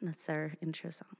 That's 0.00 0.30
our 0.30 0.52
intro 0.62 0.88
song. 0.90 1.16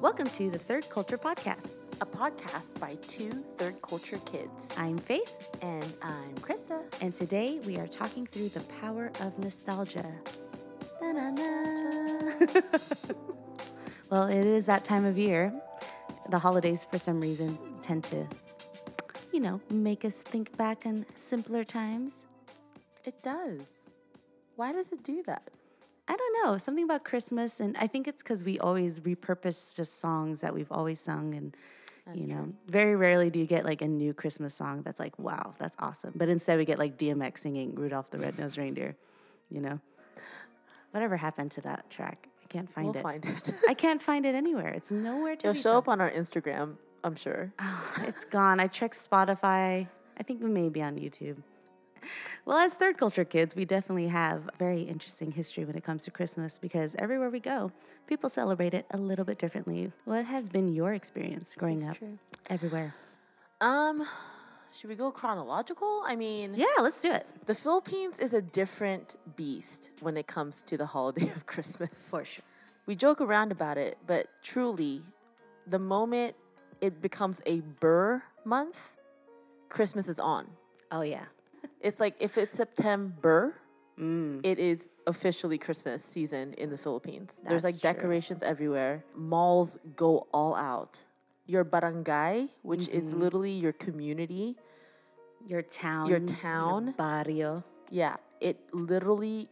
Welcome 0.00 0.28
to 0.30 0.50
the 0.50 0.58
Third 0.58 0.88
Culture 0.88 1.18
Podcast. 1.18 1.72
a 2.00 2.06
podcast 2.06 2.78
by 2.80 2.94
two 3.02 3.30
third 3.58 3.80
culture 3.82 4.18
kids. 4.24 4.70
I'm 4.78 4.96
Faith, 4.98 5.50
And 5.60 5.86
I'm 6.02 6.34
Krista. 6.36 6.80
and 7.02 7.14
today 7.14 7.60
we 7.66 7.76
are 7.76 7.86
talking 7.86 8.26
through 8.26 8.48
the 8.50 8.60
power 8.80 9.12
of 9.20 9.38
nostalgia. 9.38 10.10
Da-na-na. 11.00 12.46
well, 14.10 14.28
it 14.28 14.46
is 14.46 14.64
that 14.66 14.84
time 14.84 15.04
of 15.04 15.18
year. 15.18 15.52
The 16.30 16.38
holidays, 16.38 16.86
for 16.90 16.98
some 16.98 17.20
reason, 17.20 17.58
tend 17.82 18.04
to, 18.04 18.26
you 19.40 19.46
know, 19.46 19.60
make 19.70 20.04
us 20.04 20.20
think 20.20 20.54
back 20.58 20.84
on 20.84 21.06
simpler 21.16 21.64
times. 21.64 22.26
It 23.06 23.22
does. 23.22 23.62
Why 24.56 24.70
does 24.70 24.92
it 24.92 25.02
do 25.02 25.22
that? 25.22 25.48
I 26.06 26.14
don't 26.14 26.44
know, 26.44 26.58
something 26.58 26.84
about 26.84 27.04
Christmas, 27.04 27.58
and 27.58 27.74
I 27.78 27.86
think 27.86 28.06
it's 28.06 28.22
because 28.22 28.44
we 28.44 28.58
always 28.58 29.00
repurpose 29.00 29.74
just 29.74 29.98
songs 29.98 30.42
that 30.42 30.52
we've 30.52 30.70
always 30.70 31.00
sung, 31.00 31.34
and 31.34 31.56
you 32.12 32.26
know, 32.26 32.52
very 32.68 32.96
rarely 32.96 33.30
do 33.30 33.38
you 33.38 33.46
get 33.46 33.64
like 33.64 33.80
a 33.80 33.88
new 33.88 34.12
Christmas 34.12 34.52
song 34.52 34.82
that's 34.82 35.00
like, 35.00 35.18
wow, 35.18 35.54
that's 35.58 35.76
awesome. 35.78 36.12
But 36.14 36.28
instead, 36.28 36.58
we 36.58 36.66
get 36.66 36.78
like 36.78 36.98
DMX 36.98 37.38
singing 37.38 37.74
Rudolph 37.74 38.10
the 38.10 38.18
Red-Nosed 38.18 38.58
Reindeer. 38.58 38.94
You 39.48 39.62
know, 39.62 39.80
whatever 40.90 41.16
happened 41.16 41.52
to 41.52 41.62
that 41.62 41.88
track? 41.88 42.28
I 42.44 42.46
can't 42.48 42.70
find 42.70 42.88
we'll 42.88 42.96
it. 42.96 43.02
find 43.02 43.24
it. 43.24 43.54
I 43.70 43.72
can't 43.72 44.02
find 44.02 44.26
it 44.26 44.34
anywhere. 44.34 44.68
It's 44.68 44.90
nowhere 44.90 45.34
to 45.36 45.48
It'll 45.48 45.54
show 45.54 45.72
found. 45.72 45.78
up 45.78 45.88
on 45.88 46.00
our 46.02 46.10
Instagram, 46.10 46.76
I'm 47.04 47.16
sure. 47.16 47.52
Ah, 47.58 48.02
it's 48.06 48.24
gone. 48.24 48.60
I 48.60 48.66
checked 48.66 48.96
Spotify. 48.96 49.88
I 50.18 50.22
think 50.22 50.42
we 50.42 50.48
may 50.50 50.68
be 50.68 50.82
on 50.82 50.96
YouTube. 50.98 51.36
Well, 52.46 52.56
as 52.58 52.72
third 52.72 52.96
culture 52.98 53.24
kids, 53.24 53.54
we 53.54 53.64
definitely 53.66 54.08
have 54.08 54.48
very 54.58 54.82
interesting 54.82 55.30
history 55.30 55.64
when 55.66 55.76
it 55.76 55.84
comes 55.84 56.04
to 56.04 56.10
Christmas 56.10 56.58
because 56.58 56.94
everywhere 56.98 57.28
we 57.30 57.40
go, 57.40 57.72
people 58.06 58.28
celebrate 58.30 58.72
it 58.72 58.86
a 58.90 58.96
little 58.96 59.24
bit 59.24 59.38
differently. 59.38 59.92
What 60.04 60.24
has 60.24 60.48
been 60.48 60.68
your 60.68 60.94
experience 60.94 61.54
growing 61.54 61.86
up 61.86 61.96
true. 61.98 62.18
everywhere? 62.48 62.94
Um, 63.60 64.06
should 64.72 64.88
we 64.88 64.96
go 64.96 65.10
chronological? 65.10 66.02
I 66.06 66.16
mean, 66.16 66.54
Yeah, 66.54 66.66
let's 66.80 67.00
do 67.02 67.12
it. 67.12 67.26
the 67.46 67.54
Philippines 67.54 68.18
is 68.18 68.32
a 68.32 68.40
different 68.40 69.16
beast 69.36 69.90
when 70.00 70.16
it 70.16 70.26
comes 70.26 70.62
to 70.62 70.78
the 70.78 70.86
holiday 70.86 71.28
of 71.36 71.44
Christmas. 71.52 71.90
For 71.96 72.24
sure. 72.24 72.44
we 72.86 72.94
joke 72.96 73.20
around 73.20 73.52
about 73.52 73.76
it, 73.76 73.98
but 74.06 74.28
truly, 74.42 75.02
the 75.66 75.78
moment 75.78 76.34
it 76.80 77.00
becomes 77.02 77.40
a 77.46 77.60
ber 77.60 78.22
month, 78.44 78.96
Christmas 79.68 80.08
is 80.08 80.18
on. 80.18 80.46
Oh, 80.90 81.02
yeah. 81.02 81.26
It's 81.80 82.00
like 82.00 82.14
if 82.20 82.36
it's 82.38 82.56
September, 82.56 83.54
Mm. 83.98 84.40
it 84.44 84.58
is 84.58 84.88
officially 85.06 85.58
Christmas 85.58 86.02
season 86.02 86.54
in 86.54 86.70
the 86.70 86.78
Philippines. 86.78 87.38
There's 87.46 87.62
like 87.64 87.74
That's 87.74 87.80
true. 87.82 87.92
decorations 87.92 88.42
everywhere. 88.42 89.04
Malls 89.14 89.76
go 89.94 90.26
all 90.32 90.54
out. 90.54 91.04
Your 91.46 91.64
barangay, 91.64 92.48
which 92.62 92.88
is 92.88 93.10
Mm-hmm. 93.10 93.20
literally 93.20 93.50
your 93.52 93.72
community, 93.74 94.56
Your 95.46 95.60
town. 95.62 96.06
Your 96.08 96.20
town. 96.20 96.94
barrio. 96.96 97.62
yeah, 97.90 98.16
it 98.40 98.56
literally 98.72 99.48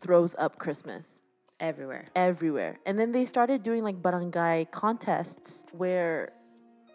throws 0.00 0.34
up 0.38 0.58
Christmas 0.58 1.22
Everywhere. 1.60 2.06
everywhere. 2.16 2.80
And 2.86 2.98
then 2.98 3.12
they 3.12 3.24
started 3.24 3.62
doing 3.62 3.84
like 3.84 4.02
barangay 4.02 4.66
contests 4.72 5.64
where 5.72 6.30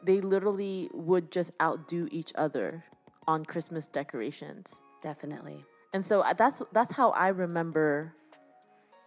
they 0.05 0.21
literally 0.21 0.89
would 0.93 1.31
just 1.31 1.51
outdo 1.61 2.07
each 2.11 2.31
other 2.35 2.83
on 3.27 3.43
Christmas 3.45 3.87
decorations. 3.87 4.81
Definitely. 5.01 5.63
And 5.93 6.05
so 6.05 6.21
uh, 6.21 6.33
that's 6.33 6.61
that's 6.71 6.91
how 6.93 7.11
I 7.11 7.29
remember 7.29 8.13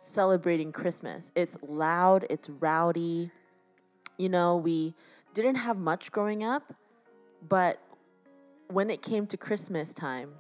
celebrating 0.03 0.73
Christmas. 0.73 1.33
It's 1.35 1.57
loud, 1.63 2.27
it's 2.31 2.49
rowdy. 2.49 3.31
You 4.17 4.29
know, 4.29 4.57
we 4.57 4.95
didn't 5.35 5.57
have 5.57 5.77
much 5.77 6.11
growing 6.11 6.43
up, 6.43 6.73
but 7.47 7.81
when 8.69 8.91
it 8.91 9.03
came 9.03 9.27
to 9.29 9.37
Christmas 9.37 9.93
time, 9.93 10.31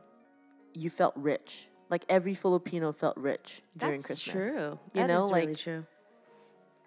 you 0.74 0.90
felt 0.90 1.14
rich. 1.16 1.68
Like 1.90 2.04
every 2.08 2.34
Filipino 2.34 2.92
felt 2.92 3.16
rich 3.16 3.62
during 3.76 3.94
That's 3.96 4.06
Christmas. 4.06 4.32
true. 4.34 4.78
You 4.94 5.02
That 5.02 5.06
know, 5.08 5.26
like 5.26 5.42
really 5.44 5.54
true. 5.56 5.86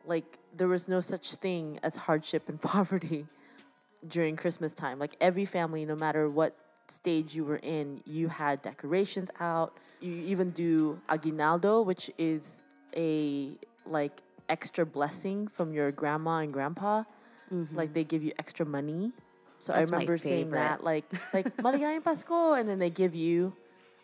like 0.06 0.38
there 0.56 0.68
was 0.68 0.88
no 0.88 1.02
such 1.02 1.36
thing 1.36 1.80
as 1.84 1.96
hardship 1.96 2.50
and 2.50 2.60
poverty 2.74 3.28
during 4.08 4.36
Christmas 4.36 4.74
time. 4.74 5.00
Like 5.00 5.16
every 5.22 5.46
family, 5.46 5.86
no 5.86 5.96
matter 5.96 6.30
what 6.30 6.56
stage 6.88 7.36
you 7.36 7.46
were 7.46 7.58
in, 7.58 8.02
you 8.06 8.28
had 8.28 8.62
decorations 8.62 9.30
out. 9.40 9.78
You 10.00 10.14
even 10.14 10.52
do 10.52 11.00
aguinaldo, 11.10 11.82
which 11.82 12.12
is 12.18 12.64
a 12.96 13.52
like 13.86 14.22
extra 14.50 14.86
blessing 14.86 15.48
from 15.48 15.74
your 15.74 15.92
grandma 15.92 16.38
and 16.38 16.52
grandpa. 16.52 17.04
Mm-hmm. 17.54 17.76
Like 17.76 17.94
they 17.94 18.04
give 18.04 18.24
you 18.24 18.34
extra 18.40 18.66
money. 18.66 19.12
So 19.58 19.74
That's 19.74 19.92
I 19.92 19.94
remember 19.94 20.18
saying 20.18 20.52
that, 20.52 20.84
like 20.84 21.06
like 21.34 21.56
Maligayang 21.64 22.02
Pasko, 22.02 22.60
and 22.60 22.68
then 22.68 22.80
they 22.80 22.90
give 22.90 23.14
you 23.14 23.54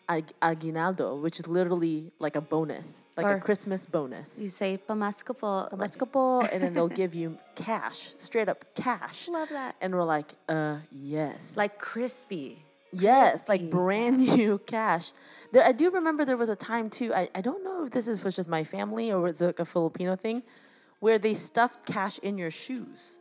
ag- 0.08 0.32
aguinaldo, 0.40 1.16
which 1.16 1.38
is 1.38 1.46
literally 1.46 2.10
like 2.18 2.36
a 2.36 2.40
bonus, 2.40 2.94
like 3.16 3.26
Or- 3.26 3.36
a 3.36 3.40
Christmas 3.40 3.84
bonus. 3.86 4.30
You 4.38 4.48
say 4.48 4.78
pamasko 4.88 5.36
po. 5.38 6.40
and 6.50 6.62
then 6.62 6.74
they'll 6.74 6.88
give 6.88 7.14
you 7.14 7.38
cash, 7.54 8.14
straight 8.18 8.48
up 8.48 8.64
cash. 8.74 9.28
Love 9.28 9.50
that. 9.50 9.76
And 9.80 9.94
we're 9.94 10.04
like, 10.04 10.34
uh, 10.48 10.78
yes. 10.90 11.56
Like 11.56 11.78
crispy. 11.78 12.64
yes, 12.92 13.44
crispy 13.44 13.48
like 13.52 13.70
brand 13.70 14.18
new 14.18 14.58
cash. 14.58 15.12
There, 15.52 15.62
I 15.64 15.72
do 15.72 15.90
remember 15.90 16.24
there 16.24 16.36
was 16.38 16.48
a 16.48 16.56
time 16.56 16.88
too, 16.90 17.12
I, 17.14 17.28
I 17.34 17.40
don't 17.42 17.62
know 17.62 17.84
if 17.84 17.90
this 17.90 18.08
is, 18.08 18.24
was 18.24 18.34
just 18.36 18.48
my 18.48 18.64
family 18.64 19.12
or 19.12 19.20
was 19.20 19.40
it 19.42 19.46
like 19.46 19.60
a 19.60 19.64
Filipino 19.66 20.16
thing, 20.16 20.42
where 21.00 21.18
they 21.18 21.34
stuffed 21.34 21.84
cash 21.86 22.18
in 22.20 22.38
your 22.38 22.50
shoes. 22.50 23.17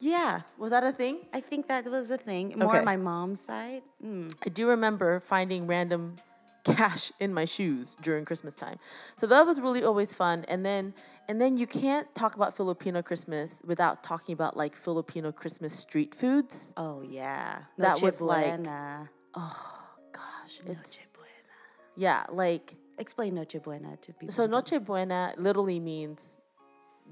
Yeah. 0.00 0.42
Was 0.58 0.70
that 0.70 0.82
a 0.82 0.92
thing? 0.92 1.26
I 1.32 1.40
think 1.40 1.68
that 1.68 1.84
was 1.84 2.10
a 2.10 2.16
thing. 2.18 2.54
More 2.56 2.68
Okay. 2.70 2.78
on 2.78 2.84
my 2.84 2.96
mom's 2.96 3.40
side. 3.40 3.82
Mm. 4.04 4.34
I 4.44 4.48
do 4.48 4.66
remember 4.68 5.20
finding 5.20 5.66
random 5.66 6.16
cash 6.64 7.12
in 7.20 7.32
my 7.34 7.44
shoes 7.44 7.96
during 8.02 8.24
Christmas 8.24 8.54
time. 8.54 8.78
So 9.16 9.26
that 9.26 9.44
was 9.46 9.60
really 9.60 9.84
always 9.84 10.14
fun. 10.14 10.44
And 10.48 10.64
then 10.64 10.94
and 11.28 11.40
then 11.40 11.56
you 11.56 11.66
can't 11.66 12.12
talk 12.14 12.34
about 12.34 12.56
Filipino 12.56 13.02
Christmas 13.02 13.62
without 13.64 14.02
talking 14.02 14.32
about 14.32 14.56
like 14.56 14.74
Filipino 14.74 15.32
Christmas 15.32 15.72
street 15.74 16.14
foods. 16.14 16.72
Oh 16.76 17.02
yeah. 17.02 17.58
That 17.78 18.00
was 18.02 18.20
like- 18.20 18.56
buena. 18.56 19.10
Oh 19.34 19.82
gosh, 20.12 20.60
it's 20.66 20.98
Noche 20.98 21.06
buena. 21.12 21.54
yeah, 21.96 22.24
like 22.32 22.74
Explain 22.98 23.34
Noche 23.34 23.56
buena 23.62 23.96
to 24.02 24.12
people. 24.12 24.32
so 24.32 24.46
Noche 24.46 24.78
Buena 24.84 25.34
literally 25.38 25.78
means 25.80 26.36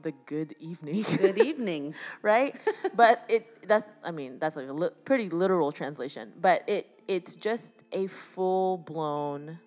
the 0.02 0.12
good 0.26 0.54
evening, 0.60 1.02
Good 1.02 1.38
evening. 1.50 1.94
right? 2.22 2.54
but 2.94 3.24
it 3.28 3.66
that's 3.68 3.88
I 4.04 4.10
mean 4.10 4.38
that's 4.38 4.56
like 4.56 4.68
a 4.68 4.72
li- 4.72 4.90
pretty 5.04 5.28
literal 5.28 5.72
translation, 5.72 6.32
but 6.40 6.62
it 6.68 6.86
it's 7.08 7.34
just 7.36 7.74
a 7.92 8.06
full 8.06 8.78
blown 8.78 9.58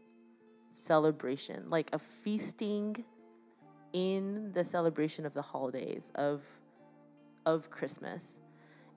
celebration, 0.74 1.69
like 1.69 1.90
a 1.94 2.00
feasting 2.00 3.03
in 3.94 4.52
the 4.53 4.64
celebration 4.64 5.25
of 5.25 5.34
the 5.34 5.42
holidays 5.42 6.12
of 6.16 6.42
of 7.46 7.69
Christmas. 7.69 8.40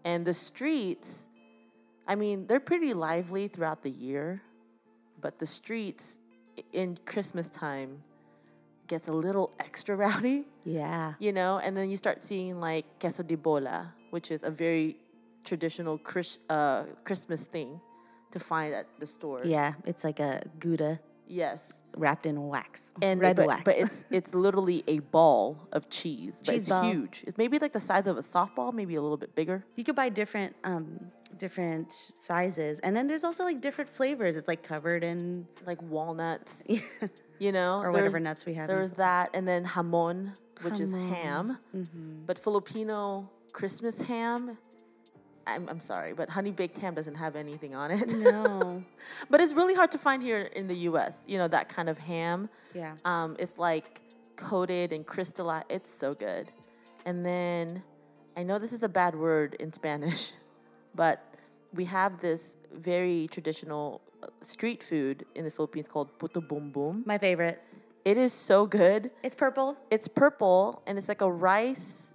And 0.04 0.26
the 0.26 0.34
streets, 0.34 1.26
I 2.06 2.14
mean, 2.14 2.46
they're 2.46 2.60
pretty 2.60 2.92
lively 2.92 3.48
throughout 3.48 3.82
the 3.82 3.90
year, 3.90 4.42
but 5.20 5.38
the 5.38 5.46
streets 5.46 6.18
in 6.72 6.98
Christmas 7.06 7.48
time 7.48 8.02
gets 8.86 9.08
a 9.08 9.12
little 9.12 9.52
extra 9.60 9.96
rowdy 9.96 10.44
Yeah. 10.64 11.14
you 11.18 11.32
know, 11.32 11.58
and 11.58 11.76
then 11.76 11.90
you 11.90 11.96
start 11.96 12.22
seeing 12.22 12.60
like 12.60 12.84
queso 13.00 13.22
de 13.22 13.36
bola, 13.36 13.92
which 14.10 14.30
is 14.30 14.42
a 14.42 14.50
very 14.50 14.96
traditional 15.44 15.98
Chris, 15.98 16.38
uh, 16.48 16.84
Christmas 17.04 17.42
thing 17.46 17.80
to 18.30 18.40
find 18.40 18.74
at 18.74 18.86
the 18.98 19.06
store. 19.06 19.42
Yeah. 19.44 19.74
It's 19.84 20.04
like 20.04 20.20
a 20.20 20.42
Gouda 20.58 21.00
Yes. 21.26 21.60
wrapped 21.96 22.26
in 22.26 22.48
wax. 22.48 22.92
And 23.00 23.20
red 23.20 23.36
but, 23.36 23.46
wax. 23.46 23.62
but 23.64 23.76
it's 23.78 24.04
it's 24.10 24.34
literally 24.34 24.82
a 24.88 24.98
ball 24.98 25.68
of 25.72 25.88
cheese, 25.88 26.42
but 26.44 26.52
Cheese 26.52 26.62
it's 26.62 26.68
ball. 26.70 26.82
huge. 26.84 27.24
It's 27.26 27.38
maybe 27.38 27.58
like 27.58 27.72
the 27.72 27.80
size 27.80 28.06
of 28.06 28.16
a 28.18 28.22
softball, 28.22 28.72
maybe 28.74 28.94
a 28.96 29.02
little 29.02 29.16
bit 29.16 29.34
bigger. 29.34 29.64
you 29.76 29.84
could 29.84 29.94
buy 29.96 30.08
different 30.10 30.56
um 30.64 30.86
different 31.38 31.90
sizes. 32.18 32.78
And 32.80 32.94
then 32.96 33.06
there's 33.08 33.24
also 33.24 33.42
like 33.44 33.60
different 33.60 33.90
flavors. 33.90 34.36
It's 34.36 34.48
like 34.48 34.62
covered 34.62 35.02
in 35.04 35.46
Like 35.66 35.80
walnuts, 35.82 36.66
you 37.44 37.52
know, 37.52 37.80
or 37.80 37.92
whatever 37.92 38.18
nuts 38.18 38.46
we 38.46 38.54
have. 38.54 38.68
There 38.68 38.80
was 38.80 38.92
that, 38.92 39.30
and 39.34 39.46
then 39.46 39.64
hamon, 39.64 40.32
which 40.62 40.80
is 40.80 40.90
ham. 40.90 41.58
Mm-hmm. 41.76 42.24
But 42.26 42.38
Filipino 42.38 43.28
Christmas 43.52 44.00
ham, 44.00 44.56
I'm, 45.46 45.68
I'm 45.68 45.80
sorry, 45.80 46.14
but 46.14 46.30
honey 46.30 46.50
baked 46.50 46.78
ham 46.78 46.94
doesn't 46.94 47.16
have 47.16 47.36
anything 47.36 47.74
on 47.74 47.90
it. 47.90 48.08
No. 48.14 48.82
but 49.30 49.42
it's 49.42 49.52
really 49.52 49.74
hard 49.74 49.92
to 49.92 49.98
find 49.98 50.22
here 50.22 50.40
in 50.40 50.66
the 50.66 50.76
U.S. 50.88 51.18
You 51.26 51.36
know 51.36 51.48
that 51.48 51.68
kind 51.68 51.90
of 51.90 51.98
ham. 51.98 52.48
Yeah. 52.74 52.94
Um, 53.04 53.36
it's 53.38 53.58
like 53.58 54.00
coated 54.36 54.92
and 54.92 55.06
crystallized. 55.06 55.66
It's 55.68 55.92
so 55.92 56.14
good. 56.14 56.50
And 57.04 57.26
then 57.26 57.82
I 58.36 58.42
know 58.42 58.58
this 58.58 58.72
is 58.72 58.82
a 58.82 58.88
bad 58.88 59.14
word 59.14 59.54
in 59.60 59.70
Spanish, 59.74 60.32
but 60.94 61.22
we 61.74 61.84
have 61.84 62.20
this 62.20 62.56
very 62.72 63.28
traditional 63.30 64.00
street 64.42 64.82
food 64.82 65.24
in 65.34 65.44
the 65.44 65.50
Philippines 65.50 65.88
called 65.88 66.18
puto 66.18 66.40
bumbong. 66.40 67.06
My 67.06 67.18
favorite. 67.18 67.60
It 68.04 68.18
is 68.18 68.32
so 68.32 68.66
good. 68.66 69.10
It's 69.22 69.34
purple. 69.36 69.76
It's 69.90 70.08
purple 70.08 70.82
and 70.86 70.98
it's 70.98 71.08
like 71.08 71.22
a 71.22 71.30
rice 71.30 72.14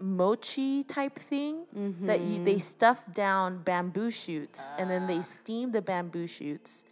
mochi 0.00 0.84
type 0.84 1.18
thing 1.18 1.64
that 2.02 2.20
you, 2.20 2.44
they 2.44 2.52
mm-hmm. 2.52 2.60
stuff 2.60 3.02
down 3.14 3.58
bamboo 3.58 4.10
shoots 4.10 4.70
and 4.78 4.88
then 4.88 5.06
they 5.06 5.20
steam 5.22 5.72
the 5.72 5.82
bamboo 5.82 6.26
shoots 6.26 6.84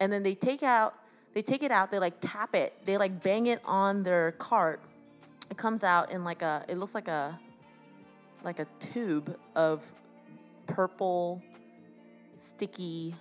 and 0.00 0.12
then 0.12 0.22
they 0.22 0.34
take 0.34 0.62
out 0.62 0.94
they 1.34 1.42
take 1.42 1.62
it 1.62 1.70
out 1.70 1.90
they 1.90 1.98
like 1.98 2.14
tap 2.20 2.54
it 2.54 2.74
they 2.84 2.98
like 2.98 3.22
bang 3.22 3.46
it 3.46 3.60
on 3.64 4.02
their 4.02 4.32
cart 4.32 4.82
it 5.48 5.56
comes 5.56 5.84
out 5.84 6.10
in 6.10 6.24
like 6.24 6.42
a 6.42 6.64
it 6.68 6.76
looks 6.76 6.94
like 6.94 7.08
a 7.08 7.38
like 8.42 8.58
a 8.58 8.66
tube 8.80 9.36
of 9.54 9.92
purple 10.66 11.40
sticky 12.40 13.14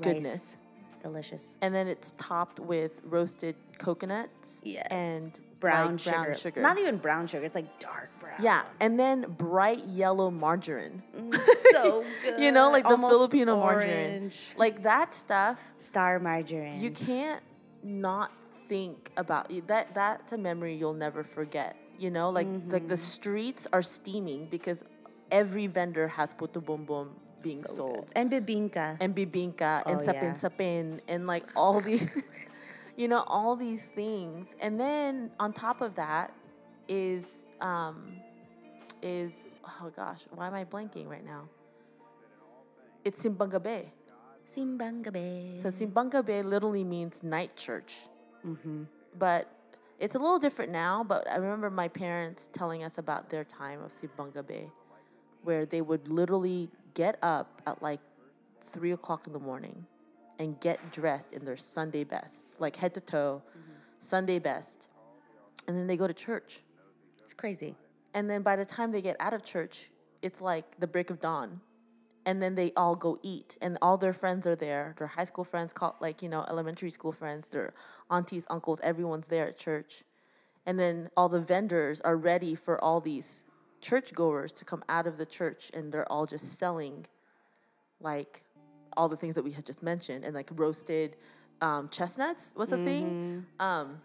goodness. 0.00 0.56
Delicious. 1.02 1.56
and 1.60 1.74
then 1.74 1.88
it's 1.88 2.14
topped 2.16 2.60
with 2.60 3.00
roasted 3.02 3.56
coconuts 3.76 4.60
Yes. 4.62 4.86
and 4.88 5.40
Brown, 5.58 5.92
like, 5.92 5.98
sugar. 6.00 6.16
brown 6.22 6.34
sugar. 6.36 6.60
Not 6.62 6.78
even 6.78 6.96
brown 6.98 7.26
sugar. 7.26 7.44
It's 7.44 7.54
like 7.56 7.78
dark 7.80 8.08
brown. 8.20 8.34
yeah, 8.40 8.62
and 8.80 8.98
then 9.00 9.26
bright 9.36 9.84
yellow 9.86 10.30
margarine. 10.30 11.02
so 11.72 12.04
good. 12.22 12.40
You 12.40 12.52
know, 12.52 12.70
like 12.70 12.84
the 12.84 12.90
Almost 12.90 13.14
Filipino 13.14 13.56
margarine. 13.58 14.30
Like 14.56 14.82
that 14.84 15.12
stuff, 15.14 15.60
Star 15.78 16.18
margarine. 16.20 16.80
you 16.80 16.90
can't 16.92 17.42
not 17.82 18.30
think 18.68 19.10
about 19.16 19.50
you. 19.50 19.62
That 19.66 19.94
that's 19.94 20.32
a 20.32 20.38
memory 20.38 20.76
you'll 20.76 20.94
never 20.94 21.22
forget. 21.24 21.76
You 21.98 22.10
know, 22.10 22.30
like 22.30 22.46
like 22.46 22.82
Mm-hmm. 22.82 22.88
the 22.88 22.96
streets 22.96 23.66
are 23.72 23.82
steaming 23.82 24.46
because 24.50 24.82
every 25.30 25.66
vendor 25.66 26.06
has 26.08 26.32
puto 26.32 26.60
bumbong 26.60 27.08
being 27.42 27.62
So 27.64 27.74
sold. 27.76 28.06
good. 28.08 28.16
And 28.16 28.30
bibingka. 28.30 28.96
and 29.00 29.14
bibingka 29.14 29.82
and 29.86 30.00
Oh, 30.00 30.04
sapin 30.04 30.32
yeah. 30.32 30.34
sapin 30.34 31.00
and 31.08 31.26
like 31.26 31.44
all 31.56 31.80
these 31.80 32.06
you 32.96 33.08
know 33.08 33.24
all 33.26 33.56
these 33.56 33.82
things 33.92 34.54
and 34.60 34.78
then 34.78 35.30
on 35.40 35.52
top 35.52 35.80
of 35.80 35.94
that 35.96 36.32
is 36.88 37.46
um 37.60 38.16
is 39.02 39.32
oh 39.64 39.90
gosh 39.94 40.20
why 40.34 40.46
am 40.46 40.54
i 40.54 40.64
blanking 40.64 41.08
right 41.08 41.24
now 41.24 41.48
it's 43.04 43.22
simbang 43.24 43.50
gabi 43.50 43.90
Simbang 44.52 45.00
Gabi. 45.02 45.56
so 45.56 45.68
simbang 45.72 46.12
gabi 46.12 46.44
literally 46.44 46.84
means 46.84 47.22
night 47.24 47.56
church 47.56 47.96
mm-hmm. 48.44 48.84
but 49.18 49.48
it's 49.98 50.14
a 50.14 50.18
little 50.18 50.38
different 50.38 50.70
now 50.70 51.02
but 51.02 51.24
i 51.30 51.36
remember 51.36 51.70
my 51.70 51.88
parents 51.88 52.50
telling 52.52 52.84
us 52.84 52.98
about 52.98 53.30
their 53.30 53.44
time 53.44 53.80
of 53.82 53.90
simbang 53.96 54.28
gabi 54.36 54.68
where 55.42 55.66
they 55.66 55.80
would 55.80 56.08
literally 56.08 56.70
get 56.94 57.18
up 57.22 57.62
at 57.66 57.82
like 57.82 58.00
three 58.72 58.92
o'clock 58.92 59.26
in 59.26 59.32
the 59.32 59.38
morning 59.38 59.86
and 60.38 60.58
get 60.60 60.92
dressed 60.92 61.32
in 61.32 61.44
their 61.44 61.56
Sunday 61.56 62.04
best, 62.04 62.54
like 62.58 62.76
head 62.76 62.94
to 62.94 63.00
toe, 63.00 63.42
mm-hmm. 63.50 63.72
Sunday 63.98 64.38
best. 64.38 64.88
And 65.68 65.76
then 65.76 65.86
they 65.86 65.96
go 65.96 66.06
to 66.06 66.14
church. 66.14 66.60
It's 67.22 67.34
crazy. 67.34 67.76
And 68.14 68.28
then 68.28 68.42
by 68.42 68.56
the 68.56 68.64
time 68.64 68.92
they 68.92 69.02
get 69.02 69.16
out 69.20 69.32
of 69.32 69.44
church, 69.44 69.90
it's 70.20 70.40
like 70.40 70.78
the 70.78 70.86
break 70.86 71.10
of 71.10 71.20
dawn. 71.20 71.60
And 72.24 72.40
then 72.40 72.54
they 72.54 72.72
all 72.76 72.94
go 72.94 73.18
eat, 73.24 73.56
and 73.60 73.76
all 73.82 73.96
their 73.96 74.12
friends 74.12 74.46
are 74.46 74.54
there. 74.54 74.94
Their 74.96 75.08
high 75.08 75.24
school 75.24 75.42
friends, 75.42 75.72
call, 75.72 75.96
like, 76.00 76.22
you 76.22 76.28
know, 76.28 76.44
elementary 76.48 76.90
school 76.90 77.10
friends, 77.10 77.48
their 77.48 77.74
aunties, 78.10 78.46
uncles, 78.48 78.78
everyone's 78.80 79.26
there 79.26 79.48
at 79.48 79.58
church. 79.58 80.04
And 80.64 80.78
then 80.78 81.10
all 81.16 81.28
the 81.28 81.40
vendors 81.40 82.00
are 82.02 82.16
ready 82.16 82.54
for 82.54 82.82
all 82.82 83.00
these 83.00 83.42
churchgoers 83.82 84.52
to 84.54 84.64
come 84.64 84.82
out 84.88 85.06
of 85.06 85.18
the 85.18 85.26
church, 85.26 85.70
and 85.74 85.92
they're 85.92 86.10
all 86.10 86.24
just 86.24 86.58
selling, 86.58 87.06
like, 88.00 88.42
all 88.96 89.08
the 89.08 89.16
things 89.16 89.34
that 89.34 89.44
we 89.44 89.52
had 89.52 89.66
just 89.66 89.82
mentioned, 89.82 90.24
and 90.24 90.34
like 90.34 90.48
roasted 90.54 91.16
um, 91.60 91.88
chestnuts 91.90 92.52
was 92.56 92.72
a 92.72 92.76
thing. 92.84 93.44
Um, 93.60 94.00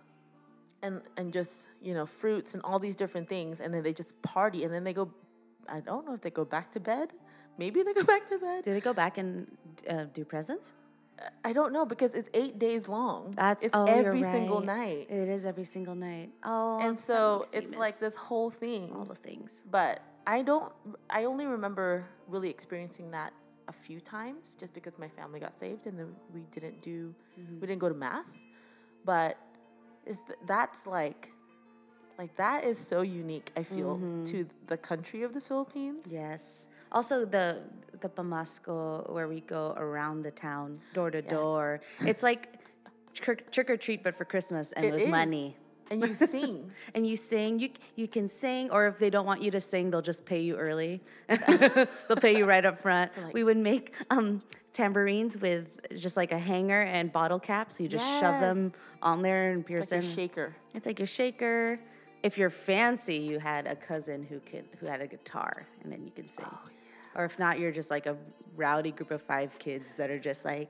and 0.82 1.02
and 1.18 1.34
just 1.34 1.68
you 1.82 1.94
know 1.94 2.06
fruits 2.06 2.54
and 2.54 2.64
all 2.64 2.80
these 2.80 2.96
different 2.96 3.28
things 3.28 3.60
and 3.60 3.74
then 3.74 3.84
they 3.84 3.94
just 3.94 4.22
party 4.22 4.64
and 4.64 4.72
then 4.74 4.84
they 4.84 4.94
go 4.94 5.12
i 5.68 5.80
don't 5.80 6.06
know 6.06 6.14
if 6.14 6.22
they 6.22 6.30
go 6.30 6.46
back 6.46 6.72
to 6.72 6.80
bed 6.80 7.14
maybe 7.58 7.82
they 7.84 7.94
go 7.94 8.04
back 8.04 8.28
to 8.28 8.38
bed 8.38 8.64
Do 8.64 8.74
they 8.74 8.80
go 8.82 8.94
back 8.94 9.18
and 9.18 9.48
uh, 9.90 10.06
do 10.14 10.24
presents? 10.24 10.74
I 11.44 11.52
don't 11.54 11.74
know 11.74 11.86
because 11.86 12.14
it's 12.16 12.30
eight 12.34 12.60
days 12.60 12.88
long 12.88 13.34
That's 13.36 13.66
it's 13.66 13.76
oh, 13.76 13.86
every 13.86 14.24
single 14.24 14.58
right. 14.60 14.66
night 14.66 15.08
It 15.10 15.30
is 15.30 15.46
every 15.46 15.64
single 15.64 15.96
night. 15.96 16.30
Oh, 16.44 16.80
and 16.80 16.98
so 16.98 17.46
it's 17.54 17.74
like 17.76 18.00
this 18.00 18.16
whole 18.16 18.50
thing 18.52 18.92
all 18.96 19.06
the 19.06 19.16
things. 19.16 19.64
but 19.72 20.00
i 20.26 20.42
don't 20.42 20.72
i 21.10 21.24
only 21.26 21.46
remember 21.46 22.06
really 22.28 22.50
experiencing 22.50 23.12
that 23.12 23.34
a 23.68 23.74
few 23.74 24.00
times 24.00 24.56
just 24.60 24.74
because 24.74 24.98
my 24.98 25.10
family 25.10 25.40
got 25.40 25.58
saved 25.58 25.88
and 25.88 25.98
then 26.00 26.16
we 26.34 26.42
didn't 26.54 26.82
do 26.82 27.14
Mm-hmm. 27.40 27.60
we 27.60 27.68
didn't 27.68 27.80
go 27.80 27.90
to 27.90 27.96
mass 27.96 28.30
but 29.06 29.38
it's 30.06 30.22
that's 30.48 30.88
like 30.88 31.32
like 32.18 32.36
that 32.38 32.64
is 32.64 32.78
so 32.80 33.02
unique 33.02 33.52
i 33.56 33.64
feel 33.64 34.00
to 34.26 34.48
the 34.68 34.78
country 34.78 35.22
of 35.24 35.34
the 35.34 35.42
philippines 35.42 36.06
Yes. 36.10 36.67
Also, 36.92 37.26
the 37.26 37.62
the 38.02 38.10
pamasko 38.10 39.10
where 39.12 39.28
we 39.28 39.42
go 39.42 39.74
around 39.78 40.22
the 40.22 40.30
town, 40.32 40.80
door 40.94 41.10
to 41.12 41.22
Yes. 41.22 41.32
door. 41.32 41.82
It's 42.02 42.22
like 42.22 42.48
trick, 43.14 43.52
trick 43.52 43.70
or 43.72 43.78
treat, 43.78 44.04
but 44.04 44.16
for 44.16 44.24
Christmas 44.26 44.72
and 44.74 44.86
It 44.86 44.94
with 44.94 45.02
is. 45.04 45.10
money. 45.10 45.58
and 45.90 46.06
you 46.06 46.14
sing 46.36 46.70
And 46.94 47.08
you 47.08 47.16
sing. 47.16 47.60
You 47.60 47.70
you 47.96 48.08
can 48.08 48.28
sing, 48.28 48.70
or 48.72 48.88
if 48.88 48.98
they 49.00 49.10
don't 49.10 49.26
want 49.26 49.42
you 49.42 49.50
to 49.52 49.60
sing, 49.62 49.90
they'll 49.90 50.02
just 50.14 50.26
pay 50.26 50.42
you 50.42 50.56
early. 50.58 51.02
they'll 51.28 52.18
pay 52.28 52.38
you 52.38 52.46
right 52.46 52.66
up 52.66 52.80
front. 52.82 53.12
like- 53.24 53.34
we 53.34 53.44
would 53.44 53.58
make 53.58 53.94
um, 54.12 54.44
tambourines 54.74 55.38
with 55.40 55.66
just 55.98 56.18
like 56.18 56.32
a 56.32 56.38
hanger 56.38 56.82
and 56.84 57.12
bottle 57.12 57.40
caps. 57.40 57.80
You 57.80 57.88
just 57.88 58.06
shove 58.20 58.40
them 58.42 58.74
on 59.02 59.22
there 59.24 59.52
and 59.54 59.66
pierce 59.66 59.90
like 59.92 60.04
a 60.04 60.06
them. 60.06 60.16
shaker 60.16 60.56
It's 60.76 60.86
like 60.86 61.00
your 61.00 61.08
shaker. 61.08 61.80
If 62.28 62.38
you're 62.38 62.50
fancy, 62.50 63.16
you 63.16 63.40
had 63.40 63.68
a 63.68 63.76
cousin 63.90 64.22
who 64.22 64.42
could 64.42 64.66
who 64.80 64.86
had 64.86 65.00
a 65.00 65.08
guitar, 65.08 65.66
and 65.82 65.90
then 65.90 66.04
you 66.04 66.12
can 66.12 66.28
sing. 66.28 66.44
Oh, 66.52 66.60
Or 67.16 67.24
if 67.24 67.40
not, 67.40 67.58
you're 67.58 67.72
just 67.72 67.90
like 67.90 68.06
a 68.06 68.18
rowdy 68.58 68.92
group 68.92 69.12
of 69.12 69.22
five 69.22 69.58
kids 69.60 69.96
that 69.96 70.10
are 70.10 70.20
just 70.20 70.44
like 70.44 70.70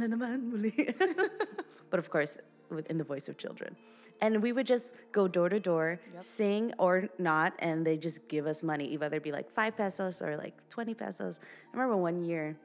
na 0.00 0.06
naman 0.14 0.38
muli. 0.50 0.74
but 1.90 1.98
of 2.02 2.10
course, 2.10 2.38
in 2.90 2.98
the 2.98 3.04
voice 3.04 3.28
of 3.28 3.38
children. 3.38 3.76
And 4.20 4.42
we 4.42 4.50
would 4.50 4.66
just 4.66 4.96
go 5.12 5.28
door 5.28 5.48
to 5.48 5.60
door, 5.60 6.00
sing 6.18 6.74
or 6.80 7.08
not, 7.20 7.54
and 7.60 7.86
they 7.86 7.96
just 7.96 8.26
give 8.26 8.48
us 8.52 8.64
money. 8.64 8.86
Either 8.94 9.06
it'd 9.06 9.22
be 9.22 9.30
like 9.30 9.48
five 9.48 9.76
pesos 9.76 10.20
or 10.20 10.36
like 10.36 10.56
20 10.70 10.94
pesos. 10.94 11.38
I 11.72 11.76
remember 11.76 11.96
one 11.96 12.24
year 12.24 12.56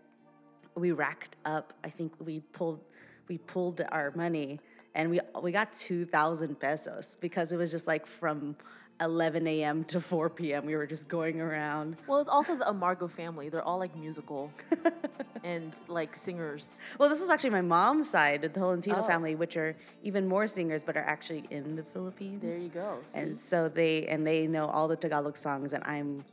we 0.73 0.93
racked 0.93 1.35
up. 1.45 1.73
I 1.83 1.89
think 1.91 2.11
we 2.19 2.39
pulled 2.57 2.81
we 3.29 3.37
pulled 3.37 3.79
our 3.91 4.11
money 4.15 4.59
and 4.95 5.09
we 5.09 5.19
we 5.41 5.51
got 5.51 5.73
two 5.73 6.05
thousand 6.05 6.59
pesos 6.59 7.17
because 7.19 7.51
it 7.51 7.57
was 7.57 7.71
just 7.71 7.88
like 7.88 8.05
from 8.05 8.55
11 9.01 9.47
a.m. 9.47 9.83
to 9.85 10.00
4 10.00 10.29
p.m. 10.29 10.65
We 10.67 10.75
were 10.75 10.85
just 10.85 11.07
going 11.09 11.41
around. 11.41 11.97
well 12.07 12.19
it's 12.19 12.29
also 12.29 12.55
the 12.55 12.65
amargo 12.69 13.07
family 13.09 13.50
they're 13.50 13.63
all 13.63 13.79
like 13.79 13.95
musical 13.95 14.51
and 15.43 15.73
like 15.88 16.15
singers 16.15 16.69
Well, 17.00 17.09
this 17.09 17.21
is 17.21 17.29
actually 17.29 17.50
my 17.50 17.62
mom's 17.62 18.07
side, 18.09 18.41
the 18.43 18.50
Tolentino 18.50 19.03
Oh. 19.03 19.07
family, 19.07 19.33
which 19.35 19.57
are 19.57 19.75
even 20.03 20.27
more 20.27 20.45
singers, 20.47 20.83
but 20.83 20.95
are 20.95 21.03
actually 21.15 21.43
in 21.50 21.75
the 21.75 21.83
Philippines. 21.83 22.41
there 22.43 22.57
you 22.62 22.69
go 22.69 23.00
And 23.15 23.38
so 23.38 23.67
they 23.67 24.05
and 24.07 24.25
they 24.25 24.47
know 24.47 24.67
all 24.67 24.88
the 24.88 24.95
Tagalog 24.95 25.35
songs, 25.38 25.73
and 25.73 25.83
I'm 25.85 26.23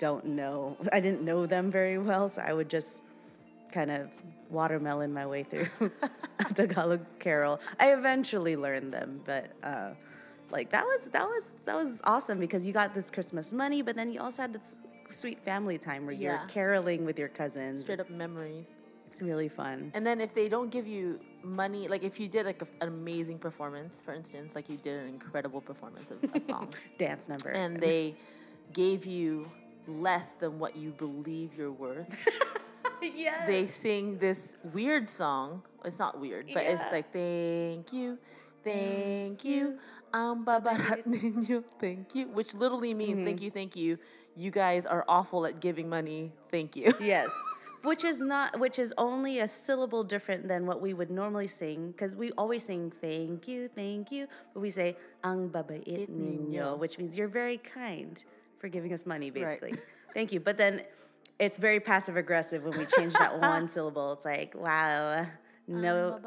don't 0.00 0.24
know. 0.40 0.76
I 0.92 1.00
didn't 1.00 1.22
know 1.22 1.46
them 1.46 1.70
very 1.70 1.98
well, 1.98 2.28
so 2.28 2.42
I 2.42 2.52
would 2.52 2.68
just 2.68 3.00
kind 3.72 3.90
of 3.90 4.08
watermelon 4.50 5.12
my 5.12 5.26
way 5.26 5.42
through 5.42 5.68
a 6.38 6.54
Tagalog 6.54 7.04
carol. 7.18 7.60
I 7.78 7.92
eventually 7.92 8.56
learned 8.56 8.92
them, 8.92 9.20
but 9.24 9.50
uh, 9.62 9.90
like 10.50 10.70
that 10.70 10.84
was 10.84 11.08
that 11.12 11.24
was 11.24 11.52
that 11.66 11.76
was 11.76 11.98
awesome 12.04 12.38
because 12.38 12.66
you 12.66 12.72
got 12.72 12.94
this 12.94 13.10
Christmas 13.10 13.52
money, 13.52 13.82
but 13.82 13.96
then 13.96 14.12
you 14.12 14.20
also 14.20 14.42
had 14.42 14.52
this 14.52 14.76
sweet 15.10 15.42
family 15.42 15.78
time 15.78 16.04
where 16.06 16.14
you're 16.14 16.40
caroling 16.48 17.04
with 17.04 17.18
your 17.18 17.28
cousins. 17.28 17.80
straight 17.80 18.00
up 18.00 18.10
memories 18.10 18.66
It's 19.10 19.22
really 19.22 19.48
fun. 19.48 19.90
And 19.94 20.06
then 20.06 20.20
if 20.20 20.34
they 20.34 20.48
don't 20.48 20.70
give 20.70 20.86
you 20.86 21.18
money, 21.42 21.88
like 21.88 22.02
if 22.02 22.20
you 22.20 22.28
did 22.28 22.44
like 22.46 22.60
a, 22.62 22.66
an 22.82 22.88
amazing 22.88 23.38
performance, 23.38 24.02
for 24.04 24.12
instance, 24.12 24.54
like 24.54 24.68
you 24.68 24.76
did 24.76 25.00
an 25.00 25.08
incredible 25.08 25.60
performance 25.60 26.10
of 26.10 26.18
a 26.34 26.40
song, 26.40 26.68
Dance 26.98 27.28
number. 27.28 27.50
and 27.50 27.80
they 27.80 28.14
gave 28.72 29.06
you 29.06 29.50
less 29.86 30.34
than 30.34 30.58
what 30.58 30.76
you 30.76 30.90
believe 30.90 31.54
you're 31.56 31.72
worth, 31.72 32.06
yes. 33.16 33.46
they 33.46 33.66
sing 33.66 34.18
this 34.18 34.56
weird 34.72 35.08
song. 35.10 35.62
It's 35.84 35.98
not 35.98 36.18
weird, 36.20 36.50
but 36.52 36.64
it's 36.64 36.82
like 36.92 37.12
thank 37.12 37.92
you, 37.92 38.18
thank 38.64 39.44
you, 39.44 39.78
ang 40.12 40.44
babarat 40.44 41.06
ninyo, 41.06 41.62
thank 41.78 42.14
you, 42.14 42.28
which 42.28 42.54
literally 42.54 42.94
means 42.94 43.18
Mm-hmm. 43.18 43.26
thank 43.26 43.40
you, 43.42 43.50
thank 43.50 43.76
you. 43.76 43.98
You 44.36 44.50
guys 44.50 44.86
are 44.86 45.04
awful 45.08 45.46
at 45.46 45.58
giving 45.60 45.88
money. 45.88 46.32
Thank 46.50 46.76
you. 46.76 46.92
Yes. 47.00 47.28
Which 47.86 48.02
is 48.02 48.18
not, 48.20 48.58
which 48.58 48.78
is 48.78 48.92
only 48.98 49.38
a 49.38 49.46
syllable 49.46 50.02
different 50.02 50.48
than 50.50 50.66
what 50.66 50.82
we 50.82 50.94
would 50.94 51.10
normally 51.14 51.46
sing, 51.46 51.94
because 51.94 52.18
we 52.18 52.32
always 52.34 52.66
sing 52.66 52.90
"thank 53.00 53.46
you, 53.46 53.70
thank 53.70 54.10
you," 54.10 54.26
but 54.52 54.60
we 54.60 54.68
say 54.68 54.98
"ang 55.22 55.46
babait 55.48 55.86
ninyo," 56.10 56.50
ninyo. 56.50 56.78
which 56.78 56.98
means 56.98 57.14
you're 57.16 57.30
very 57.30 57.56
kind 57.62 58.18
for 58.58 58.66
giving 58.66 58.90
us 58.92 59.06
money, 59.06 59.30
basically. 59.30 59.78
Thank 60.12 60.34
you. 60.34 60.42
But 60.42 60.58
then 60.58 60.82
it's 61.38 61.58
very 61.58 61.80
passive 61.80 62.16
aggressive 62.16 62.64
when 62.64 62.76
we 62.78 62.84
change 62.86 63.12
that 63.14 63.38
one 63.40 63.68
syllable. 63.68 64.12
It's 64.12 64.24
like, 64.24 64.54
wow, 64.56 65.26
no. 65.66 66.20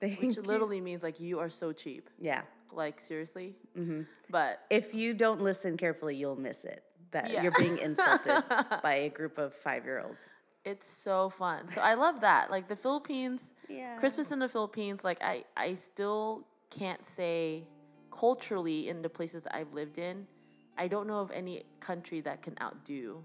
Which 0.00 0.38
literally 0.38 0.80
means 0.80 1.02
like 1.02 1.20
you 1.20 1.38
are 1.40 1.50
so 1.50 1.72
cheap. 1.72 2.08
Yeah. 2.20 2.42
Like 2.72 3.00
seriously. 3.00 3.56
Mm-hmm. 3.76 4.02
But 4.30 4.60
If 4.70 4.94
you 4.94 5.14
don't 5.14 5.40
listen 5.40 5.76
carefully, 5.76 6.14
you'll 6.16 6.36
miss 6.36 6.64
it. 6.64 6.82
That 7.10 7.30
Yeah. 7.30 7.42
you're 7.42 7.52
being 7.58 7.78
insulted 7.78 8.44
by 8.82 8.94
a 8.94 9.08
group 9.08 9.38
of 9.38 9.54
five 9.54 9.84
year 9.84 10.00
olds. 10.06 10.20
it's 10.64 10.88
so 10.88 11.30
fun. 11.30 11.66
So 11.74 11.80
I 11.80 11.94
love 11.94 12.20
that. 12.20 12.50
Like 12.50 12.68
the 12.68 12.76
Philippines, 12.76 13.54
Yeah. 13.68 13.96
Christmas 13.96 14.30
in 14.32 14.38
the 14.38 14.48
Philippines. 14.48 15.02
Like 15.04 15.18
I, 15.22 15.44
I 15.56 15.74
still 15.74 16.46
can't 16.70 17.04
say 17.04 17.64
culturally 18.10 18.88
in 18.88 19.02
the 19.02 19.08
places 19.08 19.46
I've 19.50 19.72
lived 19.74 19.98
in. 19.98 20.26
I 20.76 20.86
don't 20.88 21.06
know 21.06 21.18
of 21.20 21.30
any 21.32 21.64
country 21.80 22.20
that 22.22 22.42
can 22.42 22.54
outdo 22.60 23.24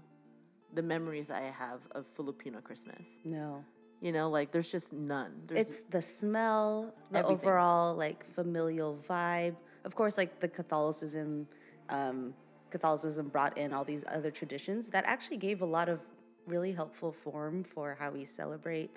the 0.74 0.82
memories 0.82 1.30
I 1.30 1.42
have 1.42 1.80
of 1.92 2.06
Filipino 2.16 2.60
Christmas. 2.60 3.06
No. 3.24 3.64
You 4.00 4.12
know, 4.12 4.28
like 4.28 4.50
there's 4.52 4.70
just 4.70 4.92
none. 4.92 5.32
There's, 5.46 5.60
It's 5.60 5.80
the 5.90 6.02
smell, 6.02 6.92
the 7.10 7.20
Everything. 7.20 7.38
overall 7.48 7.94
like 7.94 8.24
familial 8.34 8.98
vibe. 9.08 9.56
Of 9.84 9.94
course, 9.94 10.18
like 10.18 10.40
the 10.40 10.48
Catholicism, 10.48 11.46
um, 11.88 12.34
Catholicism 12.70 13.28
brought 13.28 13.56
in 13.56 13.72
all 13.72 13.84
these 13.84 14.04
other 14.08 14.30
traditions 14.30 14.88
that 14.90 15.04
actually 15.06 15.36
gave 15.38 15.62
a 15.62 15.66
lot 15.66 15.88
of 15.88 16.04
really 16.46 16.72
helpful 16.72 17.12
form 17.12 17.64
for 17.64 17.96
how 17.98 18.10
we 18.10 18.24
celebrate 18.24 18.90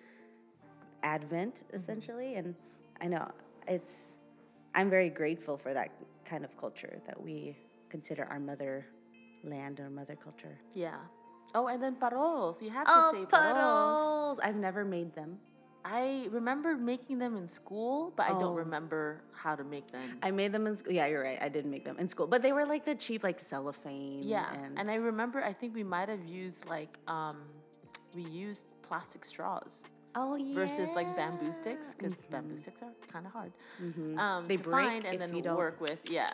Advent, 1.03 1.55
Mm-hmm. 1.67 1.75
essentially. 1.75 2.35
And 2.35 2.55
I 3.01 3.07
know 3.07 3.29
it's, 3.67 4.17
I'm 4.75 4.89
very 4.89 5.09
grateful 5.09 5.57
for 5.57 5.73
that 5.73 5.89
kind 6.25 6.43
of 6.43 6.57
culture 6.57 6.99
that 7.05 7.21
we 7.21 7.55
consider 7.89 8.25
our 8.25 8.39
mother 8.39 8.85
land 9.43 9.79
or 9.79 9.89
mother 9.89 10.15
culture. 10.21 10.57
yeah. 10.73 10.97
Oh, 11.55 11.67
and 11.67 11.81
then 11.81 11.95
parols. 11.95 12.61
You 12.61 12.69
have 12.71 12.85
to 12.85 12.91
Oh, 12.93 13.11
say 13.13 13.25
parols. 13.25 13.53
puddles! 13.53 14.39
I've 14.43 14.55
never 14.55 14.83
made 14.85 15.13
them. 15.15 15.39
I 15.85 16.27
remember 16.31 16.75
making 16.75 17.17
them 17.19 17.37
in 17.37 17.47
school, 17.47 18.11
but 18.17 18.29
I 18.29 18.33
Oh. 18.33 18.39
don't 18.39 18.55
remember 18.55 19.21
how 19.31 19.55
to 19.55 19.63
make 19.63 19.87
them. 19.89 20.19
I 20.21 20.31
made 20.31 20.51
them 20.51 20.67
in 20.67 20.75
school. 20.75 20.91
Yeah, 20.91 21.05
you're 21.05 21.23
right. 21.23 21.37
I 21.41 21.47
did 21.47 21.65
make 21.65 21.85
them 21.85 21.97
in 21.97 22.09
school, 22.09 22.27
but 22.27 22.41
they 22.41 22.51
were 22.51 22.65
like 22.65 22.83
the 22.83 22.95
cheap, 22.95 23.23
like 23.23 23.39
cellophane. 23.39 24.23
Yeah, 24.23 24.51
and, 24.53 24.77
and 24.77 24.91
I 24.91 24.95
remember 24.95 25.41
I 25.43 25.53
think 25.53 25.73
we 25.73 25.83
might 25.83 26.09
have 26.09 26.25
used 26.25 26.65
like 26.67 26.99
um, 27.07 27.37
we 28.13 28.23
used 28.23 28.65
plastic 28.81 29.23
straws 29.23 29.81
oh 30.15 30.35
yeah, 30.35 30.55
versus 30.55 30.89
like 30.95 31.15
bamboo 31.15 31.51
sticks 31.53 31.93
because 31.95 32.15
bamboo 32.31 32.57
sticks 32.57 32.81
are 32.81 32.91
kind 33.11 33.25
of 33.25 33.31
hard 33.31 33.51
Mhm. 33.81 34.17
um, 34.17 34.47
They 34.47 34.57
to 34.57 34.63
break 34.63 34.87
find 34.87 35.05
and 35.05 35.13
if 35.15 35.19
then 35.19 35.35
you 35.35 35.41
don't- 35.41 35.57
work 35.57 35.79
with. 35.79 35.99
Yeah, 36.09 36.29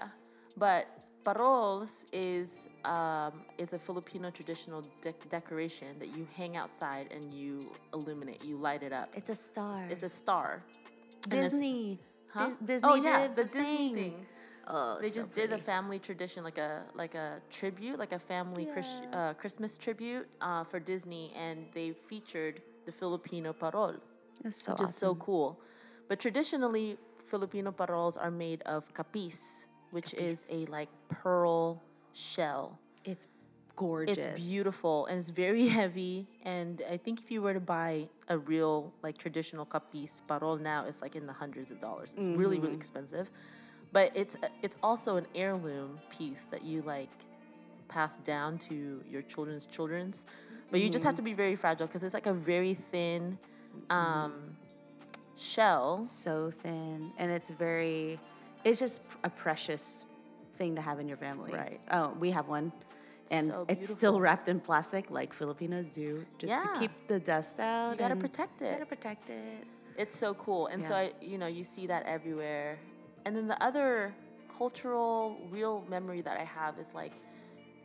but 0.58 0.88
parols 1.24 2.06
is 2.12 2.68
um, 2.86 3.34
is 3.58 3.74
a 3.74 3.80
Filipino 3.80 4.30
traditional 4.30 4.84
dec- 5.02 5.30
decoration 5.30 5.98
that 6.00 6.16
you 6.16 6.28
hang 6.36 6.56
outside 6.58 7.08
and 7.16 7.34
you 7.34 7.72
illuminate, 7.94 8.44
you 8.44 8.58
light 8.58 8.84
it 8.84 8.94
up. 8.94 9.10
It's 9.16 9.30
a 9.30 9.36
star. 9.36 9.86
It's 9.90 10.04
a 10.04 10.10
star. 10.10 10.64
Disney. 11.30 12.00
Huh? 12.34 12.48
Dis- 12.48 12.58
Disney 12.66 12.90
oh 12.90 12.96
yeah, 12.96 13.28
the, 13.28 13.44
the 13.44 13.50
Disney 13.50 13.78
thing. 13.78 13.96
thing. 13.96 14.26
Oh, 14.66 14.98
They 15.02 15.10
so 15.10 15.16
just 15.16 15.34
did 15.34 15.52
a 15.52 15.58
family 15.58 16.00
tradition, 16.00 16.44
like 16.44 16.58
a 16.58 16.84
like 16.96 17.16
a 17.16 17.42
tribute, 17.52 18.00
like 18.00 18.14
a 18.14 18.20
family 18.20 18.66
Chris, 18.66 18.88
uh, 19.12 19.34
Christmas 19.34 19.78
tribute 19.78 20.28
uh, 20.42 20.64
for 20.64 20.80
Disney, 20.80 21.34
and 21.36 21.66
they 21.74 21.92
featured 21.92 22.62
the 22.86 22.92
Filipino 22.92 23.52
parol, 23.54 23.96
so 24.50 24.72
which 24.72 24.82
is 24.82 24.96
so 24.96 25.16
cool. 25.16 25.60
But 26.08 26.20
traditionally, 26.20 26.98
Filipino 27.28 27.72
parols 27.72 28.16
are 28.16 28.32
made 28.32 28.62
of 28.64 28.94
capiz, 28.94 29.63
which 29.94 30.14
is 30.16 30.48
a 30.52 30.66
like 30.66 30.90
pearl 31.08 31.82
shell. 32.14 32.80
It's 33.06 33.28
gorgeous. 33.76 34.18
It's 34.18 34.44
beautiful 34.44 35.06
and 35.06 35.20
it's 35.20 35.30
very 35.30 35.68
heavy. 35.80 36.28
And 36.44 36.82
I 36.90 36.98
think 36.98 37.22
if 37.22 37.30
you 37.30 37.42
were 37.42 37.54
to 37.54 37.60
buy 37.60 38.08
a 38.28 38.38
real 38.38 38.92
like 39.04 39.18
traditional 39.18 39.66
capiz 39.66 40.22
parol 40.28 40.58
now, 40.58 40.86
it's 40.86 41.02
like 41.02 41.16
in 41.16 41.28
the 41.28 41.34
hundreds 41.34 41.72
of 41.72 41.80
dollars. 41.80 42.16
It's 42.18 42.28
really 42.28 42.58
really 42.58 42.58
mm-hmm. 42.60 42.76
expensive, 42.76 43.30
but 43.92 44.12
it's 44.16 44.36
it's 44.64 44.78
also 44.82 45.18
an 45.18 45.28
heirloom 45.36 46.00
piece 46.10 46.44
that 46.52 46.64
you 46.64 46.82
like 46.82 47.12
pass 47.88 48.18
down 48.20 48.58
to 48.58 49.04
your 49.10 49.22
children's 49.22 49.68
children's. 49.68 50.26
But 50.72 50.82
you 50.82 50.90
just 50.90 51.04
have 51.04 51.12
mm-hmm. 51.12 51.18
to 51.18 51.22
be 51.22 51.34
very 51.34 51.56
fragile 51.56 51.86
because 51.86 52.02
it's 52.02 52.16
like 52.16 52.26
a 52.26 52.34
very 52.34 52.74
thin 52.74 53.38
mm-hmm. 53.92 53.96
um, 53.96 54.34
shell. 55.36 56.04
so 56.04 56.50
thin, 56.50 57.12
and 57.20 57.32
it's 57.32 57.52
very. 57.52 58.20
It's 58.64 58.80
just 58.80 59.02
a 59.24 59.30
precious 59.30 60.06
thing 60.58 60.76
to 60.76 60.82
have 60.82 61.00
in 61.00 61.08
your 61.08 61.18
family. 61.18 61.52
Right. 61.52 61.80
Oh, 61.92 62.14
we 62.20 62.32
have 62.32 62.48
one. 62.48 62.72
And 63.32 63.48
so 63.48 63.66
it's 63.68 63.90
still 63.90 64.20
wrapped 64.20 64.48
in 64.50 64.60
plastic, 64.60 65.10
like 65.10 65.34
Filipinos 65.34 65.86
do, 65.94 66.26
just 66.38 66.52
Yeah. 66.52 66.64
to 66.74 66.80
keep 66.80 66.92
the 67.08 67.20
dust 67.20 67.60
out. 67.60 67.92
You 67.92 67.98
gotta 67.98 68.16
protect 68.16 68.62
You 68.62 68.68
it. 68.68 68.72
gotta 68.74 68.86
protect 68.86 69.30
it. 69.30 69.66
It's 69.98 70.18
so 70.18 70.34
cool. 70.36 70.68
And 70.68 70.84
so 70.84 70.96
I 70.96 71.14
you 71.22 71.38
know, 71.38 71.48
you 71.48 71.64
see 71.64 71.88
that 71.88 72.06
everywhere. 72.06 72.78
And 73.26 73.36
then 73.36 73.48
the 73.48 73.62
other 73.64 74.14
cultural 74.58 75.38
real 75.50 75.86
memory 75.90 76.22
that 76.22 76.38
I 76.40 76.44
have 76.44 76.78
is 76.78 76.94
like 76.94 77.14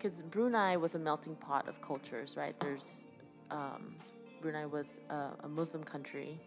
cuz 0.00 0.22
Brunei 0.22 0.76
was 0.76 0.94
a 0.94 0.98
melting 0.98 1.36
pot 1.36 1.68
of 1.68 1.80
cultures, 1.80 2.36
right? 2.36 2.58
There's 2.60 3.04
um, 3.50 3.96
Brunei 4.42 4.66
was 4.66 5.00
a, 5.08 5.30
a 5.44 5.48
Muslim 5.48 5.82
country 5.82 6.38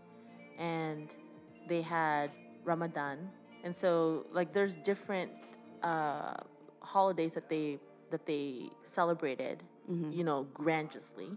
and 0.58 1.16
they 1.68 1.82
had 1.82 2.32
Ramadan. 2.64 3.30
And 3.64 3.76
so 3.76 4.26
like 4.32 4.54
there's 4.54 4.76
different 4.78 5.32
uh, 5.84 6.36
holidays 6.82 7.34
that 7.34 7.50
they 7.50 7.80
that 8.12 8.26
they 8.26 8.70
celebrated, 8.84 9.64
you 10.12 10.24
know, 10.24 10.48
grandiously. 10.54 11.30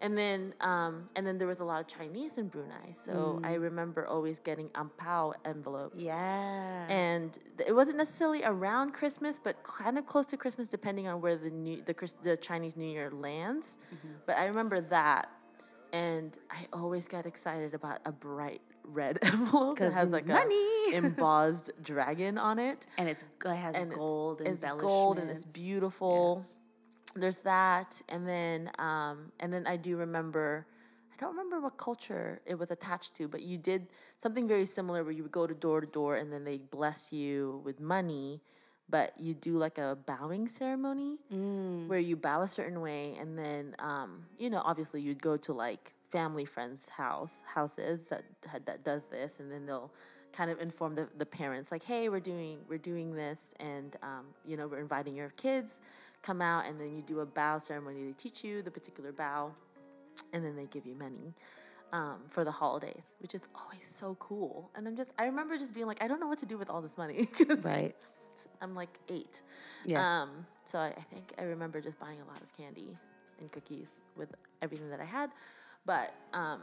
And 0.00 0.18
then, 0.18 0.52
um, 0.60 1.08
and 1.16 1.26
then 1.26 1.38
there 1.38 1.46
was 1.46 1.60
a 1.60 1.64
lot 1.64 1.80
of 1.80 1.86
Chinese 1.86 2.36
in 2.36 2.48
Brunei, 2.48 2.92
so 2.92 3.40
I 3.42 3.54
remember 3.54 4.06
always 4.06 4.38
getting 4.40 4.68
ampao 4.70 5.32
envelopes. 5.44 6.04
Yeah. 6.04 6.86
And 6.88 7.32
th- 7.56 7.68
it 7.70 7.72
wasn't 7.72 7.98
necessarily 7.98 8.42
around 8.44 8.92
Christmas, 8.92 9.38
but 9.42 9.62
kind 9.62 9.96
of 9.96 10.04
close 10.04 10.26
to 10.26 10.36
Christmas, 10.36 10.68
depending 10.68 11.06
on 11.08 11.20
where 11.20 11.36
the 11.36 11.50
new 11.50 11.82
the 11.86 11.94
the 12.22 12.36
Chinese 12.36 12.76
New 12.76 12.90
Year 12.90 13.10
lands. 13.10 13.78
But 14.26 14.36
I 14.36 14.44
remember 14.46 14.80
that, 14.82 15.30
and 15.94 16.36
I 16.50 16.66
always 16.72 17.06
get 17.14 17.24
excited 17.32 17.72
about 17.80 17.98
a 18.04 18.12
bright 18.12 18.60
red 19.00 19.18
envelope 19.22 19.78
that 19.78 19.92
has 19.92 20.10
like 20.10 20.26
money. 20.26 20.68
a 20.92 20.96
embossed 21.02 21.70
dragon 21.82 22.36
on 22.36 22.58
it, 22.58 22.86
and 22.98 23.08
it's 23.08 23.24
it 23.44 23.56
has 23.66 23.74
and 23.76 23.84
it's- 23.92 23.96
gold 23.98 24.40
and 24.40 24.48
it's 24.48 24.64
gold 24.88 25.18
and 25.20 25.30
it's 25.30 25.44
beautiful. 25.44 26.18
Yes. 26.38 26.52
there's 27.22 27.40
that. 27.42 27.90
And 28.12 28.26
then 28.26 28.70
um 28.88 29.16
and 29.40 29.48
then 29.54 29.64
i 29.74 29.76
do 29.76 29.92
remember 30.06 30.66
i 31.12 31.16
don't 31.20 31.30
remember 31.36 31.58
what 31.60 31.74
culture 31.88 32.40
it 32.52 32.56
was 32.62 32.70
attached 32.76 33.12
to 33.18 33.28
but 33.34 33.40
you 33.50 33.56
did 33.72 33.82
something 34.24 34.46
very 34.54 34.66
similar 34.66 35.00
where 35.04 35.12
you 35.16 35.22
would 35.22 35.36
go 35.40 35.46
to 35.46 35.54
door 35.66 35.78
to 35.80 35.86
door 36.00 36.12
and 36.20 36.28
then 36.32 36.42
they 36.50 36.58
bless 36.78 37.00
you 37.12 37.60
with 37.66 37.78
money 37.96 38.28
but 38.88 39.12
you 39.18 39.34
do 39.34 39.56
like 39.58 39.78
a 39.78 39.96
bowing 40.06 40.48
ceremony 40.48 41.18
Mm. 41.32 41.88
where 41.88 41.98
you 41.98 42.16
bow 42.16 42.42
a 42.42 42.48
certain 42.48 42.80
way 42.80 43.16
and 43.20 43.38
then 43.38 43.74
um 43.78 44.26
you 44.38 44.50
know 44.50 44.60
obviously 44.64 45.00
you'd 45.00 45.22
go 45.22 45.36
to 45.38 45.52
like 45.52 45.94
family 46.10 46.44
friends 46.44 46.88
house 46.90 47.36
houses 47.46 48.08
that 48.08 48.24
that 48.66 48.84
does 48.84 49.04
this 49.06 49.40
and 49.40 49.50
then 49.50 49.64
they'll 49.66 49.90
kind 50.32 50.50
of 50.50 50.60
inform 50.60 50.94
the, 50.94 51.08
the 51.18 51.26
parents 51.26 51.70
like 51.72 51.82
hey 51.84 52.08
we're 52.08 52.20
doing 52.20 52.58
we're 52.68 52.78
doing 52.78 53.14
this 53.14 53.54
and 53.60 53.96
um, 54.02 54.26
you 54.46 54.56
know 54.56 54.66
we're 54.66 54.80
inviting 54.80 55.14
your 55.14 55.30
kids 55.36 55.80
come 56.22 56.40
out 56.42 56.66
and 56.66 56.80
then 56.80 56.94
you 56.94 57.02
do 57.02 57.20
a 57.20 57.26
bow 57.26 57.58
ceremony 57.58 58.04
they 58.04 58.12
teach 58.12 58.42
you 58.44 58.60
the 58.62 58.70
particular 58.70 59.12
bow 59.12 59.52
and 60.32 60.44
then 60.44 60.56
they 60.56 60.66
give 60.66 60.84
you 60.86 60.94
money 60.94 61.34
um, 61.92 62.16
for 62.26 62.44
the 62.44 62.50
holidays 62.50 63.04
which 63.20 63.34
is 63.34 63.46
always 63.54 63.86
so 63.86 64.16
cool 64.18 64.70
and 64.74 64.86
i'm 64.88 64.96
just 64.96 65.12
i 65.18 65.24
remember 65.24 65.56
just 65.56 65.72
being 65.74 65.86
like 65.86 66.02
i 66.02 66.08
don't 66.08 66.18
know 66.20 66.26
what 66.28 66.38
to 66.40 66.46
do 66.46 66.58
with 66.58 66.68
all 66.68 66.82
this 66.82 66.96
money. 66.98 67.28
Right. 67.64 67.94
I'm 68.60 68.74
like 68.74 68.98
eight 69.08 69.42
Yeah. 69.84 70.22
um, 70.22 70.46
so 70.64 70.78
I, 70.78 70.88
I 70.88 71.04
think 71.12 71.32
I 71.38 71.42
remember 71.42 71.80
just 71.80 71.98
buying 71.98 72.20
a 72.20 72.24
lot 72.32 72.40
of 72.42 72.48
candy 72.56 72.96
and 73.40 73.50
cookies 73.52 74.00
with 74.16 74.30
everything 74.62 74.88
that 74.90 75.00
I 75.00 75.04
had, 75.04 75.30
but 75.84 76.14
um, 76.32 76.60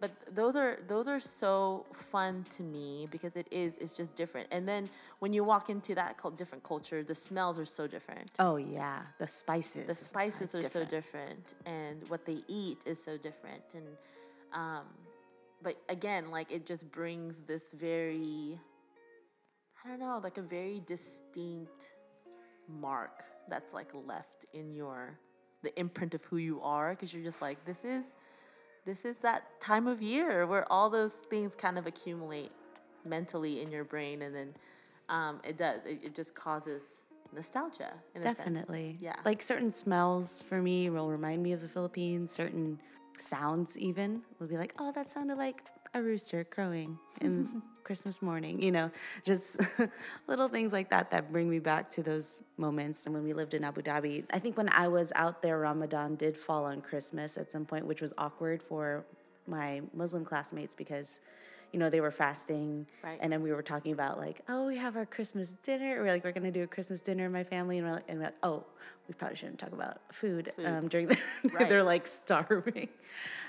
but 0.00 0.10
those 0.34 0.56
are 0.56 0.78
those 0.88 1.06
are 1.06 1.20
so 1.20 1.86
fun 1.92 2.44
to 2.56 2.62
me 2.62 3.06
because 3.10 3.36
it 3.36 3.46
is 3.50 3.76
it's 3.80 3.92
just 3.92 4.14
different. 4.16 4.48
And 4.50 4.66
then 4.66 4.90
when 5.20 5.32
you 5.32 5.44
walk 5.44 5.70
into 5.70 5.94
that 5.94 6.18
cul- 6.18 6.32
different 6.32 6.64
culture, 6.64 7.02
the 7.04 7.14
smells 7.14 7.58
are 7.58 7.64
so 7.66 7.86
different. 7.86 8.30
oh 8.38 8.56
yeah, 8.56 9.02
the 9.18 9.28
spices. 9.28 9.86
The 9.86 9.94
spices 9.94 10.54
are, 10.54 10.62
so 10.62 10.84
different. 10.84 10.90
different, 10.90 11.54
and 11.66 12.08
what 12.10 12.24
they 12.26 12.38
eat 12.48 12.78
is 12.86 13.02
so 13.02 13.16
different. 13.16 13.62
And 13.74 13.86
um, 14.52 14.86
but 15.62 15.76
again, 15.88 16.30
like 16.30 16.50
it 16.50 16.66
just 16.66 16.90
brings 16.90 17.38
this 17.46 17.62
very 17.72 18.58
I 19.84 19.88
don't 19.88 20.00
know, 20.00 20.20
like 20.22 20.38
a 20.38 20.42
very 20.42 20.82
distinct 20.86 21.92
mark 22.68 23.22
that's 23.48 23.74
like 23.74 23.90
left 24.06 24.46
in 24.54 24.72
your 24.72 25.18
the 25.62 25.78
imprint 25.78 26.14
of 26.14 26.24
who 26.24 26.36
you 26.36 26.60
are 26.62 26.90
because 26.90 27.12
you're 27.12 27.24
just 27.24 27.42
like 27.42 27.62
this 27.64 27.84
is 27.84 28.04
this 28.86 29.04
is 29.04 29.18
that 29.18 29.60
time 29.60 29.86
of 29.86 30.02
year 30.02 30.46
where 30.46 30.70
all 30.70 30.90
those 30.90 31.14
things 31.30 31.54
kind 31.54 31.78
of 31.78 31.86
accumulate 31.86 32.52
mentally 33.06 33.60
in 33.62 33.70
your 33.70 33.84
brain 33.84 34.22
and 34.22 34.34
then 34.34 34.54
um, 35.08 35.40
it 35.44 35.58
does 35.58 35.80
it, 35.86 36.00
it 36.02 36.14
just 36.14 36.34
causes 36.34 36.82
nostalgia. 37.34 37.92
Definitely. 38.14 38.96
Yeah. 39.00 39.16
Like 39.24 39.42
certain 39.42 39.70
smells 39.70 40.42
for 40.48 40.62
me 40.62 40.88
will 40.90 41.10
remind 41.10 41.42
me 41.42 41.52
of 41.52 41.60
the 41.60 41.68
Philippines. 41.68 42.30
Certain 42.30 42.80
sounds 43.18 43.76
even 43.78 44.22
will 44.38 44.46
be 44.46 44.56
like, 44.56 44.74
oh, 44.78 44.92
that 44.92 45.10
sounded 45.10 45.36
like 45.36 45.62
a 45.94 46.02
rooster 46.02 46.44
crowing 46.44 46.98
in 47.20 47.62
Christmas 47.84 48.20
morning. 48.20 48.60
You 48.60 48.72
know, 48.72 48.90
just 49.24 49.58
little 50.26 50.48
things 50.48 50.72
like 50.72 50.90
that 50.90 51.10
that 51.12 51.32
bring 51.32 51.48
me 51.48 51.60
back 51.60 51.88
to 51.90 52.02
those 52.02 52.42
moments. 52.56 53.06
And 53.06 53.14
when 53.14 53.22
we 53.22 53.32
lived 53.32 53.54
in 53.54 53.64
Abu 53.64 53.82
Dhabi, 53.82 54.24
I 54.32 54.38
think 54.38 54.56
when 54.56 54.68
I 54.70 54.88
was 54.88 55.12
out 55.14 55.40
there, 55.40 55.58
Ramadan 55.58 56.16
did 56.16 56.36
fall 56.36 56.64
on 56.64 56.80
Christmas 56.80 57.38
at 57.38 57.50
some 57.52 57.64
point, 57.64 57.86
which 57.86 58.00
was 58.00 58.12
awkward 58.18 58.62
for 58.62 59.04
my 59.46 59.82
Muslim 59.92 60.24
classmates 60.24 60.74
because 60.74 61.20
you 61.74 61.80
know, 61.80 61.90
they 61.90 62.00
were 62.00 62.12
fasting. 62.12 62.86
Right. 63.02 63.18
And 63.20 63.32
then 63.32 63.42
we 63.42 63.50
were 63.52 63.62
talking 63.62 63.92
about 63.92 64.16
like, 64.16 64.40
oh, 64.48 64.66
we 64.68 64.76
have 64.76 64.96
our 64.96 65.04
Christmas 65.06 65.56
dinner. 65.64 66.00
We're 66.00 66.12
like, 66.12 66.22
we're 66.24 66.32
gonna 66.38 66.52
do 66.52 66.62
a 66.62 66.66
Christmas 66.68 67.00
dinner 67.00 67.26
in 67.26 67.32
my 67.32 67.42
family, 67.44 67.78
and 67.78 67.86
we're 67.86 67.94
like, 67.94 68.04
and 68.08 68.18
we're 68.18 68.24
like 68.26 68.34
oh, 68.44 68.64
we 69.08 69.14
probably 69.14 69.36
shouldn't 69.36 69.58
talk 69.58 69.72
about 69.72 69.98
food, 70.12 70.52
Food. 70.56 70.66
Um, 70.66 70.88
during 70.88 71.08
the. 71.08 71.18
Right. 71.52 71.68
they're 71.68 71.82
like 71.82 72.06
starving. 72.06 72.88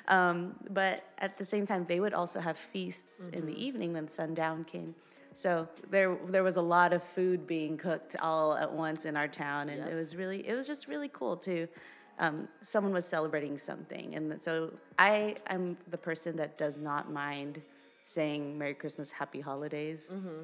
Um, 0.08 0.56
but 0.72 1.04
at 1.20 1.38
the 1.38 1.46
same 1.46 1.66
time, 1.66 1.86
they 1.88 2.00
would 2.00 2.14
also 2.14 2.40
have 2.40 2.58
feasts 2.58 3.28
in 3.28 3.42
Mm-hmm. 3.42 3.48
the 3.48 3.66
evening 3.66 3.94
when 3.94 4.08
sundown 4.08 4.64
came. 4.64 4.96
So 5.34 5.68
there, 5.90 6.18
there 6.30 6.44
was 6.44 6.56
a 6.56 6.62
lot 6.62 6.94
of 6.94 7.04
food 7.04 7.46
being 7.46 7.78
cooked 7.78 8.16
all 8.22 8.56
at 8.56 8.72
once 8.72 9.06
in 9.06 9.16
our 9.18 9.28
town, 9.28 9.70
and 9.70 9.80
Yep. 9.84 9.92
it 9.92 9.96
was 9.96 10.16
really, 10.16 10.48
it 10.48 10.56
was 10.56 10.66
just 10.68 10.88
really 10.88 11.10
cool 11.10 11.36
too. 11.38 11.68
Um, 12.18 12.48
someone 12.64 12.94
was 12.94 13.06
celebrating 13.06 13.58
something, 13.58 14.16
and 14.16 14.42
so 14.42 14.72
I 14.98 15.36
am 15.48 15.78
the 15.90 15.98
person 15.98 16.38
that 16.38 16.58
does 16.58 16.78
not 16.78 17.12
mind 17.12 17.62
saying 18.06 18.58
Merry 18.58 18.74
Christmas, 18.76 19.12
Happy 19.12 19.42
Holidays. 19.42 20.08
Mm-hmm. 20.12 20.44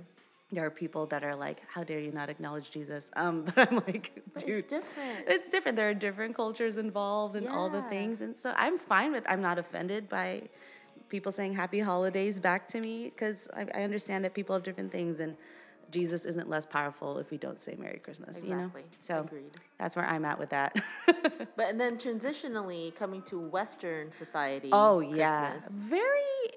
There 0.52 0.66
are 0.66 0.70
people 0.70 1.06
that 1.06 1.24
are 1.24 1.36
like, 1.36 1.62
"How 1.74 1.84
dare 1.86 2.00
you 2.02 2.12
not 2.12 2.30
acknowledge 2.30 2.72
Jesus?" 2.72 3.10
Um, 3.16 3.44
but 3.56 3.72
I'm 3.72 3.78
like, 3.88 4.22
But 4.34 4.46
dude, 4.46 4.60
it's 4.66 4.74
different. 4.74 5.20
it's 5.28 5.50
different. 5.50 5.76
There 5.78 5.90
are 5.90 5.94
different 5.94 6.36
cultures 6.36 6.76
involved 6.78 7.38
and 7.38 7.48
all 7.48 7.70
the 7.70 7.84
things. 7.84 8.20
And 8.20 8.36
so 8.36 8.54
I'm 8.58 8.78
fine 8.78 9.14
with, 9.14 9.24
I'm 9.30 9.42
not 9.42 9.58
offended 9.58 10.10
by 10.10 10.50
people 11.08 11.32
saying 11.32 11.54
happy 11.54 11.80
holidays 11.80 12.40
back 12.40 12.68
to 12.70 12.82
me 12.82 13.06
because 13.06 13.48
I, 13.54 13.68
I 13.76 13.84
understand 13.84 14.26
that 14.26 14.34
people 14.34 14.54
have 14.56 14.64
different 14.64 14.92
things 14.92 15.20
and 15.22 15.38
Jesus 15.92 16.24
isn't 16.24 16.50
less 16.50 16.66
powerful 16.66 17.18
if 17.18 17.32
we 17.32 17.38
don't 17.38 17.60
say 17.60 17.76
Merry 17.78 18.00
Christmas, 18.00 18.42
you 18.44 18.50
know? 18.52 18.60
Exactly. 18.60 18.84
So 19.02 19.20
Agreed. 19.22 19.52
that's 19.78 19.96
where 19.98 20.06
I'm 20.08 20.24
at 20.24 20.40
with 20.40 20.50
that. 20.52 20.74
But 21.58 21.70
and 21.70 21.80
then 21.80 21.98
transitionally 21.98 22.96
coming 22.96 23.22
to 23.24 23.38
Western 23.40 24.12
society. 24.12 24.70
oh, 24.72 25.02
yeah. 25.02 25.60
Very, 25.70 26.51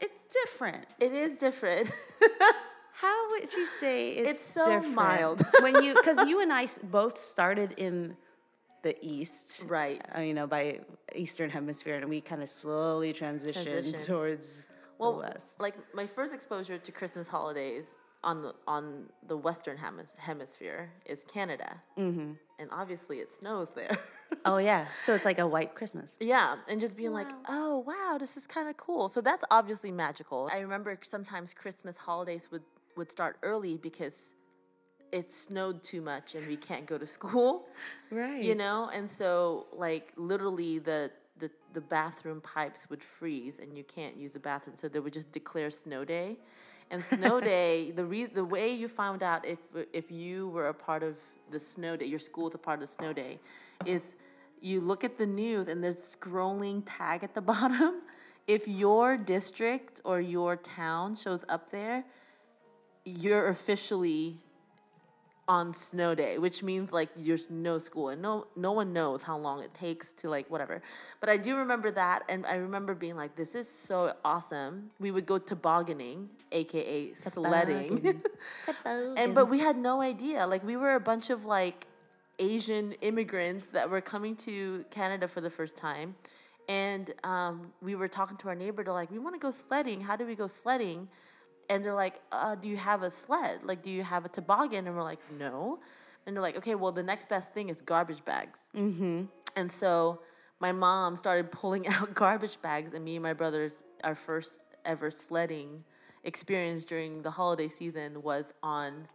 it's, 0.00 0.24
different. 0.44 0.84
It 1.00 1.12
is 1.12 1.38
different. 1.38 1.90
How 2.92 3.30
would 3.30 3.52
you 3.52 3.66
say 3.66 4.10
it's, 4.10 4.30
It's 4.30 4.46
so 4.46 4.64
different? 4.64 4.94
mild. 4.94 5.42
when 5.60 5.82
you, 5.82 5.94
because 6.02 6.28
you 6.28 6.40
and 6.40 6.52
I 6.52 6.66
both 6.84 7.18
started 7.18 7.74
in 7.76 8.16
the 8.82 8.96
East. 9.00 9.64
right. 9.66 10.00
uh, 10.16 10.20
you 10.20 10.34
know, 10.34 10.46
by 10.46 10.80
Eastern 11.14 11.50
Hemisphere, 11.50 11.96
and 11.96 12.08
we 12.08 12.20
kind 12.20 12.42
of 12.42 12.50
slowly 12.50 13.12
transitioned 13.12 13.66
Transitioned. 13.66 14.06
towards 14.06 14.66
well, 14.98 15.12
the 15.12 15.18
West. 15.18 15.60
like 15.60 15.74
my 15.94 16.06
first 16.06 16.34
exposure 16.34 16.78
to 16.78 16.92
Christmas 16.92 17.28
holidays 17.28 17.86
on 18.24 18.42
the 18.42 18.54
on 18.66 19.04
the 19.28 19.36
Western 19.36 19.76
hemis- 19.76 20.16
hemisphere 20.18 20.90
is 21.06 21.24
Canada, 21.24 21.80
mm-hmm. 21.96 22.32
and 22.58 22.68
obviously 22.72 23.18
it 23.18 23.32
snows 23.32 23.70
there. 23.72 23.96
Oh 24.44 24.58
yeah, 24.58 24.86
so 25.04 25.14
it's 25.14 25.24
like 25.24 25.38
a 25.38 25.46
white 25.46 25.74
Christmas. 25.74 26.16
Yeah, 26.20 26.56
and 26.68 26.80
just 26.80 26.96
being 26.96 27.12
like, 27.12 27.28
oh 27.48 27.78
wow, 27.78 28.16
this 28.18 28.36
is 28.36 28.46
kind 28.46 28.68
of 28.68 28.76
cool. 28.76 29.08
So 29.08 29.20
that's 29.20 29.44
obviously 29.50 29.90
magical. 29.90 30.48
I 30.52 30.58
remember 30.60 30.98
sometimes 31.02 31.54
Christmas 31.54 31.96
holidays 31.96 32.48
would 32.50 32.62
would 32.96 33.10
start 33.12 33.36
early 33.42 33.76
because 33.76 34.34
it 35.12 35.32
snowed 35.32 35.82
too 35.82 36.00
much 36.02 36.34
and 36.34 36.46
we 36.46 36.56
can't 36.56 36.84
go 36.86 36.98
to 36.98 37.06
school, 37.06 37.66
Right. 38.10 38.42
you 38.42 38.54
know. 38.54 38.90
And 38.92 39.10
so 39.10 39.66
like 39.72 40.12
literally 40.16 40.78
the 40.78 41.10
the 41.38 41.50
the 41.72 41.80
bathroom 41.80 42.40
pipes 42.40 42.90
would 42.90 43.02
freeze 43.02 43.58
and 43.60 43.76
you 43.76 43.84
can't 43.84 44.16
use 44.16 44.32
the 44.32 44.40
bathroom, 44.40 44.76
so 44.76 44.88
they 44.88 45.00
would 45.00 45.12
just 45.12 45.32
declare 45.32 45.70
snow 45.70 46.04
day. 46.04 46.36
And 46.90 47.04
snow 47.04 47.38
day, 47.54 47.90
the 47.90 48.04
re- 48.04 48.26
the 48.26 48.44
way 48.44 48.72
you 48.72 48.88
found 48.88 49.22
out 49.22 49.44
if 49.46 49.58
if 49.92 50.10
you 50.10 50.48
were 50.48 50.68
a 50.68 50.74
part 50.74 51.02
of 51.02 51.16
the 51.50 51.60
snow 51.60 51.96
day, 51.96 52.06
your 52.06 52.18
school's 52.18 52.54
a 52.54 52.58
part 52.58 52.82
of 52.82 52.88
the 52.88 52.92
snow 52.92 53.12
day, 53.12 53.38
is 53.84 54.02
you 54.60 54.80
look 54.80 55.04
at 55.04 55.18
the 55.18 55.26
news 55.26 55.68
and 55.68 55.82
there's 55.82 55.96
a 55.96 56.16
scrolling 56.16 56.82
tag 56.86 57.22
at 57.22 57.34
the 57.34 57.40
bottom. 57.52 58.02
If 58.46 58.66
your 58.66 59.16
district 59.16 60.00
or 60.04 60.20
your 60.20 60.56
town 60.56 61.14
shows 61.14 61.44
up 61.48 61.70
there, 61.70 62.04
you're 63.04 63.48
officially 63.48 64.38
on 65.48 65.72
snow 65.72 66.14
day, 66.14 66.36
which 66.38 66.62
means 66.62 66.92
like 66.92 67.08
there's 67.16 67.48
no 67.48 67.78
school 67.78 68.10
and 68.10 68.20
no 68.20 68.46
no 68.54 68.72
one 68.72 68.92
knows 68.92 69.22
how 69.22 69.36
long 69.38 69.62
it 69.62 69.72
takes 69.72 70.12
to 70.12 70.28
like 70.28 70.48
whatever. 70.50 70.82
But 71.20 71.30
I 71.30 71.38
do 71.38 71.56
remember 71.56 71.90
that 71.92 72.22
and 72.28 72.44
I 72.44 72.56
remember 72.56 72.94
being 72.94 73.16
like, 73.16 73.34
this 73.34 73.54
is 73.54 73.68
so 73.68 74.12
awesome. 74.24 74.90
We 75.00 75.10
would 75.10 75.24
go 75.24 75.38
tobogganing, 75.38 76.28
aka 76.52 77.14
sledding. 77.14 78.22
and 78.84 79.34
but 79.34 79.48
we 79.48 79.58
had 79.58 79.78
no 79.78 80.02
idea. 80.02 80.46
Like 80.46 80.62
we 80.62 80.76
were 80.76 80.94
a 80.94 81.00
bunch 81.00 81.30
of 81.30 81.46
like 81.46 81.86
Asian 82.38 82.92
immigrants 83.00 83.68
that 83.68 83.88
were 83.88 84.02
coming 84.02 84.36
to 84.36 84.84
Canada 84.90 85.26
for 85.26 85.40
the 85.40 85.50
first 85.50 85.76
time. 85.76 86.14
And 86.68 87.14
um, 87.24 87.72
we 87.80 87.94
were 87.94 88.08
talking 88.08 88.36
to 88.38 88.48
our 88.48 88.54
neighbor. 88.54 88.84
They're 88.84 88.92
like, 88.92 89.10
we 89.10 89.18
want 89.18 89.34
to 89.34 89.40
go 89.40 89.50
sledding. 89.50 90.02
How 90.02 90.16
do 90.16 90.26
we 90.26 90.34
go 90.34 90.46
sledding? 90.46 91.08
And 91.68 91.84
they're 91.84 91.94
like, 91.94 92.20
uh, 92.32 92.54
do 92.54 92.68
you 92.68 92.76
have 92.76 93.02
a 93.02 93.10
sled? 93.10 93.62
Like, 93.62 93.82
do 93.82 93.90
you 93.90 94.02
have 94.02 94.24
a 94.24 94.28
toboggan? 94.28 94.86
And 94.86 94.96
we're 94.96 95.02
like, 95.02 95.20
no. 95.38 95.78
And 96.26 96.34
they're 96.34 96.42
like, 96.42 96.56
okay, 96.56 96.74
well, 96.74 96.92
the 96.92 97.02
next 97.02 97.28
best 97.28 97.52
thing 97.52 97.68
is 97.68 97.80
garbage 97.82 98.24
bags. 98.24 98.60
Mm-hmm. 98.74 99.24
And 99.56 99.72
so 99.72 100.20
my 100.60 100.72
mom 100.72 101.16
started 101.16 101.50
pulling 101.52 101.86
out 101.94 102.14
garbage 102.14 102.60
bags, 102.60 102.94
and 102.94 103.04
me 103.04 103.16
and 103.16 103.22
my 103.22 103.32
brothers, 103.32 103.82
our 104.04 104.14
first 104.14 104.60
ever 104.84 105.10
sledding 105.10 105.84
experience 106.24 106.84
during 106.84 107.22
the 107.22 107.30
holiday 107.30 107.68
season 107.68 108.22
was 108.22 108.52
on, 108.62 109.06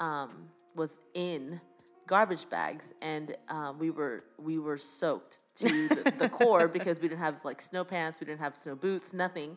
um, 0.00 0.48
was 0.74 0.98
in 1.14 1.60
garbage 2.06 2.48
bags, 2.48 2.94
and 3.02 3.36
um, 3.48 3.78
we 3.78 3.90
were 3.90 4.24
we 4.38 4.58
were 4.58 4.78
soaked 4.78 5.40
to 5.56 5.88
the, 5.88 6.12
the 6.18 6.28
core 6.40 6.66
because 6.66 7.00
we 7.00 7.08
didn't 7.08 7.20
have 7.20 7.44
like 7.44 7.60
snow 7.60 7.84
pants, 7.84 8.18
we 8.20 8.26
didn't 8.26 8.40
have 8.40 8.56
snow 8.56 8.74
boots, 8.74 9.12
nothing. 9.12 9.56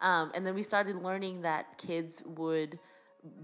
Um, 0.00 0.30
and 0.34 0.46
then 0.46 0.54
we 0.54 0.62
started 0.62 0.96
learning 0.96 1.42
that 1.42 1.78
kids 1.78 2.22
would 2.26 2.78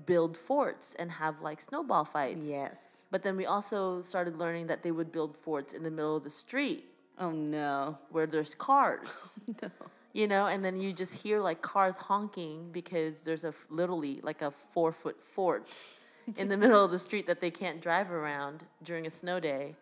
build 0.07 0.37
forts 0.37 0.95
and 0.99 1.11
have 1.11 1.41
like 1.41 1.61
snowball 1.61 2.05
fights. 2.05 2.47
Yes. 2.47 3.05
But 3.11 3.23
then 3.23 3.37
we 3.37 3.47
also 3.47 4.03
started 4.03 4.37
learning 4.37 4.67
that 4.69 4.83
they 4.83 4.91
would 4.91 5.11
build 5.13 5.37
forts 5.37 5.73
in 5.75 5.83
the 5.83 5.91
middle 5.91 6.17
of 6.17 6.25
the 6.25 6.31
street 6.31 6.85
Oh 7.19 7.31
no. 7.31 7.99
where 8.11 8.27
there's 8.27 8.55
cars. 8.55 9.09
No. 9.63 9.71
You 10.15 10.29
know, 10.29 10.47
and 10.47 10.63
then 10.63 10.79
you 10.79 10.93
just 10.93 11.15
hear 11.15 11.41
like 11.41 11.63
cars 11.63 11.97
honking 11.97 12.71
because 12.71 13.21
there's 13.21 13.45
a 13.45 13.55
literally 13.71 14.21
like 14.23 14.43
a 14.43 14.51
four 14.51 14.93
foot 14.93 15.17
fort 15.35 15.75
in 16.37 16.49
the 16.49 16.57
middle 16.57 16.85
of 16.85 16.91
the 16.91 16.99
street 16.99 17.27
that 17.29 17.41
they 17.41 17.51
can't 17.51 17.81
drive 17.81 18.11
around 18.11 18.65
during 18.83 19.07
a 19.07 19.11
snow 19.11 19.41
day. 19.41 19.75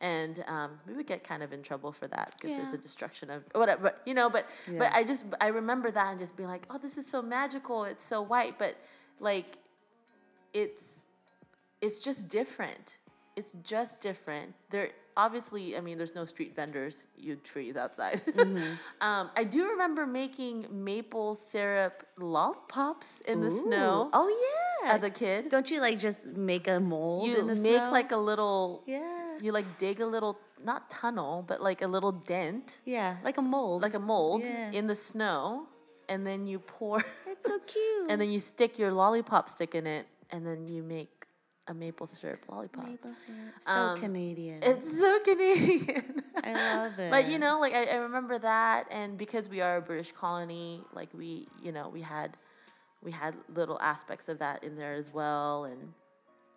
And 0.00 0.44
um, 0.46 0.72
we 0.86 0.94
would 0.94 1.06
get 1.06 1.24
kind 1.24 1.42
of 1.42 1.52
in 1.52 1.62
trouble 1.62 1.90
for 1.90 2.06
that 2.08 2.34
because 2.40 2.58
it's 2.58 2.72
a 2.74 2.78
destruction 2.78 3.30
of 3.30 3.44
whatever. 3.52 3.82
But, 3.84 4.02
you 4.04 4.12
know, 4.14 4.28
but 4.28 4.46
but 4.78 4.92
I 4.92 5.04
just 5.04 5.24
I 5.40 5.48
remember 5.48 5.90
that 5.90 6.10
and 6.10 6.18
just 6.18 6.36
being 6.36 6.48
like, 6.48 6.66
oh, 6.68 6.78
this 6.78 6.98
is 6.98 7.06
so 7.06 7.22
magical. 7.22 7.84
It's 7.84 8.04
so 8.04 8.20
white, 8.20 8.58
but 8.58 8.76
like, 9.20 9.56
it's 10.52 11.02
it's 11.80 11.98
just 11.98 12.28
different. 12.28 12.98
It's 13.36 13.52
just 13.62 14.00
different. 14.00 14.54
There 14.70 14.90
obviously, 15.16 15.76
I 15.76 15.80
mean, 15.80 15.96
there's 15.96 16.14
no 16.14 16.24
street 16.24 16.54
vendors, 16.54 17.04
you 17.16 17.36
trees 17.36 17.76
outside. 17.76 18.22
um, 19.00 19.30
I 19.34 19.44
do 19.44 19.68
remember 19.70 20.06
making 20.06 20.66
maple 20.70 21.34
syrup 21.34 22.06
lollipops 22.18 23.22
in 23.26 23.40
the 23.40 23.50
snow 23.50 24.10
Oh 24.12 24.82
yeah. 24.82 24.92
as 24.94 25.02
a 25.02 25.10
kid. 25.10 25.48
Don't 25.48 25.70
you 25.70 25.80
like 25.80 25.98
just 25.98 26.26
make 26.26 26.68
a 26.68 26.78
mold 26.78 27.28
You 27.28 27.36
in 27.38 27.46
the 27.46 27.54
make 27.56 27.76
snow? 27.78 27.90
like 27.90 28.12
a 28.12 28.16
little, 28.16 28.82
yeah. 28.86 29.15
You 29.42 29.52
like 29.52 29.78
dig 29.78 30.00
a 30.00 30.06
little, 30.06 30.38
not 30.62 30.90
tunnel, 30.90 31.44
but 31.46 31.60
like 31.62 31.82
a 31.82 31.86
little 31.86 32.12
dent, 32.12 32.80
Yeah, 32.84 33.16
like 33.24 33.38
a 33.38 33.42
mold. 33.42 33.82
like 33.82 33.94
a 33.94 33.98
mold 34.00 34.42
Yeah. 34.44 34.70
in 34.72 34.86
the 34.86 34.94
snow, 34.94 35.66
and 36.08 36.26
then 36.26 36.46
you 36.46 36.58
pour, 36.60 37.04
it's 37.26 37.46
so 37.46 37.58
cute. 37.60 38.10
and 38.10 38.20
then 38.20 38.30
you 38.30 38.38
stick 38.38 38.78
your 38.78 38.92
lollipop 38.92 39.48
stick 39.48 39.74
in 39.74 39.86
it, 39.86 40.06
and 40.30 40.46
then 40.46 40.68
you 40.68 40.82
make 40.82 41.10
a 41.68 41.74
maple 41.74 42.06
syrup 42.06 42.44
lollipop. 42.48 42.86
Maple 42.86 43.12
syrup. 43.14 43.54
So 43.60 43.72
Um, 43.72 43.98
Canadian. 44.00 44.60
It's 44.62 44.98
so 45.00 45.18
Canadian. 45.24 46.22
I 46.44 46.52
love 46.76 46.98
it. 46.98 47.10
But 47.10 47.26
you 47.28 47.38
know, 47.40 47.58
like 47.58 47.74
I, 47.74 47.86
I 47.86 47.96
remember 47.96 48.38
that, 48.38 48.86
and 48.90 49.18
because 49.18 49.48
we 49.48 49.60
are 49.60 49.78
a 49.78 49.80
British 49.82 50.12
colony, 50.12 50.82
like 50.92 51.08
we, 51.12 51.48
you 51.62 51.72
know, 51.72 51.88
we 51.88 52.02
had, 52.02 52.36
we 53.02 53.10
had 53.10 53.34
little 53.52 53.80
aspects 53.80 54.28
of 54.28 54.38
that 54.38 54.62
in 54.62 54.76
there 54.76 54.94
as 54.94 55.10
well, 55.12 55.64
and 55.64 55.92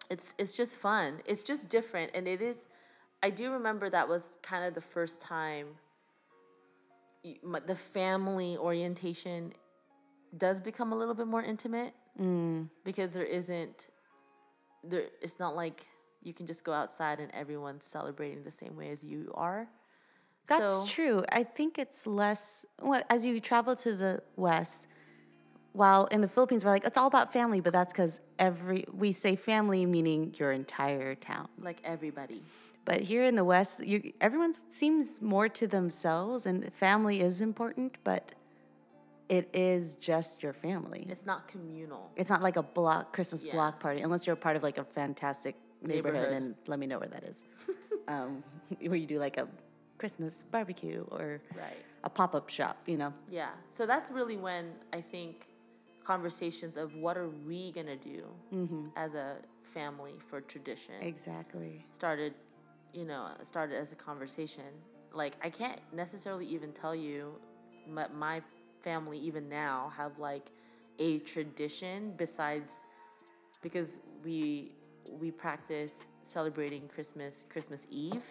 it's 0.10 0.34
it's 0.38 0.54
just 0.54 0.78
fun. 0.78 1.22
It's 1.26 1.44
just 1.44 1.70
different, 1.70 2.12
and 2.14 2.28
it 2.28 2.42
is. 2.42 2.68
I 3.22 3.30
do 3.30 3.52
remember 3.52 3.90
that 3.90 4.08
was 4.08 4.36
kind 4.42 4.64
of 4.66 4.74
the 4.74 4.82
first 4.82 5.22
time. 5.22 5.68
The 7.24 7.76
family 7.76 8.58
orientation 8.58 9.54
does 10.38 10.60
become 10.62 10.94
a 10.94 10.96
little 10.96 11.14
bit 11.16 11.28
more 11.28 11.44
intimate 11.44 11.94
Mm. 12.20 12.70
because 12.84 13.14
there 13.14 13.24
isn't 13.26 13.88
there 14.84 15.06
it's 15.22 15.40
not 15.40 15.56
like 15.56 15.86
you 16.22 16.34
can 16.34 16.46
just 16.46 16.64
go 16.66 16.74
outside 16.74 17.20
and 17.20 17.32
everyone's 17.34 17.86
celebrating 17.86 18.44
the 18.44 18.52
same 18.52 18.76
way 18.76 18.90
as 18.90 19.04
you 19.04 19.32
are. 19.36 19.70
That's 20.48 20.74
So- 20.82 20.86
true. 20.86 21.24
I 21.32 21.44
think 21.44 21.78
it's 21.78 22.06
less 22.08 22.66
well, 22.82 23.02
as 23.10 23.26
you 23.26 23.40
travel 23.40 23.76
to 23.78 23.94
the 23.96 24.24
west. 24.36 24.88
While 25.74 26.06
in 26.08 26.22
the 26.22 26.28
Philippines, 26.28 26.66
we're 26.66 26.72
like 26.72 26.86
it's 26.86 26.98
all 26.98 27.08
about 27.08 27.32
family, 27.32 27.60
but 27.62 27.74
that's 27.74 27.94
because 27.94 28.20
every 28.40 28.86
we 28.92 29.12
say 29.14 29.36
family 29.36 29.86
meaning 29.86 30.34
your 30.38 30.52
entire 30.52 31.14
town. 31.16 31.48
Like 31.62 31.80
everybody. 31.84 32.42
But 32.86 33.02
here 33.02 33.24
in 33.24 33.36
the 33.36 33.44
West, 33.44 33.86
you, 33.86 34.14
everyone 34.20 34.54
seems 34.72 35.22
more 35.22 35.48
to 35.50 35.68
themselves, 35.68 36.48
and 36.48 36.74
family 36.74 37.22
is 37.22 37.40
important, 37.42 37.98
but 38.04 38.34
it 39.28 39.48
is 39.54 39.96
just 39.98 40.42
your 40.42 40.54
family. 40.54 41.06
It's 41.08 41.26
not 41.26 41.48
communal. 41.48 42.10
It's 42.16 42.32
not 42.32 42.42
like 42.42 42.56
a 42.58 42.64
block 42.64 43.14
Christmas 43.14 43.44
Yeah. 43.44 43.52
block 43.54 43.80
party, 43.80 44.02
unless 44.02 44.26
you're 44.26 44.34
a 44.34 44.38
part 44.38 44.56
of 44.56 44.64
like 44.64 44.80
a 44.80 44.84
fantastic 44.84 45.56
neighborhood. 45.84 46.14
Neighborhood. 46.16 46.34
And 46.42 46.56
let 46.66 46.80
me 46.80 46.88
know 46.88 46.98
where 46.98 47.10
that 47.10 47.24
is, 47.24 47.44
um, 48.08 48.44
where 48.82 48.96
you 48.96 49.06
do 49.06 49.20
like 49.20 49.38
a 49.38 49.48
Christmas 50.00 50.46
barbecue 50.50 51.06
or 51.12 51.42
Right. 51.56 51.78
a 52.06 52.10
pop 52.10 52.34
up 52.34 52.50
shop. 52.50 52.78
You 52.88 52.98
know, 52.98 53.14
Yeah. 53.30 53.50
So 53.70 53.86
that's 53.86 54.10
really 54.10 54.38
when 54.38 54.74
I 54.94 55.02
think 55.02 55.48
conversations 56.10 56.76
of 56.76 56.96
what 56.96 57.16
are 57.20 57.30
we 57.46 57.72
gonna 57.72 57.96
do 57.96 58.24
mm-hmm. 58.52 58.88
as 58.96 59.14
a 59.14 59.36
family 59.64 60.16
for 60.28 60.42
tradition 60.42 60.96
exactly. 61.02 61.86
started, 61.94 62.34
you 62.94 63.06
know, 63.06 63.28
started 63.44 63.76
as 63.76 63.92
a 63.92 63.96
conversation. 63.96 64.72
Like 65.14 65.36
I 65.44 65.52
can't 65.52 65.80
necessarily 65.94 66.48
even 66.48 66.72
tell 66.72 66.96
you, 66.96 67.34
but 67.94 68.12
my 68.16 68.42
family 68.80 69.20
even 69.20 69.48
now 69.48 69.94
have 69.96 70.18
like 70.18 70.50
a 70.98 71.20
tradition 71.20 72.16
besides 72.18 72.74
because 73.62 74.00
we 74.26 74.72
we 75.22 75.30
practice 75.30 75.92
celebrating 76.24 76.88
Christmas 76.88 77.46
Christmas 77.50 77.86
Eve. 77.92 78.26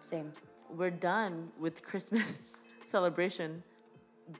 Same. 0.00 0.32
We're 0.76 0.90
done 0.90 1.50
with 1.56 1.84
Christmas 1.84 2.42
celebration 2.86 3.62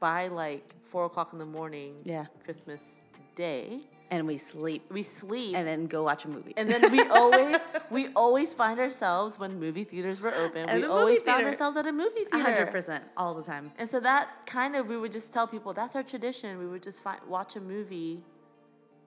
by 0.01 0.29
like 0.29 0.75
four 0.85 1.05
o'clock 1.07 1.31
in 1.33 1.39
the 1.39 1.47
morning. 1.47 1.95
Yeah. 2.05 2.27
Christmas 2.45 3.01
Day. 3.37 3.81
And 4.11 4.27
we 4.27 4.39
sleep 4.39 4.83
We 4.91 5.03
sleep 5.03 5.55
and 5.55 5.69
then 5.69 5.87
go 5.87 6.03
watch 6.03 6.25
a 6.25 6.29
movie. 6.29 6.55
and 6.57 6.69
then 6.71 6.91
we 6.91 7.03
always 7.21 7.59
we 7.91 8.09
always 8.17 8.55
find 8.55 8.81
ourselves 8.81 9.39
when 9.39 9.61
movie 9.61 9.85
theaters 9.85 10.19
were 10.21 10.35
open. 10.35 10.67
At 10.69 10.77
we 10.77 10.83
the 10.83 10.91
always 10.91 11.21
found 11.21 11.45
ourselves 11.45 11.77
at 11.77 11.87
a 11.87 11.93
movie 11.93 12.25
theater. 12.25 12.39
hundred 12.39 12.71
percent 12.73 13.05
all 13.19 13.35
the 13.35 13.43
time. 13.43 13.71
And 13.79 13.89
so 13.89 14.01
that 14.01 14.31
kind 14.47 14.77
of 14.77 14.89
we 14.89 14.97
would 14.97 15.13
just 15.13 15.33
tell 15.33 15.47
people 15.47 15.75
that's 15.75 15.95
our 15.95 16.03
tradition. 16.03 16.59
We 16.59 16.67
would 16.67 16.83
just 16.83 17.03
find, 17.03 17.21
watch 17.29 17.57
a 17.57 17.61
movie 17.61 18.23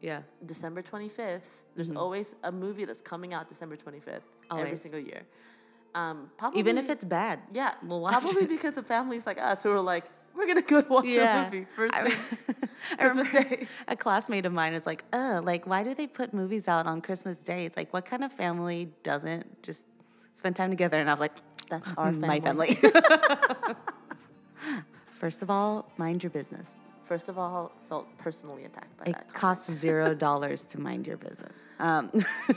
Yeah. 0.02 0.22
December 0.46 0.84
25th. 0.84 1.42
There's 1.76 1.92
always 1.92 2.36
a 2.44 2.52
movie 2.52 2.86
that's 2.86 3.02
coming 3.02 3.34
out 3.34 3.50
December 3.50 3.78
25th 3.78 4.22
every 4.52 4.64
Mm-hmm. 4.66 4.76
Single 4.76 5.00
year. 5.00 5.22
Um, 5.96 6.30
probably 6.38 6.60
Even 6.60 6.78
if 6.78 6.90
it's 6.90 7.04
bad. 7.04 7.40
yeah, 7.54 7.74
we'll 7.84 8.02
watch 8.02 8.22
probably 8.22 8.44
it. 8.44 8.50
because 8.50 8.78
of 8.78 8.86
families 8.86 9.26
like 9.26 9.40
us 9.40 9.64
who 9.64 9.72
are 9.72 9.82
like, 9.82 10.06
we're 10.36 10.48
gonna 10.48 10.62
go 10.62 10.84
watch 10.90 11.06
a 11.06 11.44
movie 11.52 11.66
first 11.76 11.94
thing 11.96 12.14
Christmas 12.98 13.30
Day. 13.30 13.68
A 13.88 13.96
classmate 13.96 14.46
of 14.46 14.54
mine 14.54 14.74
is 14.74 14.86
like, 14.86 15.04
uh, 15.14 15.42
like, 15.44 15.68
why 15.68 15.84
do 15.84 15.94
they 15.94 16.08
put 16.08 16.34
movies 16.34 16.68
out 16.68 16.86
on 16.88 17.02
Christmas 17.02 17.38
Day? 17.40 17.66
It's 17.66 17.78
like, 17.78 17.94
what 17.94 18.06
kind 18.06 18.24
of 18.24 18.32
family 18.34 18.90
doesn't 19.04 19.62
just 19.64 19.86
spend 20.34 20.56
time 20.56 20.70
together? 20.70 21.00
And 21.00 21.10
I 21.10 21.14
was 21.14 21.20
like, 21.22 21.34
That's 21.70 21.88
our 21.98 22.12
family. 22.12 22.28
my 22.28 22.40
family. 22.40 22.78
First 25.20 25.42
of 25.42 25.50
all, 25.52 25.92
mind 25.98 26.24
your 26.24 26.30
business. 26.32 26.76
First 27.04 27.30
of 27.30 27.38
all, 27.38 27.72
felt 27.90 28.08
personally 28.18 28.64
attacked 28.66 28.98
by 28.98 29.06
It 29.06 29.14
that. 29.14 29.26
It 29.30 29.34
costs 29.34 29.70
zero 29.72 30.16
dollars 30.16 30.64
to 30.64 30.80
mind 30.80 31.06
your 31.06 31.18
business. 31.18 31.66
Um, 31.80 32.10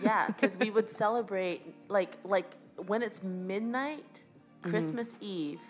yeah, 0.02 0.28
because 0.28 0.56
we 0.56 0.70
would 0.70 0.88
celebrate 0.88 1.74
like 1.88 2.12
like 2.24 2.54
when 2.86 3.02
it's 3.02 3.22
midnight, 3.22 4.22
Mm-hmm. 4.62 4.70
Christmas 4.70 5.16
Eve, 5.20 5.60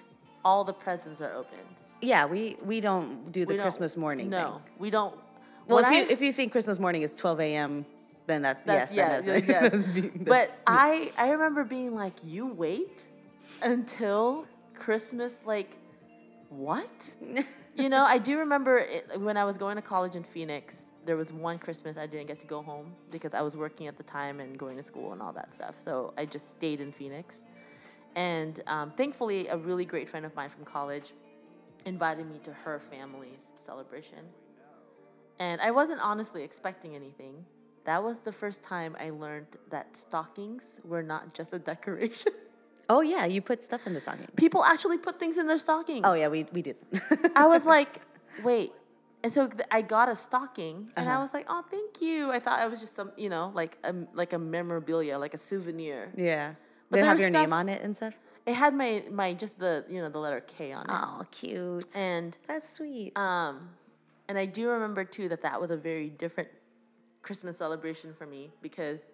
all 0.45 0.63
the 0.63 0.73
presents 0.73 1.21
are 1.21 1.33
opened. 1.35 1.77
Yeah, 2.05 2.27
we 2.27 2.57
we 2.65 2.81
don't 2.81 3.33
do 3.33 3.45
the 3.47 3.55
don't- 3.55 3.63
Christmas 3.63 3.97
morning. 3.97 4.29
No, 4.31 4.61
thing. 4.65 4.75
we 4.79 4.91
don't. 4.91 5.15
Well, 5.67 5.83
when 5.83 5.85
if 5.87 5.93
you 5.93 6.05
I- 6.05 6.13
if 6.13 6.21
you 6.21 6.33
think 6.33 6.53
Christmas 6.53 6.79
morning 6.79 7.03
is 7.03 7.15
twelve 7.15 7.41
a.m., 7.41 7.87
then 8.27 8.41
that's, 8.43 8.65
That's, 8.65 8.93
yes, 8.93 9.25
then 9.25 9.47
that's, 9.47 9.49
yeah, 9.49 9.69
that's 9.69 9.87
be- 9.87 10.09
But 10.09 10.51
I 10.67 11.13
I 11.19 11.31
remember 11.31 11.65
being 11.65 11.95
like, 11.95 12.15
you 12.25 12.47
wait 12.47 13.07
until 13.63 14.47
Christmas, 14.75 15.33
like, 15.45 15.71
what? 16.49 17.15
you 17.77 17.89
know, 17.89 18.05
I 18.05 18.19
do 18.19 18.39
remember 18.39 18.79
it, 18.79 19.21
when 19.21 19.37
I 19.37 19.45
was 19.45 19.59
going 19.59 19.77
to 19.77 19.83
college 19.83 20.17
in 20.17 20.25
Phoenix. 20.25 20.91
There 21.05 21.17
was 21.19 21.31
one 21.31 21.59
Christmas 21.59 21.99
I 21.99 22.07
didn't 22.07 22.29
get 22.29 22.41
to 22.41 22.47
go 22.47 22.63
home 22.63 22.95
because 23.11 23.35
I 23.35 23.43
was 23.43 23.57
working 23.59 23.89
at 23.89 23.99
the 23.99 24.03
time 24.05 24.41
and 24.41 24.57
going 24.57 24.79
to 24.79 24.83
school 24.83 25.13
and 25.13 25.21
all 25.21 25.35
that 25.35 25.53
stuff. 25.53 25.75
So 25.79 26.15
I 26.17 26.25
just 26.25 26.49
stayed 26.49 26.81
in 26.81 26.93
Phoenix. 26.93 27.43
And 28.17 28.63
um, 28.67 28.91
thankfully, 28.97 29.49
a 29.49 29.57
really 29.59 29.85
great 29.85 30.09
friend 30.09 30.25
of 30.25 30.35
mine 30.35 30.49
from 30.49 30.65
college 30.65 31.13
invited 31.85 32.27
me 32.31 32.39
to 32.45 32.53
her 32.53 32.81
family's 32.81 33.45
celebration. 33.65 34.19
And 35.39 35.61
I 35.61 35.71
wasn't 35.71 36.01
honestly 36.01 36.43
expecting 36.43 36.95
anything. 36.95 37.45
That 37.85 38.03
was 38.03 38.19
the 38.19 38.33
first 38.33 38.63
time 38.63 38.97
I 38.99 39.11
learned 39.11 39.47
that 39.71 39.97
stockings 39.97 40.81
were 40.85 41.03
not 41.03 41.35
just 41.35 41.53
a 41.53 41.59
decoration. 41.59 42.33
oh 42.89 43.01
yeah, 43.03 43.25
you 43.27 43.43
put 43.43 43.63
stuff 43.63 43.87
in 43.87 43.95
the 43.95 44.01
stocking. 44.01 44.27
People 44.37 44.65
actually 44.65 44.99
put 44.99 45.19
things 45.19 45.37
in 45.37 45.47
their 45.47 45.59
stockings. 45.59 46.03
Oh 46.05 46.15
yeah, 46.15 46.29
we 46.29 46.47
we 46.53 46.63
did. 46.63 46.77
I 47.37 47.47
was 47.47 47.67
like, 47.77 48.01
wait. 48.43 48.73
And 49.23 49.33
so 49.33 49.49
th- 49.49 49.67
I 49.71 49.81
got 49.81 50.09
a 50.11 50.17
stocking, 50.17 50.91
and 50.97 51.09
I 51.09 51.13
Uh-huh. 51.15 51.23
was 51.23 51.33
like, 51.33 51.47
oh, 51.49 51.63
thank 51.71 52.03
you. 52.03 52.31
I 52.31 52.39
thought 52.41 52.63
it 52.63 52.71
was 52.71 52.79
just 52.81 52.95
some, 52.95 53.11
you 53.17 53.31
know, 53.31 53.51
like 53.55 53.77
a 53.85 53.95
like 54.15 54.33
a 54.35 54.39
memorabilia, 54.39 55.19
like 55.19 55.35
a 55.35 55.39
souvenir. 55.39 56.11
yeah, 56.17 56.55
But 56.91 57.01
they 57.01 57.07
have 57.07 57.19
your 57.21 57.31
stuff- 57.31 57.43
name 57.43 57.53
on 57.53 57.69
it 57.69 57.83
and 57.83 57.95
stuff. 57.97 58.15
It 58.47 58.55
had 58.55 58.75
my 58.75 59.05
my 59.11 59.33
just 59.33 59.59
the 59.59 59.85
you 59.89 60.01
know 60.03 60.09
the 60.11 60.19
letter 60.19 60.41
K 60.41 60.73
on 60.73 60.85
it, 60.85 60.91
Oh, 60.93 61.25
cute. 61.31 61.87
and 61.97 62.37
That's 62.47 62.71
sweet. 62.71 63.17
Um, 63.17 63.71
and 64.29 64.37
I 64.39 64.45
do 64.47 64.69
remember 64.71 65.05
too 65.05 65.29
that 65.31 65.43
that 65.43 65.61
was 65.61 65.71
a 65.71 65.77
very 65.77 66.11
different 66.11 66.49
Christmas 67.23 67.57
celebration 67.59 68.13
for 68.13 68.27
me 68.27 68.51
because 68.61 69.09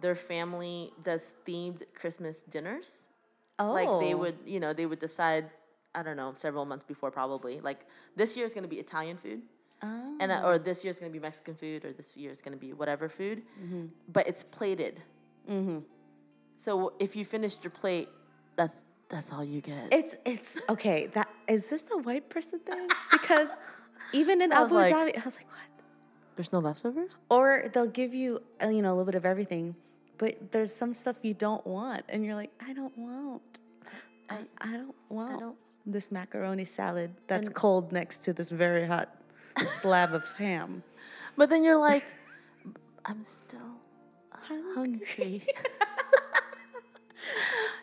their 0.00 0.14
family 0.14 0.92
does 1.02 1.34
themed 1.46 1.82
Christmas 1.94 2.40
dinners. 2.48 3.02
oh, 3.58 3.72
Like 3.72 3.88
they 4.00 4.14
would, 4.14 4.36
you 4.46 4.58
know, 4.60 4.72
they 4.72 4.86
would 4.86 4.98
decide, 4.98 5.50
I 5.94 6.02
don't 6.02 6.16
know, 6.16 6.32
several 6.36 6.64
months 6.64 6.84
before 6.84 7.10
probably. 7.10 7.60
Like 7.60 7.80
this 8.16 8.34
year 8.36 8.46
is 8.46 8.54
going 8.54 8.62
to 8.64 8.68
be 8.68 8.76
Italian 8.78 9.18
food, 9.18 9.42
Oh. 9.82 10.16
and 10.20 10.32
uh, 10.32 10.42
or 10.44 10.58
this 10.58 10.84
year 10.84 10.90
is 10.90 10.98
going 10.98 11.12
to 11.12 11.18
be 11.18 11.22
Mexican 11.22 11.54
food, 11.54 11.84
or 11.84 11.92
this 11.92 12.16
year 12.16 12.30
is 12.30 12.40
going 12.40 12.52
to 12.52 12.58
be 12.58 12.72
whatever 12.72 13.08
food, 13.10 13.42
but 14.10 14.26
it's 14.26 14.42
plated. 14.42 15.02
Mm-hmm. 15.50 15.80
So 16.56 16.92
if 16.98 17.14
you 17.16 17.24
finished 17.26 17.62
your 17.64 17.70
plate, 17.70 18.08
that's 18.56 18.76
that's 19.08 19.32
all 19.32 19.42
you 19.44 19.60
get. 19.60 19.88
It's 19.92 20.16
it's 20.24 20.60
okay. 20.68 21.06
That 21.08 21.28
is 21.48 21.66
this 21.66 21.84
a 21.92 21.98
white 21.98 22.28
person 22.28 22.58
thing? 22.60 22.86
Because 23.10 23.48
even 24.12 24.40
in 24.42 24.52
I 24.56 24.62
Abu 24.62 24.74
like- 24.74 24.94
Dhabi, 24.94 25.20
I 25.20 25.24
was 25.24 25.36
like, 25.36 25.48
what? 25.48 25.66
There's 26.36 26.52
no 26.52 26.60
leftovers. 26.60 27.10
Or 27.28 27.68
they'll 27.72 27.86
give 27.86 28.14
you 28.14 28.40
uh, 28.62 28.68
you 28.68 28.82
know 28.82 28.90
a 28.90 28.94
little 28.94 29.04
bit 29.04 29.14
of 29.16 29.26
everything, 29.26 29.74
but 30.18 30.52
there's 30.52 30.72
some 30.74 30.94
stuff 30.94 31.16
you 31.22 31.34
don't 31.34 31.66
want, 31.66 32.04
and 32.08 32.24
you're 32.24 32.34
like, 32.36 32.50
I 32.66 32.72
don't 32.72 32.96
want. 32.96 33.42
I, 34.28 34.38
I 34.60 34.72
don't 34.72 34.94
want 35.08 35.40
don't- 35.40 35.56
this 35.86 36.12
macaroni 36.12 36.64
salad 36.64 37.10
that's 37.26 37.48
And- 37.48 37.54
cold 37.56 37.90
next 37.92 38.22
to 38.24 38.32
this 38.32 38.50
very 38.52 38.86
hot 38.86 39.08
slab 39.66 40.12
of 40.14 40.24
ham. 40.38 40.82
But 41.36 41.48
then 41.48 41.64
you're 41.64 41.78
like, 41.78 42.04
I'm 43.06 43.22
still 43.24 43.78
hungry. 44.30 45.42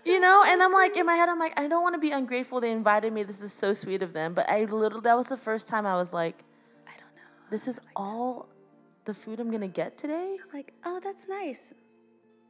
you 0.08 0.20
know, 0.20 0.44
and 0.48 0.62
I'm 0.64 0.72
like 0.72 0.96
in 0.98 1.06
my 1.06 1.16
head, 1.16 1.30
I'm 1.30 1.40
like, 1.40 1.60
I 1.60 1.68
don't 1.68 1.84
want 1.84 1.94
to 1.96 2.00
be 2.00 2.12
ungrateful. 2.12 2.60
They 2.62 2.72
invited 2.72 3.12
me. 3.14 3.24
This 3.24 3.42
is 3.42 3.54
so 3.54 3.74
sweet 3.74 4.02
of 4.02 4.14
them. 4.14 4.34
But 4.34 4.50
I 4.50 4.62
literally, 4.66 5.02
that 5.04 5.18
was 5.18 5.28
the 5.28 5.38
first 5.38 5.68
time 5.68 5.86
I 5.86 5.96
was 5.96 6.14
like, 6.14 6.44
I 6.88 6.92
don't 6.92 7.16
know. 7.16 7.30
this 7.50 7.68
is 7.68 7.80
all 7.96 8.48
the 9.06 9.14
food 9.14 9.40
I'm 9.40 9.52
gonna 9.52 9.68
get 9.68 9.98
today. 9.98 10.38
I'm 10.42 10.58
like, 10.58 10.74
oh, 10.86 11.00
that's 11.04 11.28
nice. 11.28 11.74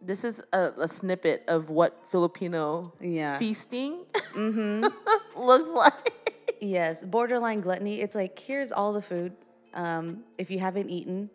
This 0.01 0.23
is 0.23 0.41
a, 0.53 0.71
a 0.79 0.87
snippet 0.87 1.43
of 1.47 1.69
what 1.69 2.03
Filipino 2.11 2.93
Yeah. 3.01 3.37
feasting 3.39 4.05
Mm-hmm. 4.33 4.85
looks 5.41 5.69
like. 5.69 6.13
Yes, 6.61 7.03
borderline 7.03 7.61
gluttony. 7.61 8.01
It's 8.01 8.15
like 8.15 8.37
here's 8.37 8.71
all 8.71 8.93
the 8.93 9.01
food. 9.01 9.33
Um, 9.73 10.23
if 10.37 10.49
you 10.51 10.59
haven't 10.59 10.89
eaten, 10.89 11.29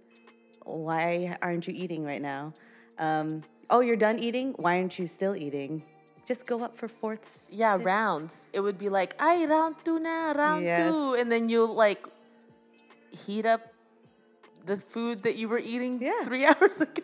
why 0.64 1.36
aren't 1.42 1.66
you 1.68 1.74
eating 1.76 2.04
right 2.04 2.22
now? 2.22 2.54
Um, 2.98 3.42
oh, 3.70 3.80
you're 3.80 3.96
done 3.96 4.18
eating. 4.18 4.52
Why 4.56 4.78
aren't 4.78 4.98
you 4.98 5.06
still 5.06 5.34
eating? 5.36 5.82
Just 6.26 6.46
go 6.46 6.62
up 6.62 6.76
for 6.78 6.88
fourths. 6.88 7.48
Yeah, 7.52 7.76
rounds. 7.80 8.48
It 8.52 8.60
would 8.60 8.78
be 8.78 8.88
like, 8.88 9.14
ay, 9.18 9.44
round 9.46 9.76
two 9.84 9.98
na, 9.98 10.32
round 10.32 10.64
Yes. 10.64 10.78
two. 10.92 11.14
And 11.18 11.30
then 11.32 11.48
you 11.48 11.66
like 11.66 12.06
heat 13.10 13.44
up 13.44 13.60
the 14.64 14.76
food 14.76 15.24
that 15.24 15.34
you 15.36 15.48
were 15.48 15.58
eating 15.58 16.00
Yeah. 16.00 16.22
three 16.24 16.46
hours 16.46 16.80
ago. 16.80 17.02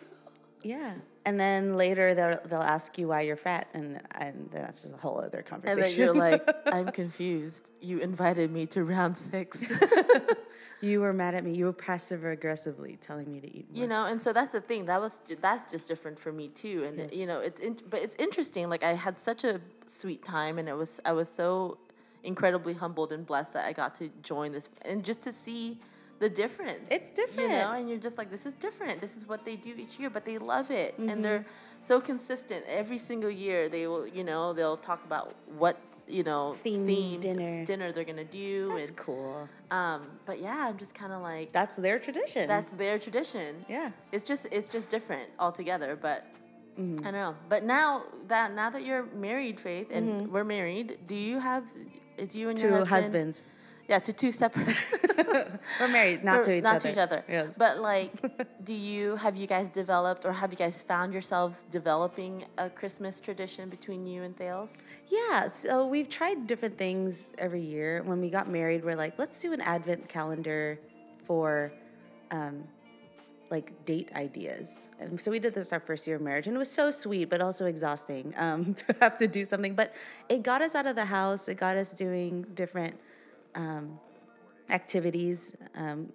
Yeah, 0.63 0.95
And 1.25 1.39
then 1.39 1.75
later 1.77 2.13
they'll 2.15 2.39
they'll 2.49 2.61
ask 2.77 2.97
you 2.97 3.07
why 3.07 3.21
you're 3.21 3.37
fat, 3.37 3.67
and 3.73 4.01
and 4.11 4.49
that's 4.51 4.81
just 4.83 4.93
a 4.93 4.97
whole 4.97 5.19
other 5.21 5.37
And 5.39 5.47
conversation. 5.47 5.81
then 5.81 5.95
you're 5.95 6.13
like, 6.13 6.43
I'm 6.67 6.91
confused. 6.91 7.69
You 7.81 7.99
invited 7.99 8.51
me 8.51 8.65
to 8.75 8.83
round 8.83 9.17
six. 9.17 9.63
you 10.81 11.01
were 11.01 11.11
mad 11.13 11.35
at 11.35 11.43
me. 11.43 11.53
You 11.55 11.65
were 11.65 11.73
passive 11.73 12.23
aggressively 12.25 12.97
telling 13.01 13.31
me 13.31 13.39
to 13.41 13.47
eat 13.57 13.65
more. 13.71 13.81
you 13.81 13.87
know 13.87 14.05
and 14.05 14.21
so 14.21 14.31
that's 14.33 14.51
the 14.51 14.61
thing 14.61 14.85
that 14.85 14.99
was 15.01 15.19
that's 15.41 15.69
just 15.71 15.87
different 15.87 16.17
for 16.19 16.31
me 16.31 16.47
too 16.47 16.83
and 16.87 16.97
Yes. 16.97 17.13
you 17.13 17.25
know 17.25 17.39
it's 17.39 17.59
in, 17.59 17.77
but 17.89 18.01
it's 18.01 18.15
interesting 18.15 18.69
like 18.69 18.83
i 18.83 18.93
had 18.93 19.19
such 19.19 19.43
a 19.43 19.59
sweet 19.87 20.23
time 20.23 20.57
and 20.59 20.67
it 20.69 20.77
was 20.83 20.99
i 21.05 21.11
was 21.11 21.27
so 21.29 21.77
incredibly 22.23 22.73
humbled 22.73 23.11
and 23.11 23.25
blessed 23.25 23.53
that 23.53 23.65
i 23.65 23.73
got 23.73 23.95
to 23.95 24.09
join 24.23 24.51
this 24.51 24.69
and 24.83 25.03
just 25.03 25.21
to 25.21 25.31
see 25.31 25.77
the 26.19 26.29
difference 26.29 26.87
It's 26.91 27.11
different. 27.11 27.49
you 27.51 27.57
know 27.57 27.71
and 27.77 27.89
you're 27.89 27.97
just 28.09 28.17
like 28.17 28.29
this 28.29 28.45
is 28.45 28.53
different 28.53 28.99
this 29.01 29.15
is 29.15 29.27
what 29.27 29.45
they 29.45 29.55
do 29.55 29.73
each 29.83 29.99
year 29.99 30.09
but 30.09 30.23
they 30.25 30.37
love 30.37 30.69
it 30.71 30.93
Mm-hmm. 30.99 31.09
and 31.09 31.23
they're 31.25 31.45
so 31.79 32.01
consistent 32.01 32.63
every 32.67 32.97
single 32.97 33.29
year 33.31 33.69
they 33.69 33.87
will 33.87 34.05
you 34.07 34.23
know 34.23 34.51
they'll 34.53 34.77
talk 34.77 35.01
about 35.05 35.33
what 35.57 35.75
you 36.09 36.23
know 36.23 36.55
Themed 36.65 36.87
themed 36.87 37.21
dinner. 37.21 37.65
dinner 37.65 37.91
they're 37.91 38.03
gonna 38.03 38.23
do 38.23 38.73
that's 38.75 38.89
and 38.89 38.97
cool. 38.97 39.47
um 39.71 40.07
but 40.25 40.41
yeah 40.41 40.67
i'm 40.67 40.77
just 40.77 40.93
kind 40.95 41.13
of 41.13 41.21
like 41.21 41.51
That's 41.51 41.77
their 41.77 41.99
tradition. 41.99 42.47
that's 42.47 42.71
their 42.73 42.97
tradition 42.99 43.65
yeah. 43.69 43.91
it's 44.11 44.23
just 44.25 44.47
it's 44.51 44.69
just 44.69 44.89
different 44.89 45.29
altogether 45.39 45.95
but 45.95 46.25
Mm-hmm. 46.79 47.05
i 47.05 47.11
don't 47.11 47.19
know 47.19 47.35
but 47.49 47.65
now 47.65 48.03
that 48.29 48.53
now 48.53 48.69
that 48.69 48.85
you're 48.85 49.03
married 49.07 49.59
faith 49.59 49.87
and 49.91 50.31
we're 50.31 50.45
married 50.45 50.97
do 51.07 51.15
you 51.15 51.37
have 51.39 51.63
It's 52.17 52.33
you 52.35 52.47
and 52.49 52.57
Mm-hmm. 52.57 52.67
Two 52.69 52.73
husband 52.85 52.89
husbands. 52.89 53.41
Yeah 53.89 53.99
to 53.99 54.13
two 54.13 54.31
separate 54.31 54.75
We're 55.79 55.87
married, 55.89 56.23
not 56.23 56.39
or 56.39 56.43
to 56.45 56.53
each 56.57 56.63
not 56.63 56.75
other. 56.77 56.77
Not 56.77 56.81
to 56.81 56.91
each 56.91 56.97
other 56.97 57.23
Yes. 57.27 57.53
but 57.57 57.79
like 57.79 58.11
do 58.63 58.73
you 58.73 59.15
have 59.17 59.35
you 59.35 59.47
guys 59.47 59.67
developed 59.69 60.23
or 60.25 60.31
have 60.41 60.51
you 60.51 60.57
guys 60.57 60.81
found 60.81 61.11
yourselves 61.13 61.65
developing 61.71 62.45
a 62.57 62.69
christmas 62.69 63.19
tradition 63.19 63.69
between 63.69 64.05
you 64.05 64.23
and 64.23 64.33
thales 64.37 64.69
Yeah, 65.09 65.47
so 65.47 65.85
we've 65.93 66.07
tried 66.19 66.45
different 66.51 66.77
things 66.77 67.31
every 67.45 67.61
year. 67.75 68.03
When 68.09 68.19
we 68.21 68.29
got 68.29 68.45
married, 68.47 68.81
we're 68.85 68.95
like, 69.05 69.13
let's 69.17 69.37
do 69.41 69.49
an 69.53 69.61
advent 69.75 70.07
calendar 70.07 70.77
for 71.27 71.71
um, 72.29 72.55
like 73.49 73.67
date 73.85 74.09
ideas. 74.15 74.87
And 74.99 75.19
so 75.19 75.31
we 75.31 75.39
did 75.39 75.53
this 75.55 75.73
our 75.73 75.79
first 75.79 76.05
year 76.07 76.17
of 76.17 76.21
marriage, 76.21 76.45
and 76.47 76.55
it 76.55 76.59
was 76.59 76.69
so 76.81 76.91
sweet, 76.91 77.25
but 77.33 77.41
also 77.41 77.65
exhausting 77.65 78.33
um, 78.37 78.73
to 78.81 78.95
have 79.01 79.17
to 79.17 79.27
do 79.27 79.43
something. 79.45 79.73
But 79.73 79.93
it 80.33 80.43
got 80.43 80.61
us 80.61 80.75
out 80.75 80.85
of 80.85 80.95
the 80.95 81.05
house. 81.05 81.47
It 81.49 81.57
got 81.57 81.75
us 81.75 81.89
doing 81.91 82.45
different 82.53 82.95
um, 83.55 83.99
activities. 84.69 85.55
Um, 85.75 86.11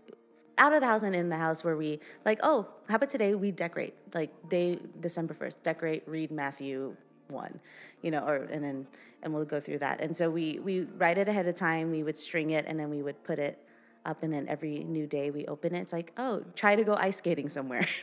out 0.57 0.73
of 0.73 0.81
the 0.81 0.87
house 0.87 1.03
and 1.03 1.17
in 1.17 1.29
the 1.29 1.37
house 1.37 1.65
where 1.65 1.77
we 1.77 1.99
like 2.25 2.39
oh 2.45 2.69
how 2.89 2.95
about 2.95 3.09
today 3.09 3.35
we 3.35 3.51
decorate 3.51 3.93
like 4.15 4.31
day 4.49 4.79
december 5.01 5.35
1st 5.35 5.65
decorate 5.65 6.05
read 6.07 6.31
matthew 6.31 6.95
1 7.27 7.59
you 8.03 8.13
know 8.13 8.21
or 8.21 8.37
and 8.37 8.63
then 8.63 8.87
and 9.25 9.33
we'll 9.33 9.45
go 9.45 9.59
through 9.59 9.79
that. 9.79 10.01
And 10.01 10.17
so 10.17 10.31
we 10.31 10.61
we 10.61 10.83
write 10.83 11.19
it 11.19 11.29
ahead 11.29 11.49
of 11.49 11.57
time 11.57 11.91
we 11.91 12.03
would 12.03 12.19
string 12.19 12.51
it 12.51 12.67
and 12.69 12.79
then 12.79 12.91
we 12.91 13.03
would 13.03 13.23
put 13.25 13.39
it 13.39 13.59
up 14.05 14.23
and 14.23 14.33
then 14.33 14.47
every 14.49 14.85
new 14.85 15.07
day 15.07 15.31
we 15.31 15.47
open 15.47 15.75
it 15.75 15.81
it's 15.81 15.93
like 15.93 16.13
oh 16.19 16.45
try 16.55 16.77
to 16.77 16.85
go 16.85 16.95
ice 16.95 17.17
skating 17.17 17.49
somewhere. 17.49 17.89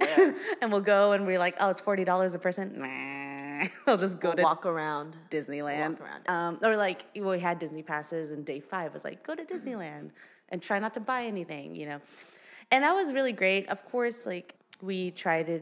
And 0.60 0.70
we'll 0.70 0.80
go 0.80 1.12
and 1.12 1.26
we're 1.26 1.38
like 1.38 1.56
oh 1.60 1.70
it's 1.70 1.80
$40 1.80 2.34
a 2.34 2.38
person. 2.38 2.74
Nah 2.76 3.23
i'll 3.86 3.98
just 3.98 4.20
go 4.20 4.28
We'll 4.28 4.36
to 4.36 4.42
walk 4.42 4.66
around 4.66 5.16
Disneyland. 5.30 5.98
Walk 5.98 6.00
around. 6.00 6.28
Um, 6.28 6.58
or 6.62 6.76
like 6.76 7.04
we 7.16 7.38
had 7.38 7.58
Disney 7.58 7.82
passes, 7.82 8.30
and 8.30 8.44
day 8.44 8.60
five 8.60 8.92
was 8.92 9.04
like 9.04 9.22
go 9.22 9.34
to 9.34 9.44
Disneyland 9.44 10.10
and 10.50 10.62
try 10.62 10.78
not 10.78 10.94
to 10.94 11.00
buy 11.00 11.24
anything, 11.24 11.74
you 11.74 11.86
know. 11.86 12.00
And 12.70 12.84
that 12.84 12.94
was 12.94 13.12
really 13.12 13.32
great. 13.32 13.68
Of 13.68 13.84
course, 13.90 14.26
like 14.26 14.54
we 14.82 15.10
tried 15.10 15.46
to 15.46 15.60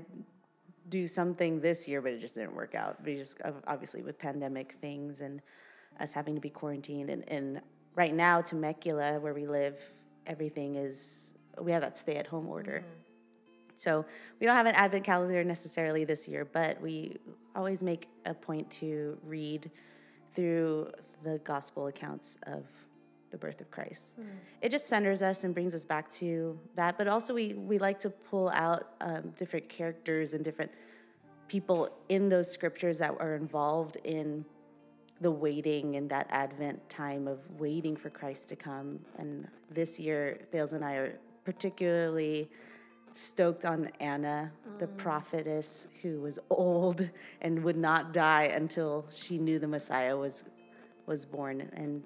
do 0.88 1.06
something 1.06 1.60
this 1.60 1.88
year, 1.88 2.02
but 2.02 2.12
it 2.12 2.20
just 2.20 2.34
didn't 2.34 2.54
work 2.54 2.74
out. 2.74 3.02
We 3.04 3.16
just 3.16 3.40
obviously 3.66 4.02
with 4.02 4.18
pandemic 4.18 4.76
things 4.80 5.20
and 5.20 5.40
us 6.00 6.12
having 6.12 6.34
to 6.34 6.40
be 6.40 6.50
quarantined, 6.50 7.10
and, 7.10 7.28
and 7.28 7.60
right 7.94 8.14
now 8.14 8.40
Temecula, 8.40 9.20
where 9.20 9.34
we 9.34 9.46
live, 9.46 9.78
everything 10.26 10.76
is 10.76 11.34
we 11.60 11.72
have 11.72 11.82
that 11.82 11.96
stay-at-home 11.96 12.48
order. 12.48 12.84
So 13.82 14.04
we 14.38 14.46
don't 14.46 14.54
have 14.54 14.66
an 14.66 14.76
advent 14.76 15.02
calendar 15.02 15.42
necessarily 15.42 16.04
this 16.04 16.28
year, 16.28 16.44
but 16.44 16.80
we 16.80 17.16
always 17.56 17.82
make 17.82 18.08
a 18.26 18.32
point 18.32 18.70
to 18.82 19.18
read 19.24 19.70
through 20.34 20.92
the 21.24 21.38
gospel 21.38 21.88
accounts 21.88 22.38
of 22.44 22.64
the 23.32 23.36
birth 23.36 23.60
of 23.60 23.70
Christ. 23.72 24.12
It 24.60 24.70
just 24.70 24.86
centers 24.86 25.20
us 25.20 25.42
and 25.42 25.52
brings 25.52 25.74
us 25.74 25.84
back 25.84 26.08
to 26.12 26.56
that. 26.76 26.96
But 26.96 27.08
also, 27.08 27.34
we 27.34 27.54
we 27.54 27.78
like 27.78 27.98
to 28.00 28.10
pull 28.10 28.50
out 28.50 28.94
um, 29.00 29.32
different 29.36 29.68
characters 29.68 30.34
and 30.34 30.44
different 30.44 30.70
people 31.48 31.90
in 32.08 32.28
those 32.28 32.48
scriptures 32.50 32.98
that 32.98 33.16
are 33.18 33.34
involved 33.34 33.96
in 34.04 34.44
the 35.20 35.30
waiting 35.30 35.96
and 35.96 36.08
that 36.10 36.26
Advent 36.30 36.78
time 36.88 37.26
of 37.26 37.38
waiting 37.58 37.96
for 37.96 38.10
Christ 38.10 38.48
to 38.50 38.56
come. 38.56 39.00
And 39.18 39.48
this 39.70 39.98
year, 39.98 40.40
Thales 40.52 40.72
and 40.72 40.84
I 40.84 40.94
are 40.94 41.18
particularly 41.44 42.48
stoked 43.14 43.64
on 43.64 43.90
Anna, 44.00 44.50
the 44.78 44.86
prophetess 44.86 45.86
who 46.02 46.20
was 46.20 46.38
old 46.50 47.08
and 47.40 47.62
would 47.62 47.76
not 47.76 48.12
die 48.12 48.44
until 48.44 49.06
she 49.10 49.38
knew 49.38 49.58
the 49.58 49.68
Messiah 49.68 50.16
was 50.16 50.44
was 51.06 51.24
born. 51.24 51.68
And 51.74 52.02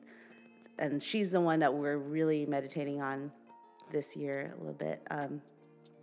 and 0.79 1.03
she's 1.03 1.31
the 1.31 1.40
one 1.40 1.61
that 1.61 1.73
we're 1.73 1.99
really 1.99 2.47
meditating 2.47 3.01
on 3.01 3.31
this 3.90 4.16
year 4.16 4.53
a 4.55 4.59
little 4.59 4.75
bit. 4.75 5.03
Um, 5.11 5.40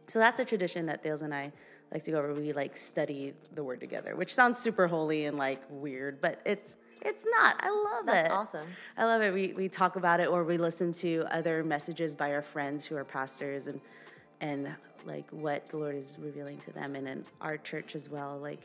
so 0.08 0.20
that's 0.20 0.40
a 0.40 0.46
tradition 0.46 0.86
that 0.88 1.04
Thales 1.04 1.22
and 1.22 1.34
I 1.34 1.52
like 1.92 2.04
to 2.04 2.12
go 2.12 2.20
over. 2.20 2.34
We 2.34 2.54
like 2.54 2.76
study 2.76 3.34
the 3.54 3.64
word 3.64 3.80
together, 3.80 4.16
which 4.16 4.34
sounds 4.34 4.58
super 4.58 4.88
holy 4.88 5.26
and 5.26 5.38
like 5.38 5.62
weird, 5.70 6.22
but 6.22 6.42
it's 6.46 6.76
it's 7.02 7.26
not. 7.26 7.58
I 7.60 7.70
love 7.70 8.06
That's 8.06 8.20
it. 8.20 8.24
That's 8.24 8.34
awesome. 8.34 8.68
I 8.98 9.06
love 9.06 9.22
it. 9.22 9.34
We 9.34 9.54
we 9.54 9.70
talk 9.70 9.96
about 9.96 10.20
it 10.20 10.30
or 10.30 10.44
we 10.44 10.58
listen 10.58 10.94
to 10.94 11.26
other 11.30 11.64
messages 11.64 12.16
by 12.16 12.34
our 12.34 12.42
friends 12.42 12.86
who 12.86 12.96
are 12.96 13.04
pastors 13.04 13.68
and 13.68 13.80
and 14.42 14.70
like 15.06 15.30
what 15.32 15.68
the 15.70 15.78
Lord 15.78 15.96
is 15.96 16.18
revealing 16.20 16.58
to 16.60 16.72
them 16.72 16.96
and 16.96 17.08
in 17.08 17.26
our 17.42 17.58
church 17.58 17.96
as 17.96 18.10
well. 18.10 18.38
Like 18.42 18.62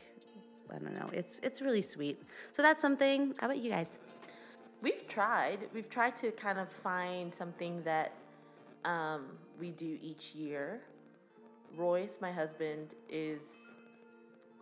I 0.73 0.77
don't 0.79 0.93
know. 0.93 1.09
It's 1.13 1.39
it's 1.43 1.61
really 1.61 1.81
sweet. 1.81 2.21
So 2.53 2.61
that's 2.61 2.81
something. 2.81 3.33
How 3.39 3.47
about 3.47 3.57
you 3.59 3.69
guys? 3.71 3.97
We've 4.81 5.07
tried. 5.07 5.67
We've 5.73 5.89
tried 5.89 6.15
to 6.17 6.31
kind 6.31 6.57
of 6.59 6.69
find 6.69 7.33
something 7.33 7.83
that 7.83 8.13
um, 8.85 9.25
we 9.59 9.71
do 9.71 9.97
each 10.01 10.33
year. 10.33 10.81
Royce, 11.75 12.17
my 12.21 12.31
husband, 12.31 12.95
is 13.09 13.41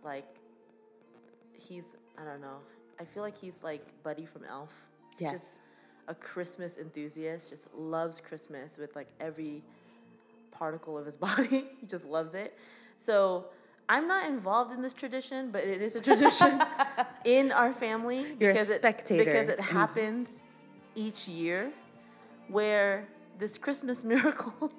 like 0.04 0.26
he's 1.52 1.84
I 2.16 2.24
don't 2.24 2.40
know. 2.40 2.58
I 3.00 3.04
feel 3.04 3.22
like 3.22 3.36
he's 3.36 3.62
like 3.62 3.84
Buddy 4.02 4.24
from 4.26 4.44
Elf. 4.44 4.72
He's 5.12 5.20
Yes. 5.22 5.32
just 5.32 5.60
a 6.08 6.14
Christmas 6.14 6.78
enthusiast. 6.78 7.50
Just 7.50 7.66
loves 7.76 8.20
Christmas 8.20 8.76
with 8.78 8.96
like 8.96 9.08
every 9.20 9.62
particle 10.58 10.98
of 10.98 11.06
his 11.06 11.16
body. 11.28 11.64
he 11.80 11.86
just 11.86 12.04
loves 12.04 12.34
it. 12.34 12.56
So 12.96 13.46
I'm 13.88 14.06
not 14.06 14.26
involved 14.26 14.72
in 14.72 14.82
this 14.82 14.92
tradition, 14.92 15.50
but 15.50 15.64
it 15.64 15.80
is 15.80 15.96
a 15.96 16.00
tradition 16.00 16.60
in 17.24 17.52
our 17.52 17.72
family 17.72 18.26
You're 18.38 18.50
a 18.50 18.54
because 18.54 18.74
spectator. 18.74 19.22
It, 19.22 19.24
because 19.24 19.48
it 19.48 19.58
mm-hmm. 19.58 19.76
happens 19.76 20.42
each 20.94 21.28
year, 21.28 21.72
where 22.48 23.08
this 23.38 23.56
Christmas 23.56 24.04
miracle, 24.12 24.72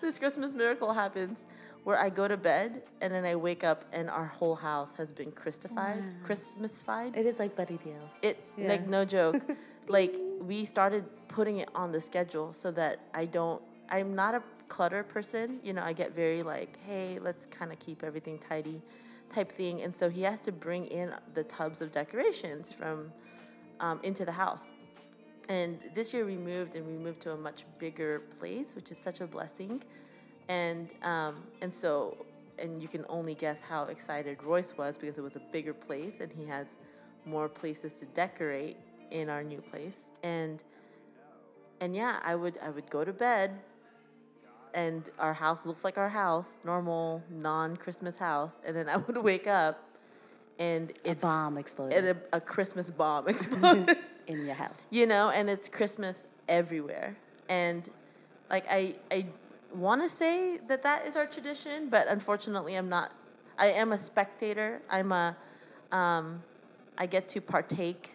this 0.00 0.18
Christmas 0.18 0.52
miracle 0.52 0.92
happens, 0.92 1.46
where 1.84 1.98
I 1.98 2.10
go 2.10 2.26
to 2.26 2.36
bed 2.36 2.82
and 3.00 3.12
then 3.12 3.24
I 3.24 3.36
wake 3.36 3.62
up 3.64 3.84
and 3.92 4.10
our 4.10 4.26
whole 4.26 4.56
house 4.56 4.94
has 4.96 5.12
been 5.12 5.30
Christified, 5.32 6.02
Christmasified. 6.26 7.16
It 7.16 7.24
is 7.24 7.38
like 7.38 7.56
Buddy 7.56 7.78
Deal. 7.78 8.10
It 8.22 8.42
Yeah. 8.56 8.68
like 8.68 8.86
no 8.88 9.04
joke. 9.04 9.40
like 9.88 10.14
we 10.40 10.64
started 10.64 11.04
putting 11.28 11.58
it 11.58 11.68
on 11.74 11.92
the 11.92 12.00
schedule 12.00 12.52
so 12.52 12.70
that 12.72 13.00
I 13.14 13.24
don't 13.26 13.62
I'm 13.90 14.14
not 14.14 14.34
a 14.34 14.42
clutter 14.68 15.02
person. 15.02 15.58
You 15.62 15.72
know, 15.72 15.82
I 15.82 15.92
get 15.92 16.14
very 16.14 16.42
like, 16.42 16.78
hey, 16.86 17.18
let's 17.20 17.46
kind 17.46 17.72
of 17.72 17.78
keep 17.78 18.02
everything 18.02 18.38
tidy 18.38 18.80
type 19.34 19.52
thing. 19.52 19.82
And 19.82 19.94
so 19.94 20.08
he 20.08 20.22
has 20.22 20.40
to 20.42 20.52
bring 20.52 20.86
in 20.86 21.14
the 21.34 21.44
tubs 21.44 21.80
of 21.80 21.92
decorations 21.92 22.72
from 22.72 23.12
um, 23.80 24.00
into 24.02 24.24
the 24.24 24.32
house. 24.32 24.72
And 25.48 25.78
this 25.94 26.14
year 26.14 26.24
we 26.24 26.36
moved 26.36 26.76
and 26.76 26.86
we 26.86 26.92
moved 26.92 27.22
to 27.22 27.32
a 27.32 27.36
much 27.36 27.64
bigger 27.78 28.22
place, 28.38 28.74
which 28.76 28.90
is 28.90 28.98
such 28.98 29.20
a 29.20 29.26
blessing. 29.26 29.82
And 30.48 30.92
um, 31.02 31.42
and 31.60 31.72
so 31.72 32.24
and 32.58 32.82
you 32.82 32.88
can 32.88 33.04
only 33.08 33.34
guess 33.34 33.60
how 33.60 33.84
excited 33.84 34.42
Royce 34.42 34.76
was 34.76 34.96
because 34.96 35.16
it 35.18 35.22
was 35.22 35.36
a 35.36 35.42
bigger 35.52 35.72
place 35.72 36.20
and 36.20 36.30
he 36.30 36.44
has 36.46 36.66
more 37.24 37.48
places 37.48 37.92
to 37.94 38.04
decorate 38.06 38.76
in 39.10 39.28
our 39.28 39.42
new 39.42 39.60
place. 39.60 40.10
And 40.22 40.62
and 41.80 41.96
yeah, 41.96 42.20
I 42.22 42.34
would 42.34 42.58
I 42.62 42.70
would 42.70 42.88
go 42.90 43.04
to 43.04 43.12
bed 43.12 43.58
and 44.74 45.08
our 45.18 45.34
house 45.34 45.66
looks 45.66 45.84
like 45.84 45.98
our 45.98 46.08
house, 46.08 46.58
normal 46.64 47.22
non-Christmas 47.30 48.18
house, 48.18 48.58
and 48.64 48.74
then 48.76 48.88
I 48.88 48.96
would 49.06 49.16
wake 49.18 49.46
up 49.46 49.82
and 50.58 50.92
A 51.06 51.14
bomb 51.14 51.56
exploded 51.56 51.96
and 52.04 52.08
a, 52.32 52.36
a 52.36 52.40
Christmas 52.40 52.90
bomb 52.90 53.28
exploded. 53.34 53.96
in 54.26 54.44
your 54.46 54.54
house. 54.54 54.84
you 54.90 55.06
know, 55.06 55.30
and 55.30 55.48
it's 55.48 55.68
Christmas 55.68 56.26
everywhere. 56.48 57.16
And 57.48 57.88
like 58.50 58.66
I 58.70 58.96
I 59.10 59.26
want 59.74 60.02
to 60.02 60.08
say 60.08 60.58
that 60.68 60.82
that 60.82 61.06
is 61.06 61.16
our 61.16 61.26
tradition, 61.26 61.88
but 61.88 62.08
unfortunately, 62.08 62.74
I'm 62.76 62.88
not. 62.88 63.12
I 63.58 63.66
am 63.68 63.92
a 63.92 63.98
spectator. 63.98 64.82
I'm 64.90 65.12
a. 65.12 65.36
Um, 65.92 66.42
I 66.98 67.06
get 67.06 67.28
to 67.30 67.40
partake. 67.40 68.14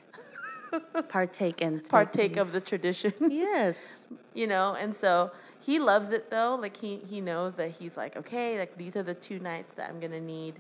partake 1.10 1.62
and 1.62 1.82
partake 1.88 2.38
of 2.38 2.52
the 2.52 2.60
tradition. 2.62 3.14
Yes. 3.30 4.08
you 4.34 4.46
know, 4.48 4.76
and 4.76 4.94
so 4.94 5.32
he 5.66 5.80
loves 5.80 6.12
it 6.12 6.30
though. 6.30 6.56
Like 6.62 6.78
he 6.78 6.98
he 7.10 7.22
knows 7.22 7.56
that 7.56 7.72
he's 7.72 7.98
like, 7.98 8.16
okay, 8.16 8.60
like 8.60 8.78
these 8.78 8.96
are 8.96 9.02
the 9.02 9.16
two 9.16 9.40
nights 9.40 9.72
that 9.74 9.90
I'm 9.90 10.00
gonna 10.00 10.22
need 10.22 10.56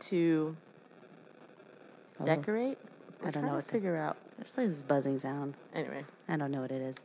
to 0.00 0.56
oh. 2.18 2.24
decorate. 2.24 2.78
I 3.24 3.30
don't 3.30 3.46
know 3.46 3.54
what 3.54 3.66
to 3.66 3.72
figure 3.72 3.96
out. 3.96 4.16
There's 4.36 4.56
like 4.56 4.66
this 4.68 4.82
buzzing 4.82 5.20
sound. 5.20 5.54
Anyway, 5.72 6.04
I 6.28 6.36
don't 6.36 6.50
know 6.50 6.62
what 6.62 6.72
it 6.72 6.82
is. 6.82 6.96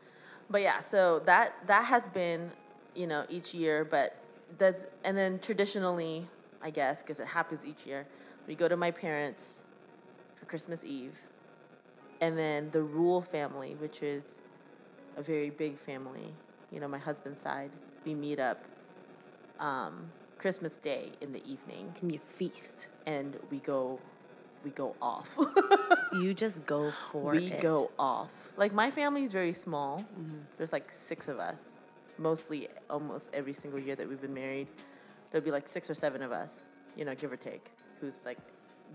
But 0.50 0.62
yeah, 0.64 0.80
so 0.80 1.22
that 1.26 1.56
that 1.68 1.86
has 1.86 2.10
been, 2.10 2.50
you 2.96 3.06
know, 3.06 3.26
each 3.30 3.54
year. 3.54 3.86
But 3.86 4.18
does 4.58 4.88
and 5.04 5.16
then 5.16 5.38
traditionally, 5.38 6.28
I 6.64 6.72
guess, 6.72 7.04
because 7.04 7.20
it 7.20 7.28
happens 7.28 7.64
each 7.64 7.86
year, 7.86 8.08
we 8.48 8.56
go 8.56 8.68
to 8.68 8.76
my 8.76 8.90
parents 8.90 9.60
for 10.36 10.46
Christmas 10.48 10.84
Eve, 10.84 11.14
and 12.20 12.36
then 12.36 12.72
the 12.72 12.82
Rule 12.82 13.22
family, 13.22 13.76
which 13.76 14.02
is 14.02 14.41
a 15.18 15.22
very 15.22 15.50
big 15.50 15.78
family, 15.78 16.34
you 16.72 16.80
know, 16.80 16.88
my 16.88 16.98
husband's 16.98 17.42
side, 17.42 17.72
we 18.06 18.14
meet 18.16 18.40
up 18.40 18.64
um, 19.60 20.12
Christmas 20.38 20.74
Day 20.74 21.12
in 21.22 21.34
the 21.34 21.44
evening. 21.46 21.94
Can 22.00 22.10
you 22.10 22.20
feast? 22.20 22.88
And 23.06 23.38
we 23.50 23.58
go 23.60 24.00
we 24.64 24.72
go 24.72 24.96
off. 25.02 25.38
you 26.14 26.34
just 26.34 26.66
go 26.66 26.92
for 27.12 27.32
we 27.32 27.48
it. 27.48 27.56
We 27.56 27.60
go 27.60 27.92
off. 27.98 28.50
Like 28.58 28.74
my 28.74 28.92
family 28.92 29.24
is 29.24 29.32
very 29.32 29.54
small. 29.54 30.00
Mm-hmm. 30.00 30.38
There's 30.58 30.72
like 30.72 30.92
six 30.92 31.28
of 31.28 31.40
us. 31.40 31.60
Mostly, 32.18 32.68
almost 32.90 33.30
every 33.34 33.54
single 33.54 33.80
year 33.80 33.96
that 33.96 34.08
we've 34.08 34.22
been 34.22 34.34
married, 34.34 34.68
there'll 35.32 35.44
be 35.44 35.52
like 35.52 35.68
six 35.68 35.90
or 35.90 35.96
seven 35.96 36.22
of 36.22 36.32
us. 36.32 36.62
You 36.96 37.06
know, 37.06 37.16
give 37.16 37.32
or 37.32 37.38
take, 37.38 37.72
who's 38.00 38.26
like 38.26 38.38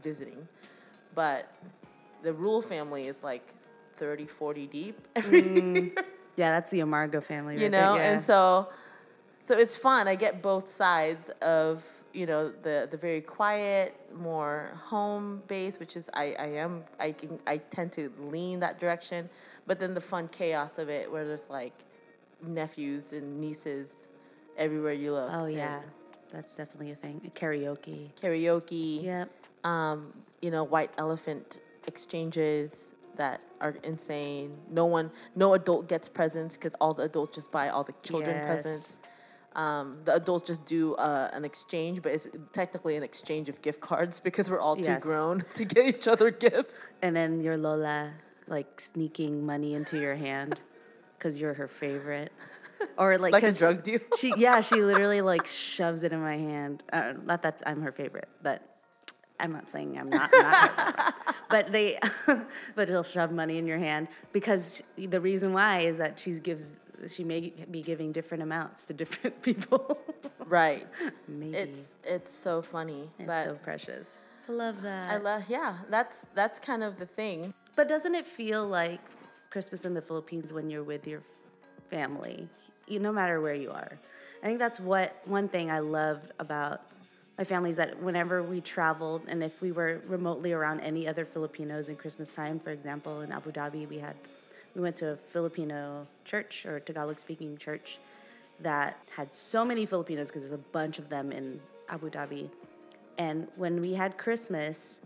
visiting. 0.02 0.46
But 1.14 1.50
the 2.22 2.32
Rule 2.32 2.62
family 2.62 3.08
is 3.08 3.22
like 3.24 3.48
30, 3.96 4.26
40 4.26 4.66
deep 4.66 5.08
every 5.16 5.42
mm. 5.42 5.98
Yeah, 6.36 6.50
that's 6.50 6.70
the 6.70 6.80
Amargo 6.80 7.22
family. 7.22 7.54
Right 7.54 7.62
you 7.62 7.68
know, 7.70 7.94
there, 7.94 8.04
yeah. 8.04 8.12
and 8.12 8.22
so 8.22 8.68
so 9.46 9.56
it's 9.56 9.76
fun. 9.76 10.08
I 10.08 10.16
get 10.16 10.42
both 10.42 10.74
sides 10.74 11.30
of 11.40 11.88
you 12.12 12.26
know 12.26 12.50
the 12.62 12.88
the 12.90 12.96
very 12.96 13.20
quiet, 13.20 13.94
more 14.14 14.72
home 14.84 15.42
based, 15.46 15.80
which 15.80 15.96
is 15.96 16.10
I 16.12 16.34
I 16.38 16.46
am 16.46 16.84
I 17.00 17.12
can 17.12 17.38
I 17.46 17.58
tend 17.58 17.92
to 17.92 18.12
lean 18.18 18.60
that 18.60 18.78
direction, 18.80 19.30
but 19.66 19.78
then 19.78 19.94
the 19.94 20.00
fun 20.00 20.28
chaos 20.28 20.78
of 20.78 20.88
it, 20.88 21.10
where 21.10 21.24
there's 21.24 21.48
like 21.48 21.72
nephews 22.46 23.12
and 23.12 23.40
nieces 23.40 24.08
everywhere 24.58 24.92
you 24.92 25.12
look. 25.12 25.30
Oh 25.32 25.46
yeah, 25.46 25.80
that's 26.32 26.54
definitely 26.54 26.90
a 26.90 26.96
thing. 26.96 27.30
Karaoke. 27.34 28.10
Karaoke. 28.20 29.04
Yep. 29.04 29.30
Um, 29.64 30.12
you 30.42 30.50
know, 30.50 30.64
white 30.64 30.90
elephant 30.98 31.60
exchanges 31.86 32.95
that 33.16 33.44
are 33.60 33.76
insane. 33.82 34.56
No 34.70 34.86
one, 34.86 35.10
no 35.34 35.54
adult 35.54 35.88
gets 35.88 36.08
presents 36.08 36.56
because 36.56 36.74
all 36.80 36.94
the 36.94 37.02
adults 37.04 37.34
just 37.34 37.50
buy 37.50 37.68
all 37.68 37.82
the 37.82 37.94
children 38.02 38.36
yes. 38.36 38.46
presents. 38.46 39.00
Um, 39.54 39.96
the 40.04 40.14
adults 40.14 40.46
just 40.46 40.66
do 40.66 40.94
uh, 40.96 41.30
an 41.32 41.44
exchange, 41.44 42.02
but 42.02 42.12
it's 42.12 42.28
technically 42.52 42.96
an 42.96 43.02
exchange 43.02 43.48
of 43.48 43.62
gift 43.62 43.80
cards 43.80 44.20
because 44.24 44.50
we're 44.50 44.60
all 44.60 44.76
yes. 44.76 44.86
too 44.86 45.00
grown 45.00 45.44
to 45.54 45.64
get 45.64 45.86
each 45.86 46.06
other 46.06 46.30
gifts. 46.30 46.78
And 47.02 47.16
then 47.16 47.40
your 47.40 47.56
Lola 47.56 48.12
like 48.48 48.80
sneaking 48.80 49.44
money 49.44 49.74
into 49.74 49.98
your 49.98 50.14
hand 50.14 50.60
because 51.18 51.38
you're 51.38 51.54
her 51.54 51.68
favorite. 51.68 52.32
Or 52.98 53.16
like, 53.16 53.32
like 53.32 53.42
a 53.42 53.52
drug 53.52 53.82
deal. 53.82 54.00
she 54.18 54.34
yeah, 54.36 54.60
she 54.60 54.82
literally 54.82 55.22
like 55.22 55.46
shoves 55.46 56.02
it 56.02 56.12
in 56.12 56.20
my 56.20 56.36
hand. 56.36 56.82
Uh, 56.92 57.14
not 57.24 57.40
that 57.40 57.62
I'm 57.64 57.80
her 57.80 57.90
favorite, 57.90 58.28
but 58.42 58.75
I'm 59.38 59.52
not 59.52 59.70
saying 59.70 59.98
I'm 59.98 60.08
not. 60.08 60.30
not 60.32 61.14
but 61.50 61.72
they, 61.72 61.98
but 62.74 62.88
he'll 62.88 63.02
shove 63.02 63.32
money 63.32 63.58
in 63.58 63.66
your 63.66 63.78
hand 63.78 64.08
because 64.32 64.82
the 64.96 65.20
reason 65.20 65.52
why 65.52 65.80
is 65.80 65.98
that 65.98 66.18
she 66.18 66.32
gives 66.32 66.76
she 67.08 67.24
may 67.24 67.52
be 67.70 67.82
giving 67.82 68.12
different 68.12 68.42
amounts 68.42 68.86
to 68.86 68.94
different 68.94 69.42
people. 69.48 69.98
right. 70.46 70.86
Maybe. 71.28 71.56
It's 71.56 71.92
it's 72.04 72.34
so 72.34 72.62
funny. 72.62 73.10
It's 73.18 73.26
but 73.26 73.44
so 73.44 73.54
precious. 73.56 74.18
I 74.48 74.52
love 74.52 74.82
that. 74.82 75.10
I 75.10 75.16
love 75.18 75.44
yeah, 75.48 75.78
that's 75.90 76.26
that's 76.34 76.58
kind 76.58 76.82
of 76.82 76.98
the 76.98 77.06
thing. 77.06 77.52
But 77.74 77.88
doesn't 77.88 78.14
it 78.14 78.26
feel 78.26 78.66
like 78.66 79.00
Christmas 79.50 79.84
in 79.84 79.94
the 79.94 80.00
Philippines 80.00 80.52
when 80.52 80.70
you're 80.70 80.84
with 80.84 81.06
your 81.06 81.22
family, 81.90 82.48
you, 82.86 82.98
no 83.00 83.12
matter 83.12 83.40
where 83.40 83.54
you 83.54 83.70
are? 83.70 83.98
I 84.42 84.46
think 84.46 84.58
that's 84.58 84.80
what 84.80 85.20
one 85.24 85.48
thing 85.48 85.70
I 85.70 85.80
loved 85.80 86.32
about 86.38 86.82
my 87.38 87.44
family 87.44 87.70
is 87.70 87.76
that 87.76 88.02
whenever 88.02 88.42
we 88.42 88.60
traveled 88.60 89.22
and 89.28 89.42
if 89.42 89.60
we 89.60 89.70
were 89.70 90.00
remotely 90.06 90.52
around 90.52 90.80
any 90.80 91.06
other 91.06 91.26
Filipinos 91.26 91.88
in 91.88 91.96
Christmas 91.96 92.34
time, 92.34 92.58
for 92.58 92.70
example, 92.70 93.20
in 93.20 93.30
Abu 93.30 93.52
Dhabi, 93.52 93.88
we 93.88 93.98
had 93.98 94.16
we 94.74 94.82
went 94.82 94.96
to 94.96 95.12
a 95.12 95.16
Filipino 95.16 96.06
church 96.24 96.66
or 96.66 96.80
Tagalog 96.80 97.18
speaking 97.18 97.56
church 97.56 97.98
that 98.60 98.98
had 99.14 99.32
so 99.32 99.64
many 99.64 99.86
Filipinos 99.86 100.28
because 100.28 100.42
there's 100.42 100.52
a 100.52 100.58
bunch 100.58 100.98
of 100.98 101.08
them 101.08 101.32
in 101.32 101.60
Abu 101.88 102.10
Dhabi. 102.10 102.48
And 103.18 103.48
when 103.56 103.80
we 103.80 103.94
had 103.94 104.18
Christmas, 104.18 104.98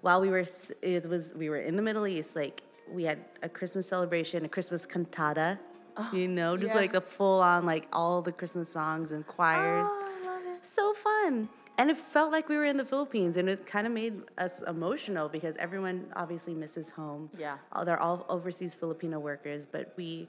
while 0.00 0.20
we 0.20 0.28
were 0.28 0.44
it 0.80 1.06
was 1.06 1.32
we 1.34 1.50
were 1.50 1.60
in 1.60 1.76
the 1.76 1.82
Middle 1.82 2.06
East, 2.06 2.36
like 2.36 2.62
we 2.90 3.04
had 3.04 3.18
a 3.42 3.50
Christmas 3.50 3.86
celebration, 3.86 4.46
a 4.46 4.48
Christmas 4.48 4.86
cantata, 4.86 5.58
oh, 5.98 6.10
you 6.14 6.28
know, 6.28 6.56
just 6.56 6.72
yeah. 6.72 6.80
like 6.80 6.94
a 6.94 7.02
full 7.02 7.40
on 7.42 7.66
like 7.66 7.86
all 7.92 8.22
the 8.22 8.32
Christmas 8.32 8.70
songs 8.70 9.12
and 9.12 9.26
choirs. 9.26 9.88
Oh, 9.90 10.58
so 10.62 10.94
fun 10.94 11.48
and 11.78 11.90
it 11.90 11.96
felt 11.96 12.32
like 12.32 12.48
we 12.48 12.56
were 12.56 12.64
in 12.64 12.76
the 12.76 12.84
Philippines, 12.84 13.36
and 13.36 13.48
it 13.48 13.66
kind 13.66 13.86
of 13.86 13.92
made 13.92 14.22
us 14.38 14.62
emotional 14.62 15.28
because 15.28 15.56
everyone 15.56 16.06
obviously 16.16 16.54
misses 16.54 16.90
home. 16.90 17.30
Yeah, 17.38 17.58
they're 17.84 18.00
all 18.00 18.24
overseas 18.28 18.74
Filipino 18.74 19.18
workers, 19.18 19.66
but 19.66 19.92
we 19.96 20.28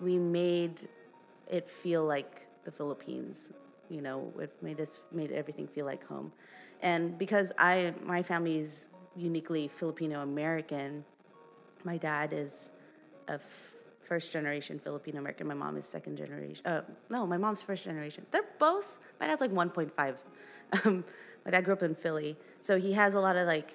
we 0.00 0.18
made 0.18 0.88
it 1.48 1.70
feel 1.70 2.04
like 2.04 2.46
the 2.64 2.72
Philippines. 2.72 3.52
You 3.88 4.02
know, 4.02 4.32
it 4.40 4.52
made 4.62 4.80
us 4.80 4.98
made 5.12 5.30
everything 5.30 5.68
feel 5.68 5.86
like 5.86 6.04
home, 6.04 6.32
and 6.82 7.16
because 7.16 7.52
I 7.58 7.94
my 8.04 8.22
family 8.22 8.58
is 8.58 8.88
uniquely 9.14 9.68
Filipino 9.68 10.22
American, 10.22 11.04
my 11.84 11.96
dad 11.96 12.32
is 12.32 12.72
a 13.28 13.34
f- 13.34 13.42
first 14.02 14.32
generation 14.32 14.78
Filipino 14.78 15.18
American. 15.18 15.46
My 15.46 15.54
mom 15.54 15.76
is 15.76 15.84
second 15.84 16.16
generation. 16.16 16.66
Uh, 16.66 16.82
no, 17.08 17.26
my 17.26 17.36
mom's 17.36 17.62
first 17.62 17.84
generation. 17.84 18.26
They're 18.32 18.50
both. 18.58 18.98
My 19.20 19.26
dad's 19.28 19.40
like 19.40 19.52
1.5 19.52 20.16
um, 20.84 21.04
my 21.44 21.50
dad 21.50 21.64
grew 21.64 21.74
up 21.74 21.82
in 21.82 21.94
Philly, 21.94 22.36
so 22.60 22.78
he 22.78 22.92
has 22.92 23.14
a 23.14 23.20
lot 23.20 23.36
of 23.36 23.46
like 23.46 23.74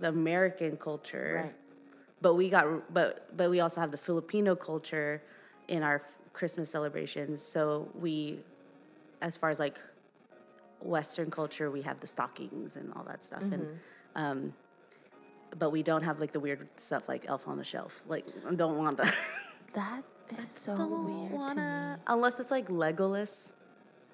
the 0.00 0.08
American 0.08 0.76
culture. 0.76 1.42
Right. 1.44 1.54
But 2.20 2.34
we 2.34 2.48
got, 2.48 2.92
but 2.92 3.36
but 3.36 3.50
we 3.50 3.60
also 3.60 3.80
have 3.80 3.90
the 3.90 3.98
Filipino 3.98 4.56
culture 4.56 5.22
in 5.68 5.82
our 5.82 6.02
Christmas 6.32 6.70
celebrations. 6.70 7.42
So 7.42 7.88
we, 7.94 8.40
as 9.20 9.36
far 9.36 9.50
as 9.50 9.58
like 9.58 9.78
Western 10.80 11.30
culture, 11.30 11.70
we 11.70 11.82
have 11.82 12.00
the 12.00 12.06
stockings 12.06 12.76
and 12.76 12.92
all 12.94 13.04
that 13.04 13.22
stuff, 13.22 13.42
mm-hmm. 13.42 13.54
and 13.54 13.80
um, 14.14 14.52
but 15.58 15.70
we 15.70 15.82
don't 15.82 16.02
have 16.02 16.20
like 16.20 16.32
the 16.32 16.40
weird 16.40 16.68
stuff 16.76 17.08
like 17.08 17.24
Elf 17.28 17.46
on 17.46 17.58
the 17.58 17.64
Shelf. 17.64 18.02
Like, 18.08 18.26
I 18.48 18.54
don't 18.54 18.78
want 18.78 18.98
that. 18.98 19.14
That 19.74 20.02
is 20.38 20.48
so 20.64 20.74
weird 20.74 21.32
wanna, 21.32 21.54
to 21.54 21.96
me. 21.98 22.04
Unless 22.06 22.40
it's 22.40 22.50
like 22.50 22.68
Legolas. 22.68 23.52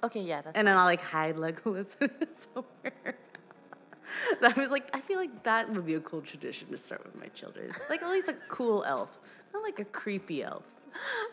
Okay, 0.03 0.23
yeah, 0.23 0.41
that's. 0.43 0.57
And 0.57 0.67
then 0.67 0.77
I'll 0.77 0.85
like 0.85 1.01
hide 1.01 1.37
Legolas 1.37 1.97
somewhere. 2.55 3.17
that 4.41 4.57
was 4.57 4.71
like 4.71 4.95
I 4.95 5.01
feel 5.01 5.19
like 5.19 5.43
that 5.45 5.71
would 5.71 5.87
be 5.87 5.95
a 5.95 6.01
cool 6.01 6.21
tradition 6.21 6.69
to 6.69 6.77
start 6.77 7.05
with 7.05 7.17
my 7.21 7.29
children. 7.29 7.73
Like 7.89 8.03
at 8.03 8.11
least 8.11 8.29
a 8.29 8.35
cool 8.49 8.85
elf, 8.85 9.19
not 9.53 9.63
like 9.63 9.79
a 9.79 9.85
creepy 9.85 10.43
elf. 10.43 10.65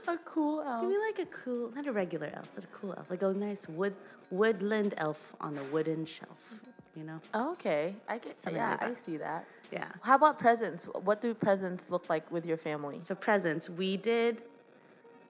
a 0.08 0.18
cool 0.18 0.62
elf. 0.62 0.84
Maybe 0.84 0.98
like 1.00 1.20
a 1.20 1.26
cool, 1.26 1.72
not 1.76 1.88
a 1.88 1.92
regular 1.92 2.32
elf, 2.34 2.48
but 2.56 2.64
a 2.64 2.68
cool 2.68 2.94
elf, 2.98 3.10
like 3.10 3.22
a 3.22 3.34
nice 3.34 3.68
wood 3.68 3.96
woodland 4.30 4.94
elf 4.98 5.34
on 5.42 5.58
a 5.58 5.64
wooden 5.66 6.06
shelf. 6.06 6.60
You 6.96 7.04
know? 7.04 7.22
Oh, 7.34 7.52
okay, 7.52 7.96
I 8.08 8.18
get. 8.18 8.40
Something 8.40 8.60
yeah, 8.60 8.72
like 8.72 8.84
I 8.84 8.94
see 8.96 9.18
that. 9.18 9.46
Yeah. 9.72 9.88
How 10.02 10.16
about 10.16 10.40
presents? 10.40 10.86
What 10.86 11.22
do 11.22 11.34
presents 11.34 11.92
look 11.92 12.10
like 12.10 12.30
with 12.32 12.46
your 12.46 12.58
family? 12.58 13.00
So 13.00 13.14
presents, 13.14 13.70
we 13.70 13.98
did 13.98 14.44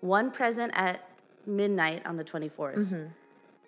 one 0.01 0.31
present 0.31 0.71
at 0.75 1.09
midnight 1.45 2.05
on 2.05 2.17
the 2.17 2.23
24th. 2.23 2.77
Mm-hmm 2.77 3.05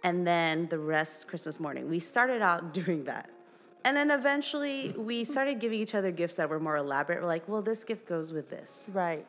and 0.03 0.25
then 0.25 0.67
the 0.69 0.77
rest 0.79 1.27
Christmas 1.27 1.59
morning. 1.59 1.89
We 1.89 1.99
started 1.99 2.41
out 2.41 2.73
doing 2.81 3.03
that. 3.05 3.29
And 3.85 3.95
then 3.95 4.11
eventually 4.11 4.93
we 4.97 5.23
started 5.23 5.59
giving 5.59 5.79
each 5.79 5.95
other 5.95 6.11
gifts 6.11 6.35
that 6.35 6.49
were 6.49 6.59
more 6.59 6.77
elaborate. 6.77 7.21
We're 7.21 7.27
like, 7.27 7.47
well, 7.47 7.61
this 7.61 7.83
gift 7.83 8.07
goes 8.07 8.33
with 8.33 8.49
this. 8.49 8.91
Right. 8.93 9.25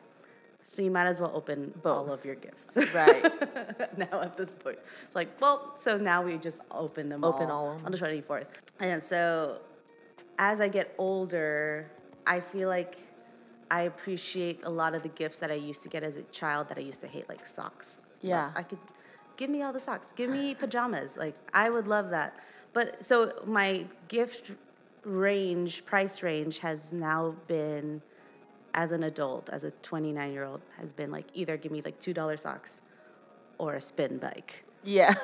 So 0.63 0.81
you 0.81 0.91
might 0.91 1.07
as 1.07 1.19
well 1.21 1.31
open 1.33 1.73
Both. 1.81 1.97
all 1.97 2.13
of 2.13 2.23
your 2.25 2.35
gifts. 2.35 2.77
Right. 2.93 3.23
now 3.97 4.21
at 4.21 4.37
this 4.37 4.53
point. 4.53 4.79
It's 5.05 5.15
like, 5.15 5.29
well, 5.41 5.73
so 5.77 5.97
now 5.97 6.21
we 6.21 6.37
just 6.37 6.57
open 6.69 7.09
them 7.09 7.23
open 7.23 7.49
all, 7.49 7.67
all 7.69 7.81
on 7.85 7.91
the 7.91 7.97
24th. 7.97 8.47
And 8.79 9.01
so 9.01 9.61
as 10.37 10.61
I 10.61 10.67
get 10.67 10.93
older, 10.97 11.89
I 12.27 12.39
feel 12.41 12.67
like 12.67 12.97
I 13.71 13.83
appreciate 13.83 14.59
a 14.63 14.69
lot 14.69 14.93
of 14.93 15.01
the 15.01 15.09
gifts 15.09 15.37
that 15.37 15.49
I 15.49 15.55
used 15.55 15.81
to 15.83 15.89
get 15.89 16.03
as 16.03 16.17
a 16.17 16.23
child 16.23 16.67
that 16.69 16.77
I 16.77 16.81
used 16.81 16.99
to 17.01 17.07
hate, 17.07 17.29
like 17.29 17.45
socks 17.45 18.01
Yeah. 18.21 18.51
I 18.55 18.63
could 18.63 18.79
give 19.37 19.49
me 19.49 19.61
all 19.61 19.73
the 19.73 19.79
socks. 19.79 20.13
Give 20.15 20.29
me 20.29 20.55
pajamas. 20.55 21.17
Like 21.17 21.35
I 21.53 21.69
would 21.69 21.87
love 21.87 22.09
that. 22.11 22.39
But 22.73 23.03
so 23.03 23.33
my 23.45 23.85
gift 24.07 24.51
range, 25.03 25.85
price 25.85 26.23
range 26.23 26.59
has 26.59 26.93
now 26.93 27.35
been 27.47 28.01
as 28.73 28.91
an 28.91 29.03
adult, 29.03 29.49
as 29.49 29.63
a 29.63 29.71
29 29.83 30.31
year 30.31 30.45
old, 30.45 30.61
has 30.77 30.93
been 30.93 31.11
like 31.11 31.25
either 31.33 31.57
give 31.57 31.71
me 31.71 31.81
like 31.83 31.99
$2 31.99 32.39
socks 32.39 32.81
or 33.57 33.75
a 33.75 33.81
spin 33.81 34.17
bike. 34.17 34.63
Yeah. 34.83 35.13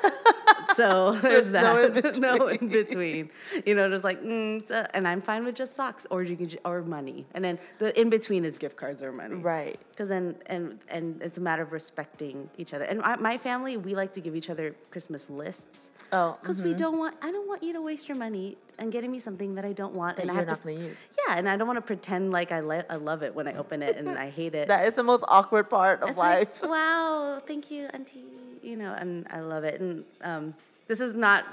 So 0.76 1.14
there's 1.14 1.49
no 1.49 1.88
that. 1.89 2.18
No 2.20 2.47
in 2.47 2.68
between. 2.68 3.32
You 3.66 3.74
know, 3.74 3.89
there's 3.89 4.03
like, 4.03 4.22
mm, 4.22 4.66
so, 4.68 4.86
and 4.93 5.08
I'm 5.08 5.22
fine 5.24 5.43
with 5.43 5.55
just 5.55 5.74
socks 5.76 6.05
or 6.12 6.22
you 6.22 6.36
can, 6.36 6.51
or 6.66 6.84
money. 6.84 7.26
And 7.34 7.43
then 7.43 7.58
the 7.80 7.99
in 7.99 8.12
between 8.12 8.45
is 8.45 8.60
gift 8.60 8.76
cards 8.76 9.01
or 9.01 9.12
money. 9.12 9.36
right. 9.36 9.80
Because 9.89 10.10
then, 10.10 10.36
and 10.45 10.78
and 10.89 11.20
it's 11.22 11.39
a 11.39 11.41
matter 11.41 11.64
of 11.64 11.72
respecting 11.72 12.47
each 12.60 12.74
other. 12.76 12.86
And 12.86 13.01
I, 13.01 13.16
my 13.16 13.39
family, 13.39 13.78
we 13.78 13.95
like 13.95 14.14
to 14.14 14.22
give 14.22 14.36
each 14.36 14.51
other 14.51 14.76
Christmas 14.91 15.32
lists. 15.32 15.93
Oh, 16.12 16.38
Because 16.39 16.62
we 16.62 16.76
don't 16.76 16.97
want, 16.99 17.16
I 17.24 17.32
don't 17.32 17.47
want 17.47 17.64
you 17.64 17.74
to 17.74 17.82
waste 17.82 18.08
your 18.08 18.18
money 18.18 18.58
and 18.80 18.91
getting 18.91 19.11
me 19.11 19.19
something 19.19 19.55
that 19.55 19.65
I 19.65 19.73
don't 19.73 19.93
want. 19.93 20.17
that 20.17 20.23
and 20.23 20.32
I 20.32 20.36
have 20.36 20.61
to, 20.63 20.71
use. 20.73 20.95
yeah, 21.28 21.36
and 21.38 21.49
I 21.49 21.57
don't 21.57 21.67
want 21.67 21.78
to 21.78 21.82
pretend 21.82 22.32
like 22.32 22.51
I, 22.51 22.59
le- 22.59 22.86
I 22.89 22.95
love 22.95 23.23
it 23.23 23.34
when 23.34 23.47
I 23.47 23.53
open 23.55 23.82
it 23.82 23.97
and 23.97 24.09
I 24.09 24.30
hate 24.39 24.53
it. 24.55 24.67
That 24.67 24.88
is 24.88 24.95
the 24.95 25.03
most 25.03 25.23
awkward 25.28 25.69
part 25.69 26.01
of 26.03 26.09
It's 26.09 26.17
life. 26.17 26.61
like, 26.61 26.71
wow, 26.71 27.41
thank 27.45 27.71
you, 27.71 27.88
auntie. 27.93 28.23
You 28.61 28.75
know, 28.75 28.93
and 28.93 29.25
I 29.30 29.39
love 29.39 29.63
it. 29.63 29.80
And 29.82 30.03
um, 30.21 30.53
this 30.88 30.99
is 30.99 31.15
not 31.15 31.45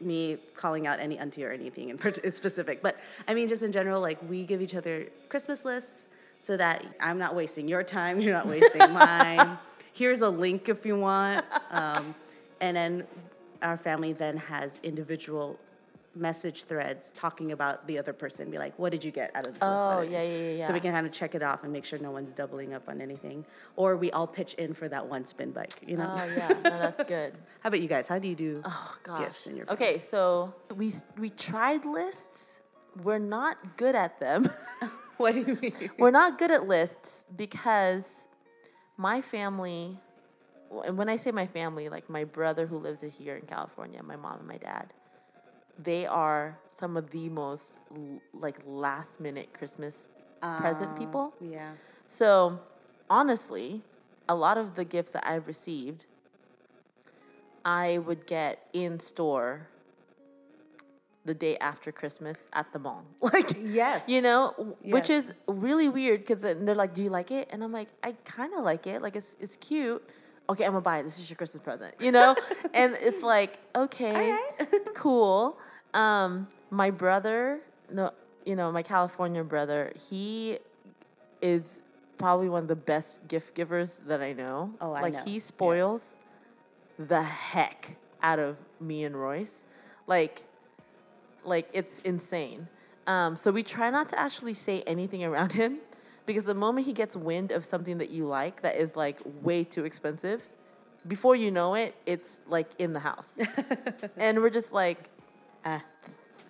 me 0.00 0.38
calling 0.56 0.86
out 0.86 1.00
any 1.00 1.18
auntie 1.18 1.44
or 1.44 1.50
anything 1.50 1.88
in 1.90 1.98
in 2.22 2.32
specific, 2.32 2.82
but 2.82 2.96
I 3.26 3.34
mean, 3.34 3.48
just 3.48 3.62
in 3.62 3.72
general, 3.72 4.00
like 4.00 4.18
we 4.28 4.44
give 4.44 4.62
each 4.62 4.74
other 4.74 5.06
Christmas 5.28 5.64
lists 5.64 6.06
so 6.40 6.56
that 6.56 6.84
I'm 7.00 7.18
not 7.18 7.34
wasting 7.34 7.66
your 7.66 7.82
time, 7.82 8.20
you're 8.20 8.32
not 8.32 8.46
wasting 8.46 8.92
mine. 8.92 9.58
Here's 9.92 10.20
a 10.20 10.28
link 10.28 10.68
if 10.68 10.86
you 10.86 10.96
want. 10.96 11.44
Um, 11.72 12.14
and 12.60 12.76
then 12.76 13.04
our 13.62 13.76
family 13.76 14.12
then 14.12 14.36
has 14.36 14.78
individual 14.84 15.58
message 16.18 16.64
threads 16.64 17.12
talking 17.14 17.52
about 17.52 17.86
the 17.86 17.98
other 17.98 18.12
person. 18.12 18.50
Be 18.50 18.58
like, 18.58 18.78
what 18.78 18.90
did 18.90 19.04
you 19.04 19.10
get 19.10 19.30
out 19.34 19.46
of 19.46 19.54
this? 19.54 19.62
Oh, 19.62 20.00
I 20.00 20.02
yeah, 20.02 20.22
yeah, 20.22 20.50
yeah, 20.52 20.66
So 20.66 20.72
we 20.72 20.80
can 20.80 20.92
kind 20.92 21.06
of 21.06 21.12
check 21.12 21.34
it 21.34 21.42
off 21.42 21.64
and 21.64 21.72
make 21.72 21.84
sure 21.84 21.98
no 21.98 22.10
one's 22.10 22.32
doubling 22.32 22.74
up 22.74 22.88
on 22.88 23.00
anything. 23.00 23.44
Or 23.76 23.96
we 23.96 24.10
all 24.10 24.26
pitch 24.26 24.54
in 24.54 24.74
for 24.74 24.88
that 24.88 25.06
one 25.06 25.24
spin 25.26 25.52
bike, 25.52 25.72
you 25.86 25.96
know? 25.96 26.12
Oh, 26.12 26.24
yeah. 26.24 26.48
No, 26.64 26.78
that's 26.78 27.04
good. 27.08 27.34
How 27.60 27.68
about 27.68 27.80
you 27.80 27.88
guys? 27.88 28.08
How 28.08 28.18
do 28.18 28.28
you 28.28 28.34
do 28.34 28.62
Oh, 28.64 28.96
gosh. 29.02 29.20
gifts 29.20 29.46
in 29.46 29.56
your 29.56 29.70
Okay, 29.70 29.98
so 29.98 30.54
we, 30.74 30.92
we 31.18 31.30
tried 31.30 31.84
lists. 31.84 32.60
We're 33.02 33.18
not 33.18 33.76
good 33.76 33.94
at 33.94 34.18
them. 34.20 34.50
What 35.18 35.34
do 35.34 35.40
you 35.40 35.58
mean? 35.60 35.90
We're 35.98 36.12
not 36.12 36.38
good 36.38 36.52
at 36.52 36.68
lists 36.68 37.24
because 37.36 38.06
my 38.96 39.20
family, 39.20 39.98
and 40.86 40.96
when 40.96 41.08
I 41.08 41.16
say 41.16 41.32
my 41.32 41.48
family, 41.48 41.88
like 41.88 42.08
my 42.08 42.22
brother 42.22 42.68
who 42.68 42.78
lives 42.78 43.02
here 43.18 43.34
in 43.34 43.44
California, 43.46 44.00
my 44.00 44.14
mom 44.14 44.38
and 44.38 44.46
my 44.46 44.58
dad, 44.58 44.92
they 45.78 46.06
are 46.06 46.58
some 46.70 46.96
of 46.96 47.10
the 47.10 47.28
most 47.28 47.78
like 48.32 48.56
last 48.66 49.20
minute 49.20 49.52
Christmas 49.52 50.10
present 50.58 50.90
ah, 50.94 50.98
people. 50.98 51.34
Yeah. 51.40 51.72
So 52.08 52.58
honestly, 53.08 53.82
a 54.28 54.34
lot 54.34 54.58
of 54.58 54.74
the 54.74 54.84
gifts 54.84 55.12
that 55.12 55.26
I've 55.26 55.46
received, 55.46 56.06
I 57.64 57.98
would 57.98 58.26
get 58.26 58.66
in 58.72 58.98
store 59.00 59.68
the 61.24 61.34
day 61.34 61.58
after 61.58 61.92
Christmas 61.92 62.48
at 62.52 62.72
the 62.72 62.78
mall. 62.78 63.04
Like, 63.20 63.56
Yes. 63.62 64.08
you 64.08 64.22
know, 64.22 64.54
w- 64.56 64.76
which 64.82 65.10
is 65.10 65.32
really 65.46 65.88
weird 65.88 66.20
because 66.20 66.40
they're 66.40 66.74
like, 66.74 66.94
"Do 66.94 67.02
you 67.02 67.10
like 67.10 67.30
it?" 67.30 67.48
And 67.52 67.62
I'm 67.62 67.72
like, 67.72 67.88
"I 68.02 68.12
kind 68.24 68.54
of 68.54 68.64
like 68.64 68.86
it. 68.86 69.02
Like, 69.02 69.14
it's 69.16 69.36
it's 69.38 69.56
cute." 69.56 70.02
Okay, 70.50 70.64
I'm 70.64 70.72
gonna 70.72 70.80
buy 70.80 70.98
it. 70.98 71.02
This 71.02 71.18
is 71.18 71.28
your 71.28 71.36
Christmas 71.36 71.62
present, 71.62 71.94
you 72.00 72.10
know. 72.10 72.34
and 72.74 72.96
it's 73.00 73.22
like, 73.22 73.58
okay, 73.76 74.38
cool. 74.94 75.58
Um, 75.94 76.48
my 76.70 76.90
brother, 76.90 77.60
no, 77.90 78.12
you 78.44 78.56
know, 78.56 78.70
my 78.72 78.82
California 78.82 79.42
brother, 79.44 79.92
he 80.08 80.58
is 81.40 81.80
probably 82.18 82.48
one 82.48 82.62
of 82.62 82.68
the 82.68 82.76
best 82.76 83.26
gift 83.28 83.54
givers 83.54 83.96
that 84.06 84.20
I 84.20 84.32
know. 84.32 84.72
Oh, 84.80 84.92
I 84.92 85.02
like 85.02 85.12
know. 85.14 85.22
he 85.24 85.34
Yes. 85.34 85.44
spoils 85.44 86.16
the 86.98 87.22
heck 87.22 87.96
out 88.22 88.38
of 88.38 88.58
me 88.80 89.04
and 89.04 89.16
Royce. 89.16 89.64
Like 90.06 90.42
like 91.44 91.68
it's 91.72 92.00
insane. 92.00 92.68
Um, 93.06 93.36
so 93.36 93.50
we 93.50 93.62
try 93.62 93.90
not 93.90 94.08
to 94.10 94.18
actually 94.18 94.54
say 94.54 94.82
anything 94.86 95.24
around 95.24 95.52
him 95.62 95.78
because 96.26 96.44
the 96.44 96.54
moment 96.54 96.86
he 96.86 96.92
gets 96.92 97.16
wind 97.16 97.52
of 97.52 97.64
something 97.64 97.98
that 97.98 98.10
you 98.10 98.26
like 98.26 98.60
that 98.62 98.76
is 98.76 98.96
like 98.96 99.18
way 99.42 99.64
too 99.64 99.84
expensive, 99.84 100.42
before 101.06 101.34
you 101.34 101.50
know 101.50 101.74
it, 101.74 101.94
it's 102.04 102.40
like 102.46 102.68
in 102.78 102.92
the 102.92 103.00
house, 103.00 103.38
and 104.18 104.40
we're 104.42 104.50
just 104.50 104.72
like, 104.72 105.08
Ah. 105.64 105.82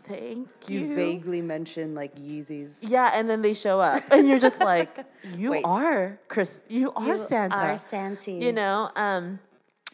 thank 0.05 0.49
You, 0.69 0.81
you. 0.81 0.95
vaguely 0.95 1.43
mention 1.43 1.95
like 1.95 2.15
Yeezys. 2.17 2.79
yeah, 2.83 3.11
and 3.15 3.29
then 3.29 3.43
they 3.43 3.55
show 3.55 3.81
up, 3.81 4.03
and 4.11 4.29
you're 4.29 4.39
just 4.39 4.61
like, 4.61 4.97
you 5.37 5.51
Wait. 5.51 5.65
are 5.65 6.19
Chris, 6.29 6.61
you 6.69 6.93
are 6.93 7.07
You 7.07 7.19
Santa, 7.19 7.57
are 7.57 7.77
Santa. 7.77 8.31
you 8.33 8.53
know. 8.53 8.91
Um, 8.97 9.39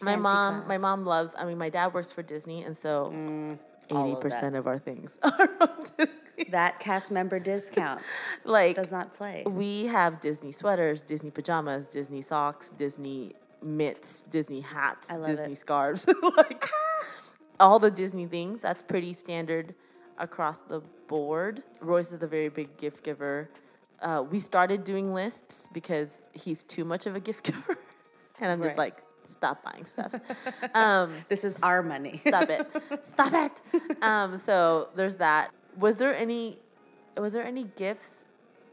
my 0.03 0.13
Santa 0.13 0.23
mom, 0.23 0.69
my 0.69 0.79
mom 0.79 1.05
loves. 1.05 1.35
I 1.39 1.45
mean, 1.45 1.59
my 1.59 1.69
dad 1.71 1.95
works 1.95 2.13
for 2.13 2.23
Disney, 2.23 2.63
and 2.63 2.77
so 2.77 3.11
Mm, 3.15 3.59
eighty 3.91 4.13
of 4.13 4.21
percent 4.21 4.57
of 4.57 4.67
our 4.67 4.79
things 4.79 5.17
are 5.23 5.49
from 5.57 5.71
Disney. 5.97 6.51
That 6.51 6.81
cast 6.81 7.11
member 7.13 7.39
discount 7.39 8.03
Like 8.45 8.75
does 8.77 8.91
not 8.91 9.15
play. 9.15 9.45
we 9.47 9.87
have 9.87 10.21
Disney 10.21 10.51
sweaters, 10.53 11.01
Disney 11.03 11.31
pajamas, 11.31 11.87
Disney 11.89 12.23
socks, 12.23 12.71
Disney 12.71 13.35
mitts, 13.63 14.23
Disney 14.23 14.61
hats, 14.61 15.17
Disney 15.25 15.53
it. 15.53 15.59
scarves, 15.59 16.07
like 16.37 16.61
all 17.61 17.79
the 17.79 17.91
Disney 17.91 18.27
things. 18.27 18.63
That's 18.63 18.83
pretty 18.83 19.13
standard 19.13 19.75
across 20.19 20.63
the 20.63 20.81
board. 21.09 21.63
Royce 21.81 22.13
is 22.13 22.23
a 22.23 22.27
very 22.27 22.49
big 22.49 22.77
gift 22.77 23.05
giver. 23.05 23.51
Uh, 24.01 24.23
we 24.29 24.41
started 24.41 24.85
doing 24.85 25.15
lists 25.15 25.69
because 25.73 26.23
he's 26.33 26.63
too 26.63 26.85
much 26.85 27.07
of 27.07 27.15
a 27.17 27.21
gift 27.21 27.45
giver, 27.53 27.79
and 28.41 28.51
I'm 28.51 28.63
just 28.63 28.77
like, 28.77 28.97
stop 29.27 29.63
buying 29.63 29.85
stuff. 29.85 30.15
um, 30.75 31.13
This 31.29 31.45
is 31.45 31.63
our 31.63 31.83
money. 31.83 32.17
Stop 32.17 32.51
it. 32.51 32.67
Stop 33.05 33.33
it. 33.33 34.03
Um, 34.03 34.37
so 34.37 34.89
there's 34.95 35.17
that. 35.17 35.51
Was 35.79 35.97
there 35.97 36.15
any 36.15 36.59
was 37.17 37.33
there 37.33 37.45
any 37.45 37.65
gifts 37.77 38.25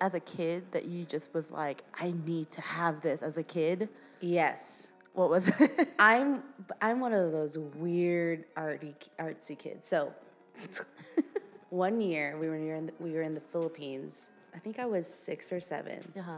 as 0.02 0.16
a 0.16 0.20
kid 0.20 0.64
that 0.72 0.86
you 0.86 1.06
just 1.06 1.32
was 1.34 1.52
like, 1.52 1.84
I 1.94 2.14
need 2.26 2.50
to 2.52 2.62
have 2.62 3.02
this 3.02 3.22
as 3.22 3.38
a 3.38 3.44
kid? 3.44 3.90
yes. 4.20 4.88
What 5.14 5.30
was 5.30 5.48
it? 5.48 5.90
I'm 6.00 6.44
I'm 6.82 7.00
one 7.00 7.14
of 7.14 7.32
those 7.32 7.58
weird 7.58 8.46
arty 8.56 8.96
artsy 9.20 9.58
kids. 9.58 9.88
So 9.88 10.14
one 11.70 12.00
year 12.02 12.38
we 12.40 12.48
were 12.50 12.58
near 12.58 12.76
in 12.76 12.86
the, 12.88 12.94
we 13.00 13.12
were 13.12 13.22
in 13.22 13.34
the 13.34 13.42
Philippines. 13.52 14.30
I 14.56 14.60
think 14.60 14.80
I 14.80 14.86
was 14.86 15.08
six 15.08 15.52
or 15.52 15.60
seven. 15.60 16.12
uh-huh. 16.18 16.38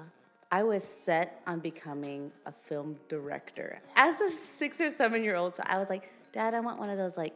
I 0.51 0.61
was 0.61 0.83
set 0.83 1.41
on 1.47 1.59
becoming 1.59 2.31
a 2.45 2.51
film 2.51 2.95
director 3.09 3.79
as 3.95 4.21
a 4.21 4.29
six 4.29 4.79
or 4.79 4.89
seven 4.91 5.23
year 5.23 5.35
old. 5.35 5.55
So 5.55 5.63
I 5.65 5.79
was 5.79 5.89
like, 5.89 6.11
Dad, 6.31 6.53
I 6.53 6.59
want 6.59 6.79
one 6.79 6.91
of 6.91 6.97
those 6.97 7.17
like 7.17 7.33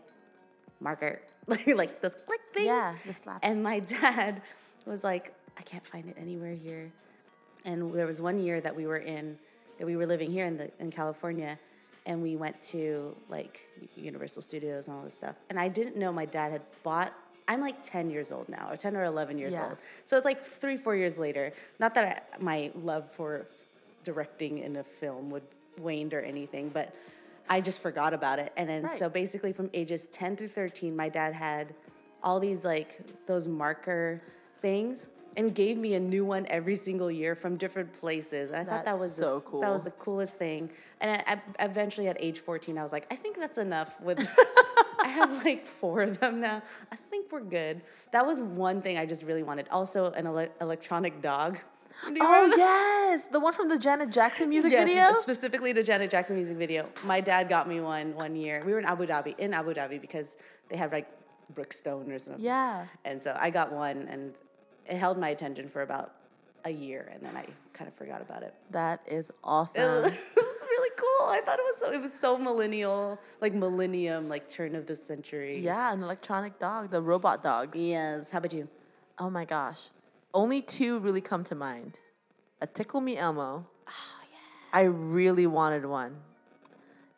marker, 0.79 1.21
like 1.47 1.65
like 1.67 2.01
those 2.01 2.13
click 2.27 2.41
things. 2.53 2.67
Yeah, 2.67 2.93
the 3.05 3.13
slaps. 3.13 3.39
And 3.41 3.63
my 3.63 3.79
dad 3.79 4.41
was 4.85 5.03
like, 5.03 5.33
I 5.57 5.63
can't 5.63 5.85
find 5.85 6.07
it 6.07 6.15
anywhere 6.19 6.53
here. 6.53 6.91
And 7.65 7.91
there 7.93 8.05
was 8.05 8.21
one 8.21 8.37
year 8.37 8.61
that 8.61 8.75
we 8.75 8.85
were 8.85 8.97
in, 8.97 9.37
that 9.77 9.85
we 9.85 9.95
were 9.95 10.05
living 10.05 10.31
here 10.31 10.45
in 10.45 10.57
the 10.57 10.71
in 10.79 10.91
California, 10.91 11.57
and 12.05 12.21
we 12.21 12.35
went 12.35 12.59
to 12.61 13.15
like 13.29 13.61
Universal 13.95 14.41
Studios 14.41 14.87
and 14.87 14.97
all 14.97 15.03
this 15.03 15.15
stuff. 15.15 15.35
And 15.49 15.59
I 15.59 15.67
didn't 15.67 15.95
know 15.97 16.11
my 16.11 16.25
dad 16.25 16.51
had 16.51 16.61
bought. 16.83 17.13
I'm 17.49 17.61
like 17.61 17.81
10 17.83 18.09
years 18.09 18.31
old 18.31 18.49
now, 18.49 18.67
or 18.69 18.75
10 18.75 18.95
or 18.97 19.05
11 19.05 19.37
years 19.37 19.53
Yeah. 19.53 19.67
old. 19.69 19.77
So 20.03 20.17
it's 20.17 20.25
like 20.25 20.43
three, 20.45 20.75
four 20.75 20.95
years 20.95 21.17
later. 21.17 21.53
Not 21.79 21.93
that 21.95 22.27
I, 22.33 22.41
my 22.43 22.71
love 22.75 23.09
for 23.11 23.47
directing 24.03 24.59
in 24.59 24.75
a 24.77 24.83
film 24.83 25.29
would 25.29 25.43
waned 25.79 26.13
or 26.13 26.21
anything, 26.21 26.69
but 26.69 26.93
I 27.49 27.61
just 27.61 27.81
forgot 27.81 28.13
about 28.13 28.39
it. 28.39 28.51
And 28.57 28.67
then 28.67 28.83
Right. 28.83 28.97
so 28.97 29.07
basically 29.09 29.53
from 29.53 29.69
ages 29.73 30.07
10 30.07 30.35
through 30.35 30.49
13, 30.49 30.95
my 30.95 31.07
dad 31.07 31.33
had 31.33 31.73
all 32.23 32.39
these 32.39 32.65
like 32.65 32.99
those 33.27 33.47
marker 33.47 34.21
things 34.61 35.07
and 35.37 35.53
gave 35.55 35.77
me 35.77 35.93
a 35.93 35.99
new 35.99 36.25
one 36.25 36.45
every 36.49 36.75
single 36.75 37.09
year 37.11 37.35
from 37.35 37.55
different 37.55 37.93
places. 37.93 38.49
And 38.51 38.59
I 38.59 38.63
thought 38.69 38.85
that 38.85 38.97
was 38.99 39.15
so 39.15 39.39
this- 39.39 39.61
That 39.61 39.71
was 39.71 39.83
the 39.83 39.91
coolest 39.91 40.33
thing. 40.37 40.69
And 40.99 41.21
I, 41.27 41.33
I 41.59 41.63
eventually 41.65 42.07
at 42.07 42.17
age 42.19 42.39
14, 42.39 42.77
I 42.77 42.83
was 42.83 42.91
like, 42.91 43.05
I 43.11 43.15
think 43.15 43.37
that's 43.39 43.59
enough 43.59 44.01
with 44.01 44.19
I 44.99 45.07
have 45.09 45.45
like 45.45 45.65
four 45.67 46.01
of 46.01 46.19
them 46.19 46.41
now. 46.41 46.61
I 46.91 46.95
think 47.09 47.31
we're 47.31 47.41
good. 47.41 47.81
That 48.11 48.25
was 48.25 48.41
one 48.41 48.81
thing 48.81 48.97
I 48.97 49.05
just 49.05 49.23
really 49.23 49.43
wanted. 49.43 49.67
Also 49.69 50.11
an 50.11 50.25
ele- 50.27 50.49
electronic 50.59 51.21
dog. 51.21 51.59
Oh 52.05 52.53
yes, 52.55 53.23
the 53.31 53.39
one 53.39 53.53
from 53.53 53.69
the 53.69 53.77
Janet 53.79 54.11
Jackson 54.11 54.49
music 54.49 54.71
Yes, 54.71 54.87
video. 54.87 55.13
specifically 55.19 55.71
the 55.73 55.81
Janet 55.81 56.11
Jackson 56.11 56.35
music 56.35 56.55
video. 56.57 56.89
My 57.03 57.19
dad 57.21 57.49
got 57.49 57.67
me 57.67 57.79
one 57.79 58.13
one 58.15 58.35
year. 58.35 58.61
We 58.65 58.71
were 58.73 58.77
in 58.79 58.85
Abu 58.85 59.07
Dhabi, 59.07 59.37
in 59.39 59.51
Abu 59.53 59.73
Dhabi, 59.73 59.99
because 59.99 60.37
they 60.69 60.77
have 60.77 60.91
like 60.91 61.07
Brookstone 61.55 62.11
or 62.11 62.19
something. 62.19 62.43
Yeah. 62.43 62.85
And 63.05 63.21
so 63.21 63.35
I 63.39 63.49
got 63.49 63.71
one, 63.71 64.07
and 64.11 64.33
it 64.89 64.97
held 64.97 65.17
my 65.17 65.29
attention 65.29 65.69
for 65.69 65.81
about 65.81 66.13
a 66.65 66.69
year, 66.71 67.09
and 67.13 67.21
then 67.23 67.37
I 67.37 67.45
kind 67.73 67.87
of 67.87 67.93
forgot 67.95 68.21
about 68.21 68.43
it. 68.43 68.53
That 68.71 69.01
is 69.07 69.29
It 69.29 69.35
awesome. 69.43 69.81
was, 70.03 70.05
it 70.13 70.35
was 70.35 70.61
really 70.69 70.91
cool. 70.97 71.27
I 71.29 71.41
thought 71.45 71.59
it 71.59 71.65
was 71.65 71.77
so 71.77 71.91
it 71.91 72.01
was 72.01 72.13
so 72.13 72.37
millennial, 72.37 73.19
like 73.41 73.53
millennium, 73.53 74.27
like 74.27 74.49
turn 74.49 74.75
of 74.75 74.85
the 74.87 74.95
century. 74.95 75.59
Yeah, 75.59 75.93
an 75.93 76.01
electronic 76.03 76.59
dog, 76.59 76.91
the 76.91 77.01
robot 77.01 77.43
dogs. 77.43 77.77
Yes. 77.77 78.31
How 78.31 78.39
about 78.39 78.53
you? 78.53 78.67
Oh 79.19 79.29
my 79.29 79.45
gosh. 79.45 79.89
Only 80.33 80.61
two 80.61 80.99
really 80.99 81.21
come 81.21 81.43
to 81.45 81.55
mind. 81.55 81.99
A 82.61 82.67
Tickle 82.67 83.01
Me 83.01 83.17
Elmo. 83.17 83.65
Oh 83.87 83.91
yeah. 84.31 84.79
I 84.79 84.83
really 84.83 85.47
wanted 85.47 85.85
one. 85.85 86.17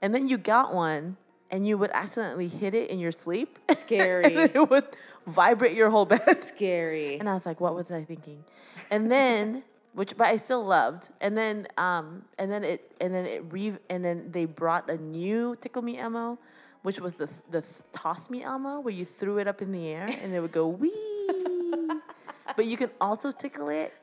And 0.01 0.13
then 0.13 0.27
you 0.27 0.37
got 0.37 0.73
one 0.73 1.17
and 1.51 1.67
you 1.67 1.77
would 1.77 1.91
accidentally 1.91 2.47
hit 2.47 2.73
it 2.73 2.89
in 2.89 2.99
your 2.99 3.11
sleep. 3.11 3.57
Scary. 3.77 4.33
it 4.35 4.69
would 4.69 4.85
vibrate 5.27 5.75
your 5.75 5.89
whole 5.89 6.05
bed. 6.05 6.21
Scary. 6.37 7.19
And 7.19 7.29
I 7.29 7.33
was 7.33 7.45
like, 7.45 7.59
what 7.59 7.75
was 7.75 7.91
I 7.91 8.03
thinking? 8.03 8.43
And 8.91 9.11
then 9.11 9.63
which 9.93 10.15
but 10.15 10.27
I 10.27 10.35
still 10.37 10.63
loved. 10.63 11.09
And 11.21 11.37
then 11.37 11.67
um 11.77 12.23
and 12.37 12.51
then 12.51 12.63
it 12.63 12.91
and 13.01 13.13
then 13.13 13.25
it 13.25 13.43
re 13.49 13.73
and 13.89 14.03
then 14.03 14.31
they 14.31 14.45
brought 14.45 14.89
a 14.89 14.97
new 14.97 15.55
Tickle 15.59 15.81
Me 15.81 15.97
Elmo, 15.97 16.37
which 16.83 16.99
was 16.99 17.15
the 17.15 17.29
the 17.49 17.63
Toss 17.93 18.29
Me 18.29 18.43
Elmo 18.43 18.79
where 18.79 18.93
you 18.93 19.05
threw 19.05 19.39
it 19.39 19.47
up 19.47 19.61
in 19.61 19.71
the 19.71 19.87
air 19.87 20.09
and 20.21 20.33
it 20.33 20.39
would 20.39 20.51
go 20.51 20.67
wee. 20.67 20.93
but 22.55 22.65
you 22.65 22.77
can 22.77 22.89
also 23.01 23.31
tickle 23.31 23.69
it. 23.69 23.93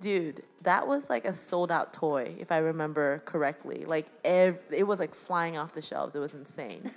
Dude 0.00 0.42
that 0.62 0.86
was 0.86 1.08
like 1.10 1.24
a 1.24 1.32
sold 1.34 1.70
out 1.72 1.92
toy 1.92 2.34
if 2.38 2.50
i 2.52 2.58
remember 2.58 3.22
correctly 3.24 3.84
like 3.86 4.06
ev- 4.24 4.58
it 4.70 4.84
was 4.84 4.98
like 5.00 5.14
flying 5.14 5.56
off 5.58 5.72
the 5.74 5.82
shelves 5.82 6.14
it 6.14 6.18
was 6.18 6.34
insane 6.34 6.90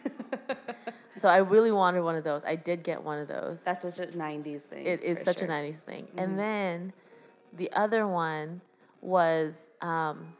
so 1.17 1.27
i 1.27 1.37
really 1.37 1.71
wanted 1.71 2.01
one 2.01 2.15
of 2.15 2.23
those 2.23 2.43
i 2.45 2.55
did 2.55 2.83
get 2.83 3.03
one 3.03 3.17
of 3.19 3.27
those 3.27 3.59
That's 3.63 3.83
such 3.95 4.07
a 4.07 4.11
'90s 4.11 4.61
thing. 4.61 4.85
it 4.85 5.01
is 5.03 5.21
such 5.21 5.39
sure. 5.39 5.47
Mm-hmm. 5.47 5.67
a 5.67 5.71
90s 5.73 5.77
thing 5.77 6.07
and 6.17 6.37
then 6.39 6.93
the 7.53 7.71
other 7.73 8.07
one 8.07 8.61
was 9.01 9.69
um, 9.81 10.33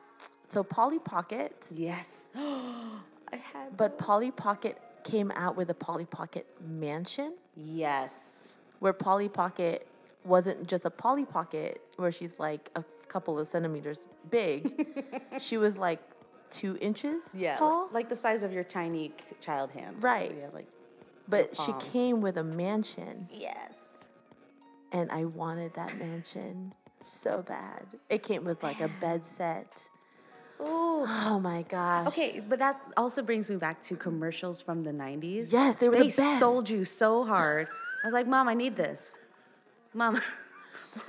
so 0.49 0.63
polly 0.63 0.99
pocket 0.99 1.67
Yes. 1.73 2.29
I 2.35 3.37
had. 3.37 3.75
but 3.77 3.97
polly 3.97 4.29
pocket 4.31 4.77
came 5.03 5.31
out 5.31 5.55
with 5.55 5.69
a 5.69 5.73
polly 5.73 6.05
pocket 6.05 6.45
mansion 6.65 7.33
yes. 7.55 8.53
where 8.79 8.93
Polly 8.93 9.29
Pocket 9.29 9.87
wasn't 10.23 10.67
just 10.67 10.85
a 10.85 10.89
Polly 10.89 11.25
Pocket 11.25 11.81
where 11.97 12.11
she's 12.11 12.39
like 12.39 12.69
a 12.75 12.83
couple 13.07 13.39
of 13.39 13.47
centimeters 13.47 13.99
big. 14.29 14.87
she 15.39 15.57
was 15.57 15.77
like 15.77 15.99
two 16.49 16.77
inches 16.81 17.29
Yeah. 17.33 17.55
tall. 17.55 17.89
Like 17.91 18.09
the 18.09 18.15
size 18.15 18.43
of 18.43 18.53
your 18.53 18.63
tiny 18.63 19.13
child 19.41 19.71
hand. 19.71 20.03
Right. 20.03 20.35
Yeah. 20.39 20.49
Like. 20.53 20.67
but 21.27 21.55
she 21.55 21.73
came 21.91 22.21
with 22.21 22.37
a 22.37 22.43
mansion 22.43 23.27
Yes. 23.31 24.05
and 24.91 25.11
I 25.11 25.25
wanted 25.25 25.73
that 25.75 25.97
mansion 25.97 26.73
so 27.03 27.41
bad. 27.47 27.85
It 28.09 28.23
came 28.23 28.43
with 28.43 28.61
like 28.63 28.79
a 28.81 28.87
bed 28.99 29.25
set. 29.25 29.87
Oh. 30.59 31.05
Oh 31.25 31.39
my 31.39 31.63
gosh. 31.63 32.07
Okay, 32.09 32.41
but 32.47 32.59
that 32.59 32.79
also 32.95 33.23
brings 33.23 33.49
me 33.49 33.55
back 33.55 33.81
to 33.83 33.95
commercials 33.95 34.61
from 34.61 34.83
the 34.83 34.91
'90s. 34.91 35.51
Yes, 35.51 35.77
they 35.77 35.89
were 35.89 35.95
they 35.97 36.09
the 36.09 36.15
best. 36.15 36.39
sold 36.39 36.69
you 36.69 36.85
so 36.85 37.23
hard. 37.25 37.67
I 38.03 38.07
was 38.07 38.13
like, 38.13 38.27
Mom, 38.27 38.47
I 38.47 38.53
need 38.53 38.75
this. 38.75 39.17
Mom, 39.93 40.21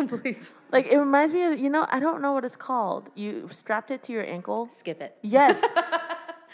please 0.09 0.55
Like 0.71 0.87
it 0.87 0.99
reminds 0.99 1.33
me 1.33 1.45
of 1.45 1.59
you 1.59 1.71
know, 1.71 1.87
I 1.91 2.01
don't 2.01 2.21
know 2.23 2.33
what 2.33 2.45
it's 2.45 2.57
called. 2.57 3.11
You 3.15 3.49
strapped 3.51 3.91
it 3.91 4.03
to 4.05 4.13
your 4.13 4.25
ankle. 4.25 4.69
skip 4.71 5.01
it. 5.01 5.17
Yes. 5.23 5.63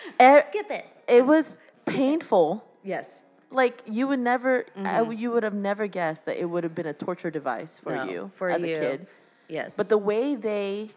E- 0.09 0.11
eh, 0.21 0.43
Skip 0.43 0.71
it. 0.71 0.87
it 1.09 1.27
was 1.27 1.59
painful. 1.87 2.65
Yes. 2.85 3.25
like 3.51 3.83
you 3.87 4.07
would 4.07 4.21
never 4.21 4.65
I 4.77 4.79
mm-hmm. 4.79 4.97
w 4.99 5.19
you 5.23 5.29
would 5.33 5.43
have 5.43 5.55
never 5.71 5.87
guessed 5.89 6.25
that 6.27 6.37
it 6.39 6.45
would 6.53 6.63
have 6.65 6.75
been 6.75 6.87
a 6.87 6.93
torture 6.95 7.31
device 7.31 7.79
for 7.83 7.93
No, 7.97 8.05
you 8.05 8.31
for 8.39 8.49
as 8.51 8.63
you. 8.63 8.77
a 8.77 8.81
kid 8.81 9.01
Yes. 9.49 9.75
but 9.77 9.89
the 9.89 9.99
way 10.11 10.37
they 10.37 10.91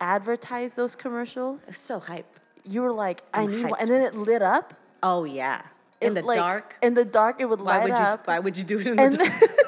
advertised 0.00 0.74
those 0.76 0.94
commercials 0.96 1.68
it's 1.68 1.78
so 1.78 2.00
hype. 2.00 2.30
you 2.64 2.80
were 2.82 2.92
like 3.06 3.22
i 3.32 3.42
I'm 3.42 3.50
need 3.50 3.66
one 3.70 3.78
and 3.80 3.88
then 3.92 4.02
it 4.02 4.14
lit 4.16 4.42
up 4.42 4.74
Oh 5.04 5.24
yeah. 5.24 5.62
In 6.00 6.12
It, 6.12 6.20
the 6.20 6.26
like, 6.26 6.38
dark. 6.38 6.66
in 6.86 6.92
the 6.94 7.04
dark 7.20 7.34
it 7.42 7.46
would 7.50 7.60
Why 7.60 7.78
light 7.78 7.82
would 7.84 7.98
you? 8.02 8.10
up 8.14 8.20
Why 8.30 8.38
would 8.44 8.56
you 8.60 8.64
do 8.72 8.78
it 8.82 8.86
in 8.86 8.98
and 8.98 9.12
the 9.14 9.18
dark? 9.24 9.61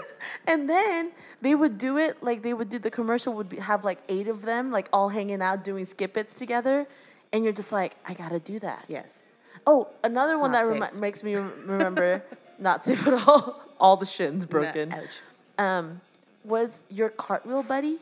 And 0.47 0.69
then 0.69 1.13
they 1.41 1.55
would 1.55 1.79
do 1.79 1.97
it 1.99 2.23
like 2.23 2.43
they 2.43 2.53
would 2.55 2.69
do 2.69 2.79
the 2.79 2.91
commercial 2.91 3.33
would 3.35 3.49
be, 3.49 3.59
have 3.59 3.85
like 3.85 3.99
eight 4.09 4.29
of 4.29 4.43
them 4.43 4.71
like 4.71 4.89
all 4.93 5.09
hanging 5.11 5.41
out 5.43 5.65
doing 5.65 5.85
skip 5.85 6.17
its 6.17 6.35
together 6.35 6.87
and 7.33 7.45
you're 7.45 7.53
just 7.53 7.73
like 7.73 7.97
i 8.07 8.15
gotta 8.15 8.39
do 8.39 8.59
that 8.59 8.85
Yes. 8.89 9.27
Oh, 9.67 9.89
another 10.03 10.39
one 10.39 10.53
Not 10.53 10.65
that 10.65 10.69
remi- 10.71 11.01
makes 11.01 11.23
me 11.23 11.35
remember 11.37 12.23
not 12.59 12.85
safe 12.85 13.07
at 13.07 13.15
all. 13.27 13.61
All 13.81 13.97
the 13.97 14.05
shins 14.07 14.45
broken. 14.47 14.93
ouch. 14.93 15.19
Um, 15.59 16.01
was 16.45 16.83
your 16.91 17.09
cartwheel 17.09 17.63
buddy? 17.63 17.99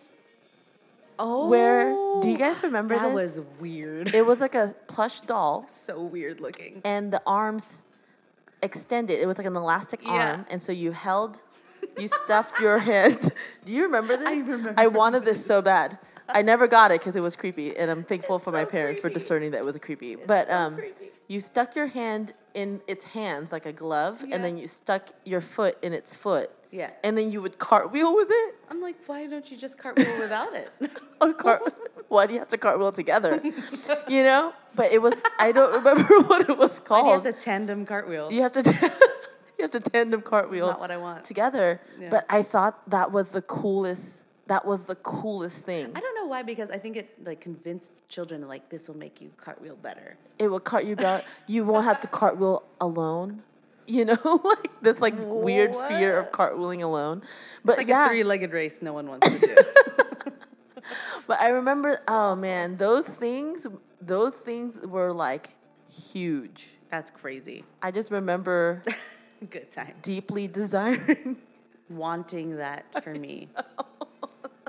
Oh. 1.19 1.49
Where 1.49 1.91
do 2.23 2.29
you 2.29 2.37
guys 2.37 2.63
remember 2.63 2.95
That 2.97 3.15
this? 3.15 3.37
was 3.37 3.41
weird. 3.61 4.15
It 4.15 4.27
was 4.27 4.41
like 4.41 4.55
a 4.57 4.75
plush 4.89 5.21
doll, 5.21 5.67
so 5.69 6.03
weird 6.03 6.41
looking. 6.41 6.81
and 6.85 7.13
the 7.13 7.23
arms 7.27 7.85
extended. 8.63 9.21
It 9.21 9.27
was 9.27 9.39
like 9.39 9.47
an 9.47 9.55
elastic 9.57 10.03
Yeah. 10.03 10.33
arm, 10.33 10.47
and 10.51 10.63
so 10.63 10.73
you 10.73 10.93
held, 10.93 11.43
you 11.99 12.09
stuffed 12.09 12.61
your 12.61 12.79
hand. 12.79 13.33
Do 13.65 13.73
you 13.73 13.83
remember 13.85 14.17
this? 14.17 14.29
I 14.29 14.33
remember 14.41 14.75
I 14.77 14.87
wanted 14.89 15.25
this 15.25 15.45
so 15.45 15.63
bad. 15.63 15.99
I 16.29 16.43
never 16.43 16.67
got 16.69 16.91
it 16.93 17.01
because 17.01 17.17
it 17.17 17.21
was 17.21 17.37
creepy, 17.37 17.77
and 17.77 17.91
I'm 17.91 18.05
thankful 18.05 18.39
for 18.39 18.53
my 18.53 18.65
so 18.65 18.71
parents 18.71 19.01
for 19.01 19.11
discerning 19.11 19.51
that 19.53 19.59
it 19.59 19.65
was 19.65 19.79
creepy. 19.79 20.15
but 20.17 20.47
so 20.49 20.55
um, 20.55 20.77
creepy. 20.77 21.11
you 21.29 21.41
stuck 21.41 21.75
your 21.75 21.89
hand 21.89 22.33
in 22.55 22.81
its 22.87 23.05
hands 23.07 23.51
like 23.53 23.67
a 23.67 23.73
glove, 23.73 24.23
Yeah. 24.27 24.35
and 24.37 24.45
then 24.45 24.57
you 24.57 24.67
stuck 24.69 25.09
your 25.25 25.41
foot 25.41 25.77
in 25.83 25.93
its 25.93 26.15
foot, 26.15 26.51
Yeah. 26.71 26.91
and 27.03 27.19
then 27.19 27.33
you 27.33 27.43
would 27.43 27.59
cartwheel 27.59 28.15
with 28.15 28.29
it. 28.31 28.55
I'm 28.71 28.81
like, 28.81 28.97
why 29.07 29.27
don't 29.27 29.51
you 29.51 29.57
just 29.57 29.77
cartwheel 29.79 30.19
without 30.19 30.55
it? 30.55 30.71
Or 31.21 31.33
cart- 31.33 31.63
Why 32.09 32.27
do 32.27 32.33
you 32.35 32.41
have 32.41 32.49
to 32.49 32.59
cartwheel 32.59 32.93
together? 32.93 33.41
you 34.09 34.23
know, 34.25 34.53
but 34.75 34.91
it 34.93 35.01
was 35.01 35.15
I 35.39 35.53
don't 35.53 35.73
remember 35.75 36.19
what 36.29 36.49
it 36.51 36.59
was 36.59 36.81
Why 36.89 37.01
do 37.03 37.07
you 37.07 37.13
have 37.15 37.23
called. 37.23 37.25
the 37.25 37.33
tandem 37.33 37.87
cartwheel? 37.87 38.31
You 38.33 38.43
have 38.43 38.53
to 38.53 38.63
you 39.63 39.69
have 39.71 39.83
to 39.83 39.91
tandem 39.91 40.23
cartwheel 40.23 40.67
not 40.67 40.81
what 40.81 40.91
I 40.91 40.97
want. 40.97 41.25
together. 41.25 41.81
Yeah. 41.99 42.11
But 42.11 42.27
I 42.29 42.43
thought 42.43 42.91
that 42.91 43.13
was 43.13 43.29
the 43.31 43.43
coolest. 43.43 44.23
That 44.49 44.67
was 44.67 44.87
the 44.87 44.97
coolest 44.97 45.59
thing. 45.65 45.93
I 45.95 46.01
don't 46.01 46.15
know 46.17 46.27
why 46.27 46.43
because 46.43 46.71
I 46.73 46.79
think 46.79 46.97
it 46.97 47.25
like 47.25 47.41
convinced 47.41 48.07
children 48.09 48.47
like 48.49 48.69
this 48.71 48.89
will 48.89 48.97
make 48.97 49.21
you 49.21 49.31
cartwheel 49.37 49.77
better. 49.77 50.17
It 50.39 50.49
will 50.49 50.59
cart 50.59 50.85
you 50.85 50.97
down. 50.97 51.23
You 51.47 51.65
won't 51.65 51.85
have 51.85 52.01
to 52.01 52.07
cartwheel 52.21 52.65
alone. 52.81 53.43
You 53.87 54.05
know, 54.07 54.19
like 54.45 54.71
this 54.83 55.01
like 55.01 55.15
weird 55.17 55.75
fear 55.89 56.19
of 56.19 56.33
cartwheeling 56.33 56.83
alone. 56.83 57.23
But 57.65 57.73
It's 57.73 57.79
like 57.79 57.89
yeah, 57.89 58.07
a 58.07 58.09
three-legged 58.09 58.53
race 58.53 58.83
no 58.83 58.93
one 58.93 59.07
wants 59.07 59.29
to 59.29 59.39
do. 59.39 59.57
but 61.29 61.41
I 61.41 61.49
remember. 61.49 62.01
Oh 62.09 62.35
man, 62.35 62.77
those 62.77 63.07
things. 63.07 63.67
Those 64.01 64.35
things 64.35 64.81
were 64.81 65.13
like 65.13 65.51
huge. 65.89 66.71
That's 66.91 67.11
crazy. 67.11 67.65
I 67.81 67.91
just 67.93 68.11
remember 68.11 68.83
Good 69.51 69.71
time. 69.71 69.95
deeply 70.03 70.47
desiring. 70.49 71.37
Wanting 71.91 72.57
that 72.57 72.85
for 73.03 73.15
me. 73.15 73.49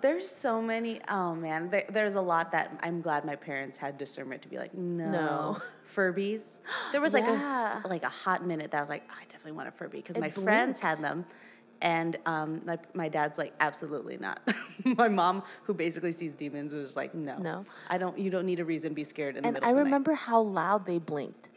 There's 0.02 0.28
so 0.30 0.62
many. 0.62 1.00
Oh 1.08 1.34
man, 1.34 1.70
there, 1.70 1.86
there's 1.90 2.16
a 2.16 2.22
lot 2.22 2.52
that 2.52 2.78
I'm 2.84 3.00
glad 3.02 3.24
my 3.24 3.38
parents 3.38 3.78
had 3.78 3.98
discernment 3.98 4.42
to 4.42 4.50
be 4.50 4.58
like, 4.58 4.74
no, 4.74 5.10
No. 5.12 5.58
Furbies. 5.96 6.58
There 6.92 7.00
was 7.00 7.14
like 7.14 7.24
a 7.24 7.28
Yeah. 7.34 7.80
s- 7.84 7.86
like 7.90 8.04
a 8.04 8.10
hot 8.10 8.46
minute 8.46 8.72
that 8.72 8.78
I 8.78 8.82
was 8.82 8.90
like, 8.90 9.04
I 9.10 9.24
definitely 9.26 9.54
want 9.54 9.70
a 9.70 9.72
Furby 9.72 9.98
because 10.00 10.18
my 10.18 10.30
friends 10.30 10.80
had 10.82 10.98
them, 10.98 11.24
and 11.82 12.18
um, 12.26 12.62
my, 12.66 12.78
my 12.94 13.08
dad's 13.08 13.38
like, 13.38 13.54
absolutely 13.62 14.18
not. 14.18 14.42
my 14.84 15.08
mom, 15.08 15.44
who 15.64 15.74
basically 15.74 16.12
sees 16.12 16.34
demons, 16.34 16.74
was 16.74 16.96
like, 16.98 17.14
no, 17.16 17.38
No. 17.38 17.66
I 17.90 17.98
don't. 17.98 18.18
You 18.20 18.30
don't 18.30 18.46
need 18.46 18.60
a 18.60 18.66
reason 18.66 18.90
to 18.92 18.96
be 18.96 19.04
scared 19.06 19.38
in 19.38 19.44
the 19.44 19.48
and 19.48 19.54
middle. 19.56 19.70
I 19.70 19.72
the 19.72 19.78
night." 19.78 19.84
remember 19.86 20.14
how 20.16 20.42
loud 20.42 20.86
they 20.86 20.98
blinked. 20.98 21.48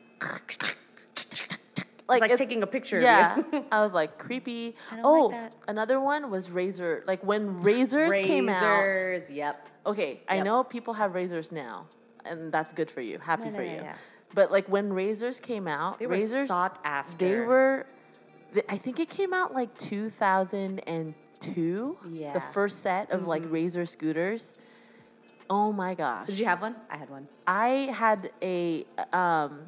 It's 2.08 2.20
like 2.20 2.36
taking 2.36 2.62
a 2.62 2.66
picture. 2.66 3.00
Yeah, 3.00 3.38
Of 3.40 3.46
you. 3.52 3.64
I 3.72 3.82
was 3.82 3.92
like 3.92 4.18
creepy. 4.18 4.76
Oh, 5.02 5.26
like 5.32 5.50
another 5.66 6.00
one 6.00 6.30
was 6.30 6.50
razor. 6.50 7.02
Like 7.06 7.24
when 7.24 7.60
razors, 7.62 8.14
came 8.14 8.48
out. 8.48 8.62
Razors, 8.62 9.30
Yep. 9.30 9.68
Okay, 9.86 10.20
I 10.28 10.40
know 10.40 10.62
people 10.64 10.94
have 10.94 11.14
razors 11.14 11.50
now, 11.52 11.86
and 12.24 12.50
that's 12.52 12.72
good 12.72 12.90
for 12.90 13.00
you. 13.00 13.18
Happy 13.18 13.44
No, 13.44 13.50
no, 13.50 13.56
for 13.56 13.64
no, 13.64 13.72
you. 13.72 13.82
But 14.34 14.50
like 14.52 14.68
when 14.68 14.92
razors 14.92 15.40
came 15.40 15.66
out, 15.68 15.98
They 15.98 16.06
were 16.06 16.14
razors 16.14 16.48
sought 16.48 16.78
after. 16.84 17.16
They 17.16 17.40
were. 17.40 17.86
th- 18.52 18.66
I 18.68 18.76
think 18.78 19.00
it 19.00 19.08
came 19.10 19.32
out 19.32 19.54
like 19.54 19.76
2002. 19.78 21.98
Yeah. 22.12 22.32
The 22.32 22.40
first 22.40 22.82
set 22.82 23.10
of 23.10 23.26
like 23.26 23.42
razor 23.50 23.86
scooters. 23.86 24.54
Oh 25.48 25.72
my 25.72 25.94
gosh. 25.94 26.26
Did 26.26 26.38
you 26.38 26.44
have 26.46 26.60
one? 26.60 26.76
I 26.90 26.96
had 26.96 27.10
one. 27.10 27.28
I 27.46 27.68
had 27.94 28.30
a 28.42 28.84
um, 29.12 29.60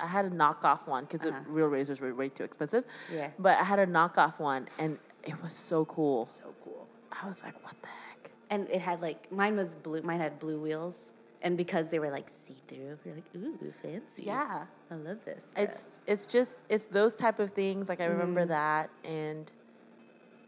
I 0.00 0.06
had 0.06 0.24
a 0.26 0.30
knockoff 0.30 0.86
one 0.86 1.04
because 1.04 1.22
Uh-huh. 1.26 1.40
real 1.48 1.66
razors 1.66 2.00
were 2.00 2.14
way 2.14 2.28
too 2.28 2.44
expensive. 2.44 2.84
Yeah. 3.12 3.30
But 3.38 3.58
I 3.58 3.64
had 3.64 3.78
a 3.78 3.86
knockoff 3.86 4.38
one, 4.38 4.68
and 4.78 4.98
it 5.24 5.40
was 5.42 5.52
so 5.52 5.84
cool. 5.86 6.24
So 6.24 6.54
cool. 6.64 6.86
I 7.10 7.26
was 7.26 7.42
like, 7.42 7.54
what 7.64 7.74
the 7.82 7.88
heck? 7.88 8.30
And 8.50 8.68
it 8.70 8.80
had 8.80 9.00
like 9.02 9.30
mine 9.32 9.56
was 9.56 9.76
blue. 9.76 10.02
Mine 10.02 10.20
had 10.20 10.38
blue 10.38 10.60
wheels, 10.60 11.10
and 11.42 11.56
because 11.56 11.88
they 11.88 11.98
were 11.98 12.10
like 12.10 12.28
see 12.28 12.56
through, 12.68 12.98
you're 13.04 13.14
like, 13.14 13.24
ooh, 13.36 13.72
fancy. 13.82 14.22
Yeah. 14.22 14.64
I 14.90 14.94
love 14.94 15.18
this. 15.24 15.44
It's 15.56 15.98
it's 16.06 16.26
just 16.26 16.60
it's 16.68 16.86
those 16.86 17.16
type 17.16 17.38
of 17.40 17.50
things. 17.52 17.88
Like 17.88 18.00
I 18.00 18.06
remember 18.06 18.40
Mm-hmm. 18.42 18.48
that, 18.50 18.90
and 19.04 19.50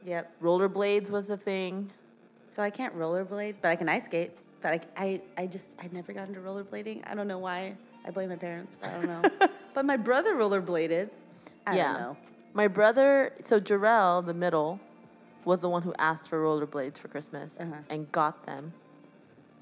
yep. 0.05 0.31
rollerblades 0.43 1.11
was 1.11 1.31
a 1.31 1.37
thing. 1.37 1.91
So 2.51 2.63
I 2.63 2.71
can't 2.71 2.97
rollerblade, 2.97 3.57
but 3.61 3.69
I 3.69 3.77
can 3.77 3.89
ice 3.89 4.05
skate. 4.07 4.33
but 4.63 4.73
I, 4.73 4.81
I, 5.05 5.21
I 5.37 5.47
just 5.47 5.67
I 5.79 5.89
never 5.93 6.13
got 6.13 6.29
into 6.29 6.41
rollerblading. 6.41 7.03
I 7.07 7.15
don't 7.15 7.29
know 7.29 7.39
why. 7.39 7.77
I 8.05 8.11
blame 8.11 8.29
my 8.31 8.37
parents, 8.37 8.77
but 8.81 8.91
I 8.91 8.93
don't 8.95 9.07
know. 9.07 9.49
but 9.75 9.85
my 9.85 9.97
brother 9.97 10.35
rollerbladed. 10.35 11.11
I 11.67 11.77
yeah. 11.77 11.93
don't 11.93 12.01
know. 12.01 12.17
My 12.55 12.69
brother, 12.69 13.33
so 13.45 13.61
Jarrell, 13.61 14.25
the 14.25 14.35
middle, 14.35 14.81
was 15.45 15.61
the 15.61 15.69
one 15.69 15.83
who 15.83 15.95
asked 15.99 16.29
for 16.29 16.43
rollerblades 16.43 16.99
for 16.99 17.09
Christmas 17.09 17.59
Uh-huh. 17.61 17.75
and 17.91 18.11
got 18.11 18.47
them. 18.47 18.73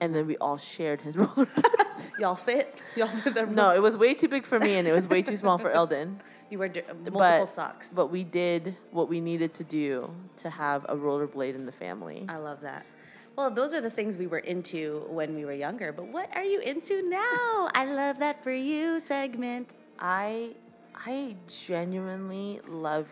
And 0.00 0.14
then 0.14 0.26
we 0.26 0.36
all 0.38 0.58
shared 0.58 1.00
his 1.00 1.16
rollerblades. 1.16 2.10
Y'all 2.18 2.36
fit? 2.36 2.74
Y'all 2.94 3.06
fit 3.06 3.34
their 3.34 3.46
no, 3.46 3.70
it 3.74 3.80
was 3.82 3.96
way 3.96 4.14
too 4.14 4.28
big 4.28 4.44
for 4.44 4.60
me 4.60 4.74
and 4.76 4.86
it 4.86 4.92
was 4.92 5.08
way 5.08 5.22
too 5.22 5.36
small 5.36 5.58
for 5.58 5.70
Eldon. 5.70 6.20
You 6.50 6.58
wear 6.58 6.68
di- 6.68 6.82
multiple 6.88 7.18
but, 7.18 7.46
socks. 7.46 7.90
But 7.92 8.06
we 8.08 8.22
did 8.22 8.76
what 8.92 9.08
we 9.08 9.20
needed 9.20 9.54
to 9.54 9.64
do 9.64 10.10
to 10.38 10.50
have 10.50 10.84
a 10.88 10.94
rollerblade 10.94 11.54
in 11.54 11.66
the 11.66 11.72
family. 11.72 12.26
I 12.28 12.36
love 12.36 12.60
that. 12.60 12.86
Well, 13.36 13.50
those 13.50 13.74
are 13.74 13.82
the 13.82 13.90
things 13.90 14.16
we 14.16 14.26
were 14.26 14.38
into 14.38 15.04
when 15.10 15.34
we 15.34 15.44
were 15.44 15.52
younger. 15.52 15.92
But 15.92 16.08
what 16.08 16.34
are 16.34 16.44
you 16.44 16.60
into 16.60 17.06
now? 17.08 17.68
I 17.74 17.84
love 17.84 18.18
that 18.20 18.42
for 18.42 18.52
you 18.52 18.98
segment. 18.98 19.74
I 19.98 20.54
I 20.94 21.36
genuinely 21.46 22.60
love 22.66 23.08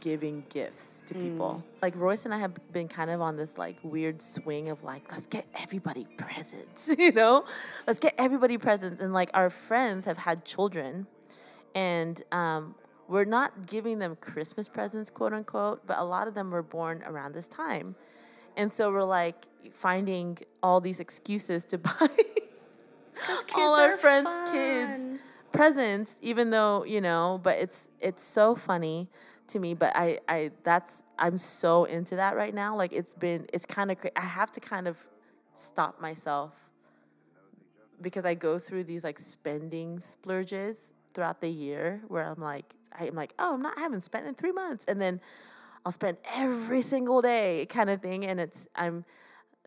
giving 0.00 0.44
gifts 0.48 1.02
to 1.06 1.14
people. 1.14 1.62
Like 1.82 1.94
Royce 1.96 2.24
and 2.24 2.34
I 2.34 2.38
have 2.38 2.52
been 2.72 2.88
kind 2.88 3.10
of 3.10 3.20
on 3.20 3.36
this 3.36 3.56
like 3.56 3.76
weird 3.84 4.20
swing 4.20 4.70
of 4.70 4.82
like 4.82 5.10
let's 5.12 5.26
get 5.26 5.46
everybody 5.54 6.08
presents, 6.16 6.92
you 6.98 7.12
know? 7.12 7.44
Let's 7.86 8.00
get 8.00 8.14
everybody 8.18 8.58
presents 8.58 9.00
and 9.00 9.12
like 9.12 9.30
our 9.34 9.50
friends 9.50 10.04
have 10.04 10.18
had 10.18 10.44
children 10.44 11.06
and 11.76 12.20
um 12.32 12.74
we're 13.08 13.24
not 13.24 13.68
giving 13.68 14.00
them 14.00 14.16
Christmas 14.16 14.66
presents, 14.66 15.10
quote 15.10 15.32
unquote, 15.32 15.86
but 15.86 15.96
a 15.98 16.04
lot 16.04 16.26
of 16.26 16.34
them 16.34 16.50
were 16.50 16.62
born 16.62 17.04
around 17.06 17.34
this 17.34 17.46
time. 17.46 17.94
And 18.56 18.72
so 18.72 18.90
we're 18.90 19.04
like 19.04 19.46
finding 19.72 20.38
all 20.62 20.80
these 20.80 21.00
excuses 21.00 21.64
to 21.66 21.78
buy 21.78 22.08
all 23.54 23.74
our 23.74 23.96
friends' 23.96 24.50
kids 24.50 25.20
presents, 25.52 26.18
even 26.22 26.50
though 26.50 26.84
you 26.84 27.00
know. 27.00 27.40
But 27.42 27.58
it's 27.58 27.88
it's 28.00 28.22
so 28.22 28.54
funny 28.54 29.08
to 29.48 29.58
me. 29.58 29.74
But 29.74 29.92
I 29.94 30.20
I 30.28 30.50
that's 30.62 31.02
I'm 31.18 31.38
so 31.38 31.84
into 31.84 32.16
that 32.16 32.36
right 32.36 32.54
now. 32.54 32.76
Like 32.76 32.92
it's 32.92 33.14
been 33.14 33.46
it's 33.52 33.66
kind 33.66 33.90
of 33.90 33.98
I 34.16 34.20
have 34.20 34.52
to 34.52 34.60
kind 34.60 34.88
of 34.88 34.96
stop 35.54 36.00
myself 36.00 36.52
because 38.00 38.24
I 38.24 38.34
go 38.34 38.58
through 38.58 38.84
these 38.84 39.04
like 39.04 39.18
spending 39.18 40.00
splurges 40.00 40.92
throughout 41.14 41.40
the 41.40 41.48
year 41.48 42.02
where 42.08 42.24
I'm 42.24 42.40
like 42.40 42.74
I'm 42.98 43.14
like 43.14 43.32
oh 43.38 43.54
I'm 43.54 43.62
not 43.62 43.78
I 43.78 43.80
haven't 43.80 44.02
spent 44.02 44.26
in 44.26 44.34
three 44.34 44.52
months 44.52 44.84
and 44.86 45.00
then 45.00 45.20
I'll 45.86 45.92
spend 45.92 46.16
every 46.34 46.82
single 46.82 47.22
day 47.22 47.64
kind 47.70 47.88
of 47.88 48.02
thing 48.02 48.26
and 48.26 48.40
it's 48.40 48.66
I'm 48.74 49.04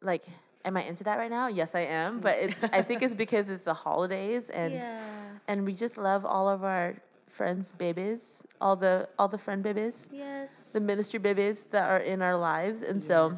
like 0.02 0.26
am 0.66 0.76
I 0.76 0.84
into 0.84 1.06
that 1.06 1.18
right 1.18 1.32
now? 1.32 1.48
Yes, 1.48 1.74
I 1.74 1.80
am, 1.80 2.20
but 2.20 2.36
it's 2.38 2.62
I 2.66 2.82
think 2.82 3.02
it's 3.02 3.14
because 3.26 3.48
it's 3.50 3.64
the 3.64 3.74
holidays 3.74 4.50
and 4.50 4.74
yeah. 4.74 5.00
and 5.48 5.66
we 5.66 5.74
just 5.74 5.98
love 5.98 6.26
all 6.26 6.50
of 6.50 6.66
our 6.66 6.98
friends 7.30 7.72
babies, 7.78 8.44
all 8.60 8.76
the 8.76 9.08
all 9.18 9.30
the 9.30 9.38
friend 9.38 9.64
babies, 9.64 10.10
Yes. 10.12 10.74
the 10.74 10.82
ministry 10.82 11.20
babies 11.20 11.68
that 11.72 11.90
are 11.90 12.00
in 12.00 12.22
our 12.22 12.36
lives. 12.36 12.82
And 12.82 13.02
so 13.02 13.36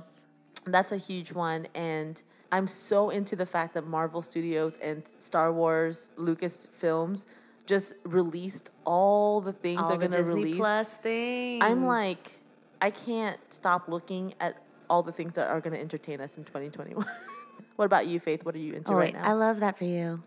that's 0.65 0.91
a 0.91 0.97
huge 0.97 1.31
one 1.33 1.67
and 1.75 2.21
I'm 2.51 2.67
so 2.67 3.11
into 3.11 3.35
the 3.35 3.45
fact 3.45 3.75
that 3.75 3.85
Marvel 3.87 4.23
Studios 4.23 4.77
and 4.81 5.03
Star 5.19 5.53
Wars 5.53 6.11
Lucas 6.17 6.67
Films 6.73 7.27
just 7.67 7.93
released 8.03 8.71
all 8.85 9.39
the 9.39 9.53
things 9.53 9.79
all 9.79 9.87
they're 9.89 9.97
the 9.99 10.07
going 10.07 10.11
to 10.13 10.17
Disney 10.17 10.33
release. 10.43 10.57
Plus 10.57 10.95
things. 10.97 11.63
I'm 11.63 11.85
like, 11.85 12.40
I 12.81 12.89
can't 12.89 13.39
stop 13.53 13.87
looking 13.87 14.33
at 14.39 14.57
all 14.89 15.03
the 15.03 15.11
things 15.11 15.35
that 15.35 15.47
are 15.47 15.61
going 15.61 15.73
to 15.73 15.79
entertain 15.79 16.19
us 16.19 16.37
in 16.37 16.43
2021. 16.43 17.05
what 17.75 17.85
about 17.85 18.07
you, 18.07 18.19
Faith? 18.19 18.43
What 18.43 18.55
are 18.55 18.59
you 18.59 18.73
into 18.73 18.91
oh, 18.91 18.95
right 18.95 19.13
wait, 19.13 19.21
now? 19.21 19.29
I 19.29 19.33
love 19.33 19.59
that 19.61 19.77
for 19.77 19.85
you. 19.85 20.21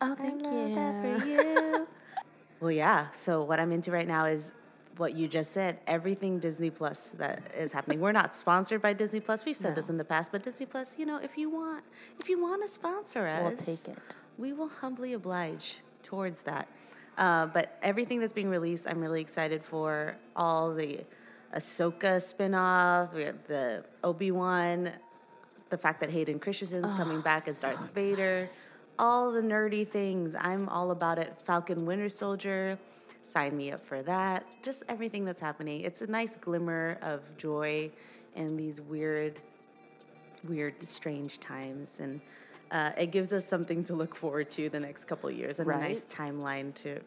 oh, 0.00 0.14
thank 0.16 0.44
I 0.46 0.50
you. 0.50 0.56
love 0.56 0.74
that 0.74 1.20
for 1.20 1.26
you. 1.26 1.88
well, 2.60 2.72
yeah. 2.72 3.06
So 3.12 3.42
what 3.42 3.60
I'm 3.60 3.72
into 3.72 3.90
right 3.92 4.06
now 4.06 4.26
is 4.26 4.52
what 4.96 5.14
you 5.14 5.28
just 5.28 5.52
said. 5.52 5.78
Everything 5.86 6.38
Disney 6.38 6.68
Plus 6.68 7.10
that 7.10 7.42
is 7.56 7.72
happening. 7.72 8.00
We're 8.00 8.12
not 8.12 8.34
sponsored 8.34 8.82
by 8.82 8.92
Disney 8.92 9.20
Plus. 9.20 9.44
We've 9.44 9.56
said 9.56 9.74
this 9.74 9.88
in 9.88 9.96
the 9.96 10.04
past, 10.04 10.32
but 10.32 10.42
Disney 10.42 10.66
Plus, 10.66 10.96
you 10.98 11.06
know, 11.06 11.18
if 11.18 11.38
you 11.38 11.48
want, 11.48 11.84
if 12.20 12.28
you 12.28 12.40
want 12.40 12.62
to 12.62 12.68
sponsor 12.68 13.26
us, 13.26 13.42
We'll 13.42 13.76
take 13.76 13.88
it. 13.88 14.16
We 14.36 14.52
will 14.52 14.68
humbly 14.68 15.14
oblige 15.14 15.78
towards 16.02 16.42
that. 16.42 16.68
Uh, 17.16 17.46
but 17.46 17.78
everything 17.82 18.20
that's 18.20 18.32
being 18.32 18.48
released, 18.48 18.86
I'm 18.88 19.00
really 19.00 19.20
excited 19.20 19.64
for. 19.64 20.16
All 20.36 20.74
the 20.74 21.00
Ahsoka 21.54 22.16
spinoff, 22.16 23.12
we 23.12 23.22
have 23.22 23.46
the 23.48 23.84
Obi 24.04 24.30
Wan, 24.30 24.92
the 25.70 25.78
fact 25.78 26.00
that 26.00 26.10
Hayden 26.10 26.38
Christensen's 26.38 26.94
coming 26.94 27.20
back 27.20 27.48
as 27.48 27.60
Darth 27.60 27.92
Vader, 27.92 28.48
all 28.98 29.32
the 29.32 29.42
nerdy 29.42 29.88
things. 29.88 30.34
I'm 30.34 30.68
all 30.68 30.90
about 30.90 31.18
it. 31.18 31.34
Falcon 31.44 31.86
Winter 31.86 32.08
Soldier, 32.08 32.78
sign 33.22 33.56
me 33.56 33.72
up 33.72 33.84
for 33.84 34.02
that. 34.02 34.44
Just 34.62 34.84
everything 34.88 35.24
that's 35.24 35.40
happening. 35.40 35.80
It's 35.80 36.02
a 36.02 36.06
nice 36.06 36.36
glimmer 36.36 36.98
of 37.02 37.20
joy 37.36 37.90
in 38.36 38.56
these 38.56 38.80
weird 38.80 39.40
weird, 40.48 40.82
strange 40.86 41.38
times, 41.40 42.00
and 42.00 42.20
uh, 42.70 42.92
it 42.96 43.10
gives 43.10 43.32
us 43.32 43.46
something 43.46 43.84
to 43.84 43.94
look 43.94 44.14
forward 44.14 44.50
to 44.52 44.68
the 44.68 44.80
next 44.80 45.04
couple 45.04 45.28
of 45.28 45.36
years 45.36 45.58
and 45.58 45.70
a 45.70 45.76
nice 45.78 46.04
timeline 46.04 46.74
to 46.74 47.00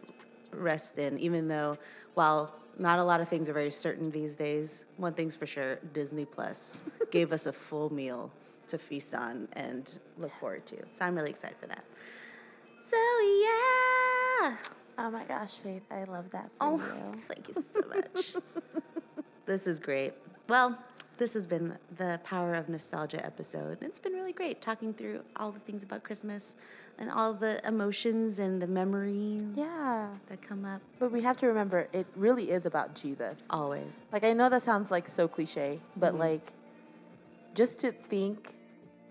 rest 0.52 1.00
in. 1.00 1.18
Even 1.20 1.48
though, 1.48 1.78
while 2.14 2.54
not 2.80 3.00
a 3.00 3.04
lot 3.04 3.22
of 3.22 3.28
things 3.28 3.48
are 3.50 3.54
very 3.54 3.72
certain 3.72 4.10
these 4.12 4.36
days, 4.36 4.86
one 4.98 5.14
thing's 5.14 5.36
for 5.36 5.46
sure: 5.46 5.76
Disney 5.94 6.26
Plus 6.26 6.82
gave 7.12 7.32
us 7.32 7.46
a 7.46 7.54
full 7.54 7.92
meal 7.94 8.32
to 8.68 8.78
feast 8.78 9.14
on 9.14 9.48
and 9.54 10.00
look 10.18 10.32
forward 10.40 10.66
to. 10.68 10.78
So 10.94 11.06
I'm 11.06 11.16
really 11.16 11.30
excited 11.32 11.58
for 11.60 11.68
that. 11.68 11.84
So 12.86 12.98
yeah. 12.98 14.58
Oh 14.98 15.10
my 15.12 15.24
gosh, 15.26 15.54
Faith, 15.56 15.84
I 15.92 16.04
love 16.04 16.30
that 16.32 16.46
for 16.52 16.58
Oh, 16.62 16.78
you. 16.78 17.22
thank 17.28 17.48
you 17.50 17.54
so 17.56 17.88
much. 17.88 18.36
this 19.46 19.66
is 19.68 19.80
great. 19.80 20.14
Well, 20.48 20.78
this 21.18 21.34
has 21.36 21.46
been 21.46 21.78
the 21.98 22.20
Power 22.24 22.56
of 22.56 22.70
Nostalgia 22.70 23.24
episode. 23.26 23.78
It's 23.82 24.00
been 24.00 24.14
really 24.14 24.34
great 24.34 24.62
talking 24.62 24.94
through 24.94 25.22
all 25.36 25.52
the 25.52 25.60
things 25.60 25.84
about 25.84 26.04
Christmas 26.04 26.56
and 26.98 27.10
all 27.10 27.34
the 27.34 27.66
emotions 27.68 28.40
and 28.40 28.62
the 28.62 28.68
memories 28.68 29.44
Yeah. 29.56 30.10
that 30.28 30.42
come 30.42 30.66
up 30.66 30.82
But 31.00 31.12
we 31.12 31.22
have 31.22 31.38
to 31.40 31.48
remember, 31.48 31.88
it 31.94 32.08
really 32.16 32.50
is 32.52 32.66
about 32.66 32.96
Jesus. 32.96 33.44
always. 33.50 34.00
Like, 34.12 34.24
I 34.24 34.34
know 34.34 34.50
that 34.50 34.64
sounds 34.64 34.90
like 34.92 35.08
so 35.08 35.28
cliche, 35.28 35.80
but 35.96 36.12
mm-hmm. 36.14 36.22
like, 36.22 36.52
just 37.54 37.80
to 37.80 37.92
think 37.92 38.56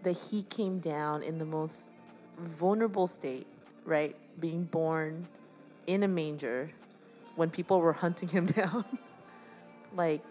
that 0.02 0.16
he 0.16 0.42
came 0.42 0.80
down 0.80 1.22
in 1.22 1.38
the 1.38 1.44
most 1.44 1.90
vulnerable 2.38 3.06
state, 3.06 3.46
right? 3.84 4.16
Being 4.40 4.64
born 4.64 5.28
in 5.86 6.02
a 6.02 6.08
manger 6.08 6.70
when 7.36 7.50
people 7.50 7.80
were 7.80 7.92
hunting 7.92 8.28
him 8.28 8.46
down. 8.60 8.84
like, 9.94 10.24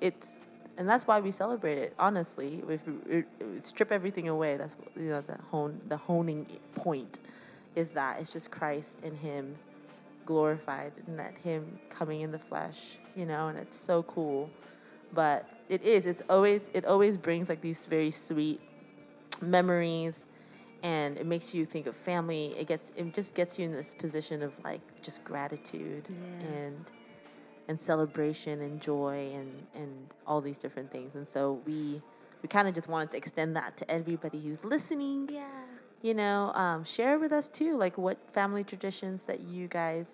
it's, 0.00 0.38
and 0.78 0.88
that's 0.88 1.06
why 1.06 1.20
we 1.20 1.30
celebrate 1.30 1.76
it. 1.78 1.94
Honestly, 1.98 2.62
if 2.68 2.80
we, 2.86 3.24
strip 3.62 3.92
everything 3.92 4.28
away, 4.28 4.56
that's 4.56 4.74
you 4.96 5.10
know 5.10 5.20
the 5.20 5.36
hone 5.50 5.80
the 5.88 5.96
honing 5.98 6.46
point 6.74 7.18
is 7.76 7.90
that 7.92 8.18
it's 8.20 8.32
just 8.32 8.50
Christ 8.50 8.96
and 9.02 9.16
Him 9.18 9.56
glorified 10.28 10.92
and 11.06 11.18
that 11.18 11.32
him 11.42 11.78
coming 11.88 12.20
in 12.20 12.30
the 12.30 12.38
flesh, 12.38 12.98
you 13.16 13.24
know, 13.24 13.48
and 13.48 13.58
it's 13.58 13.78
so 13.80 14.02
cool. 14.02 14.50
But 15.14 15.48
it 15.70 15.82
is, 15.82 16.04
it's 16.04 16.22
always 16.28 16.70
it 16.74 16.84
always 16.84 17.16
brings 17.16 17.48
like 17.48 17.62
these 17.62 17.86
very 17.86 18.10
sweet 18.10 18.60
memories 19.40 20.26
and 20.82 21.16
it 21.16 21.24
makes 21.26 21.54
you 21.54 21.64
think 21.64 21.86
of 21.86 21.96
family. 21.96 22.54
It 22.58 22.66
gets 22.66 22.92
it 22.94 23.14
just 23.14 23.34
gets 23.34 23.58
you 23.58 23.64
in 23.64 23.72
this 23.72 23.94
position 23.94 24.42
of 24.42 24.52
like 24.64 24.82
just 25.02 25.24
gratitude 25.24 26.04
Yeah. 26.10 26.46
and 26.46 26.84
and 27.68 27.78
celebration 27.78 28.60
and 28.62 28.80
joy 28.80 29.30
and 29.34 29.50
and 29.74 30.14
all 30.26 30.40
these 30.40 30.58
different 30.58 30.90
things. 30.90 31.14
And 31.14 31.28
so 31.28 31.60
we 31.66 32.02
we 32.42 32.48
kind 32.48 32.66
of 32.68 32.74
just 32.74 32.88
wanted 32.88 33.10
to 33.12 33.16
extend 33.16 33.54
that 33.56 33.76
to 33.76 33.90
everybody 33.90 34.40
who's 34.40 34.64
listening 34.64 35.28
Yeah. 35.32 35.46
you 36.02 36.14
know 36.14 36.52
um, 36.54 36.84
share 36.84 37.18
with 37.18 37.32
us 37.32 37.48
too 37.48 37.76
like 37.76 37.98
what 37.98 38.16
family 38.32 38.62
traditions 38.62 39.24
that 39.24 39.40
you 39.40 39.66
guys 39.66 40.08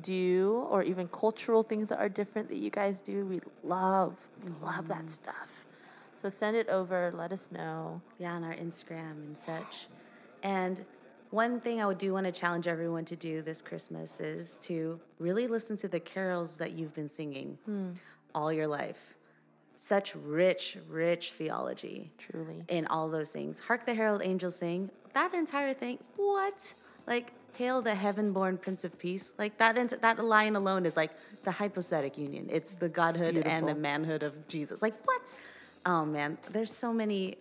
do 0.00 0.64
or 0.70 0.82
even 0.84 1.08
cultural 1.08 1.62
things 1.64 1.88
that 1.88 1.98
are 1.98 2.08
different 2.08 2.48
that 2.48 2.58
you 2.58 2.70
guys 2.70 3.00
do 3.00 3.26
we 3.26 3.40
love 3.64 4.14
we 4.44 4.50
love 4.64 4.86
that 4.86 5.10
stuff 5.10 5.66
so 6.22 6.28
send 6.28 6.56
it 6.56 6.68
over 6.68 7.12
let 7.16 7.32
us 7.32 7.48
know 7.50 8.00
Yeah, 8.18 8.34
on 8.34 8.44
our 8.44 8.54
Instagram 8.54 9.12
and 9.26 9.36
such. 9.36 9.88
And 10.44 10.84
one 11.30 11.60
thing 11.60 11.80
I 11.80 11.86
would 11.86 11.98
do 11.98 12.12
want 12.12 12.26
to 12.26 12.32
challenge 12.32 12.66
everyone 12.66 13.04
to 13.06 13.16
do 13.16 13.42
this 13.42 13.62
Christmas 13.62 14.20
is 14.20 14.58
to 14.64 15.00
really 15.18 15.46
listen 15.46 15.76
to 15.78 15.88
the 15.88 16.00
carols 16.00 16.56
that 16.56 16.72
you've 16.72 16.94
been 16.94 17.08
singing 17.08 17.56
hmm. 17.64 17.90
all 18.34 18.52
your 18.52 18.66
life. 18.66 19.14
Such 19.76 20.14
rich, 20.14 20.76
rich 20.88 21.32
theology 21.32 22.10
truly 22.18 22.64
in 22.68 22.86
all 22.88 23.08
those 23.08 23.30
things. 23.30 23.60
Hark 23.60 23.86
the 23.86 23.94
Herald 23.94 24.22
Angels 24.22 24.56
Sing, 24.56 24.90
that 25.14 25.32
entire 25.32 25.72
thing, 25.72 25.98
what? 26.16 26.74
Like, 27.06 27.32
Hail 27.54 27.82
the 27.82 27.94
heaven 27.94 28.32
born 28.32 28.58
Prince 28.58 28.84
of 28.84 28.96
Peace. 28.98 29.32
Like, 29.36 29.58
that, 29.58 30.00
that 30.02 30.24
line 30.24 30.54
alone 30.54 30.86
is 30.86 30.96
like 30.96 31.10
the 31.42 31.50
hypostatic 31.50 32.16
union. 32.16 32.46
It's 32.50 32.72
the 32.72 32.88
godhood 32.88 33.36
and 33.38 33.66
the 33.66 33.74
manhood 33.74 34.22
of 34.22 34.46
Jesus. 34.48 34.82
Like, 34.82 34.94
what? 35.04 35.32
Oh, 35.84 36.04
man, 36.04 36.38
there's 36.52 36.72
so 36.72 36.92
many 36.92 37.36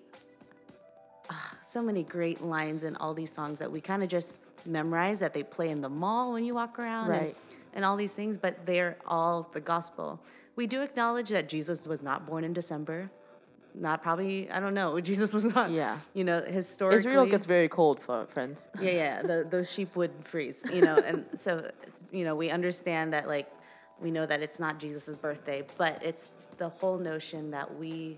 so 1.69 1.83
many 1.83 2.01
great 2.03 2.41
lines 2.41 2.83
in 2.83 2.95
all 2.95 3.13
these 3.13 3.31
songs 3.31 3.59
that 3.59 3.71
we 3.71 3.79
kind 3.79 4.01
of 4.01 4.09
just 4.09 4.39
memorize 4.65 5.19
that 5.19 5.33
they 5.35 5.43
play 5.43 5.69
in 5.69 5.81
the 5.81 5.89
mall 5.89 6.33
when 6.33 6.43
you 6.43 6.55
walk 6.55 6.79
around 6.79 7.11
and, 7.11 7.21
Right. 7.21 7.35
and 7.75 7.85
all 7.85 7.95
these 7.95 8.11
things, 8.13 8.39
but 8.39 8.65
they're 8.65 8.97
all 9.05 9.47
the 9.53 9.59
gospel. 9.61 10.19
We 10.55 10.65
do 10.65 10.81
acknowledge 10.81 11.29
that 11.29 11.47
Jesus 11.47 11.85
was 11.85 12.01
not 12.01 12.25
born 12.25 12.43
in 12.43 12.53
December. 12.53 13.11
Not 13.75 14.01
probably, 14.01 14.49
I 14.49 14.59
don't 14.59 14.73
know. 14.73 14.99
Jesus 15.11 15.31
was 15.31 15.45
not, 15.45 15.69
Yeah. 15.69 15.99
you 16.15 16.23
know, 16.23 16.41
historically. 16.41 16.97
Israel 16.97 17.27
gets 17.27 17.45
very 17.45 17.69
cold, 17.69 17.99
for 18.01 18.25
friends. 18.25 18.67
Yeah, 18.81 18.91
yeah. 18.91 19.21
The, 19.21 19.47
those 19.47 19.71
sheep 19.71 19.95
would 19.95 20.11
freeze, 20.23 20.63
you 20.73 20.81
know, 20.81 20.97
and 20.97 21.25
so 21.39 21.69
you 22.11 22.23
know 22.23 22.35
we 22.35 22.49
understand 22.49 23.13
that 23.13 23.27
like 23.27 23.47
we 24.01 24.09
know 24.09 24.25
that 24.25 24.41
it's 24.41 24.59
not 24.59 24.79
Jesus's 24.79 25.17
birthday, 25.17 25.63
but 25.77 26.01
it's 26.03 26.33
the 26.57 26.69
whole 26.69 26.97
notion 26.97 27.51
that 27.51 27.77
we 27.77 28.17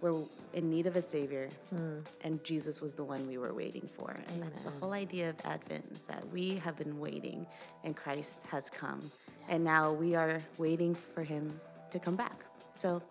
were 0.00 0.24
in 0.52 0.70
need 0.70 0.86
of 0.86 0.96
a 0.96 1.02
savior, 1.02 1.48
hmm. 1.70 1.98
and 2.24 2.42
Jesus 2.44 2.80
was 2.80 2.94
the 2.94 3.04
one 3.04 3.26
we 3.26 3.38
were 3.38 3.54
waiting 3.54 3.88
for, 3.96 4.10
and 4.28 4.42
that's 4.42 4.62
the 4.62 4.70
whole 4.70 4.92
idea 4.92 5.30
of 5.30 5.36
Advent 5.44 5.84
is 5.92 6.02
that 6.02 6.26
we 6.32 6.56
have 6.56 6.76
been 6.76 6.98
waiting, 6.98 7.46
and 7.84 7.96
Christ 7.96 8.40
has 8.50 8.70
come, 8.70 9.00
and 9.48 9.62
now 9.62 9.92
we 9.92 10.14
are 10.14 10.38
waiting 10.58 10.94
for 10.94 11.22
Him 11.22 11.60
to 11.90 11.98
come 11.98 12.16
back. 12.16 12.44
So 12.74 13.02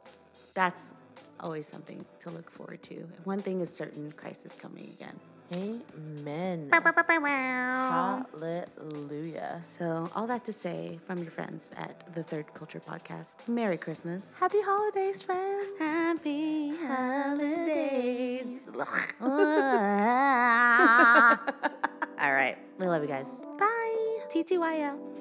that's 0.54 0.92
always 1.40 1.68
something 1.68 2.04
to 2.20 2.30
look 2.30 2.50
forward 2.50 2.82
to. 2.84 3.08
One 3.24 3.42
thing 3.42 3.62
is 3.62 3.74
certain: 3.74 4.12
Christ 4.12 4.46
is 4.46 4.56
coming 4.56 4.90
again. 5.00 5.18
Amen. 5.56 6.70
Hallelujah. 8.40 9.62
So, 9.64 10.10
all 10.16 10.28
that 10.28 10.46
to 10.46 10.54
say 10.54 11.00
from 11.08 11.20
your 11.20 11.32
friends 11.32 11.72
at 11.76 12.14
the 12.14 12.24
Third 12.24 12.54
Culture 12.54 12.80
Podcast. 12.80 13.48
Merry 13.48 13.78
Christmas. 13.78 14.38
Happy 14.38 14.62
holidays, 14.62 15.22
friends. 15.22 15.66
Happy 15.80 16.72
holidays. 16.86 18.62
all 22.22 22.32
right. 22.32 22.58
We 22.78 22.88
love 22.88 23.02
you 23.02 23.08
guys. 23.08 23.28
Bye. 23.58 24.20
TTYL. 24.30 25.19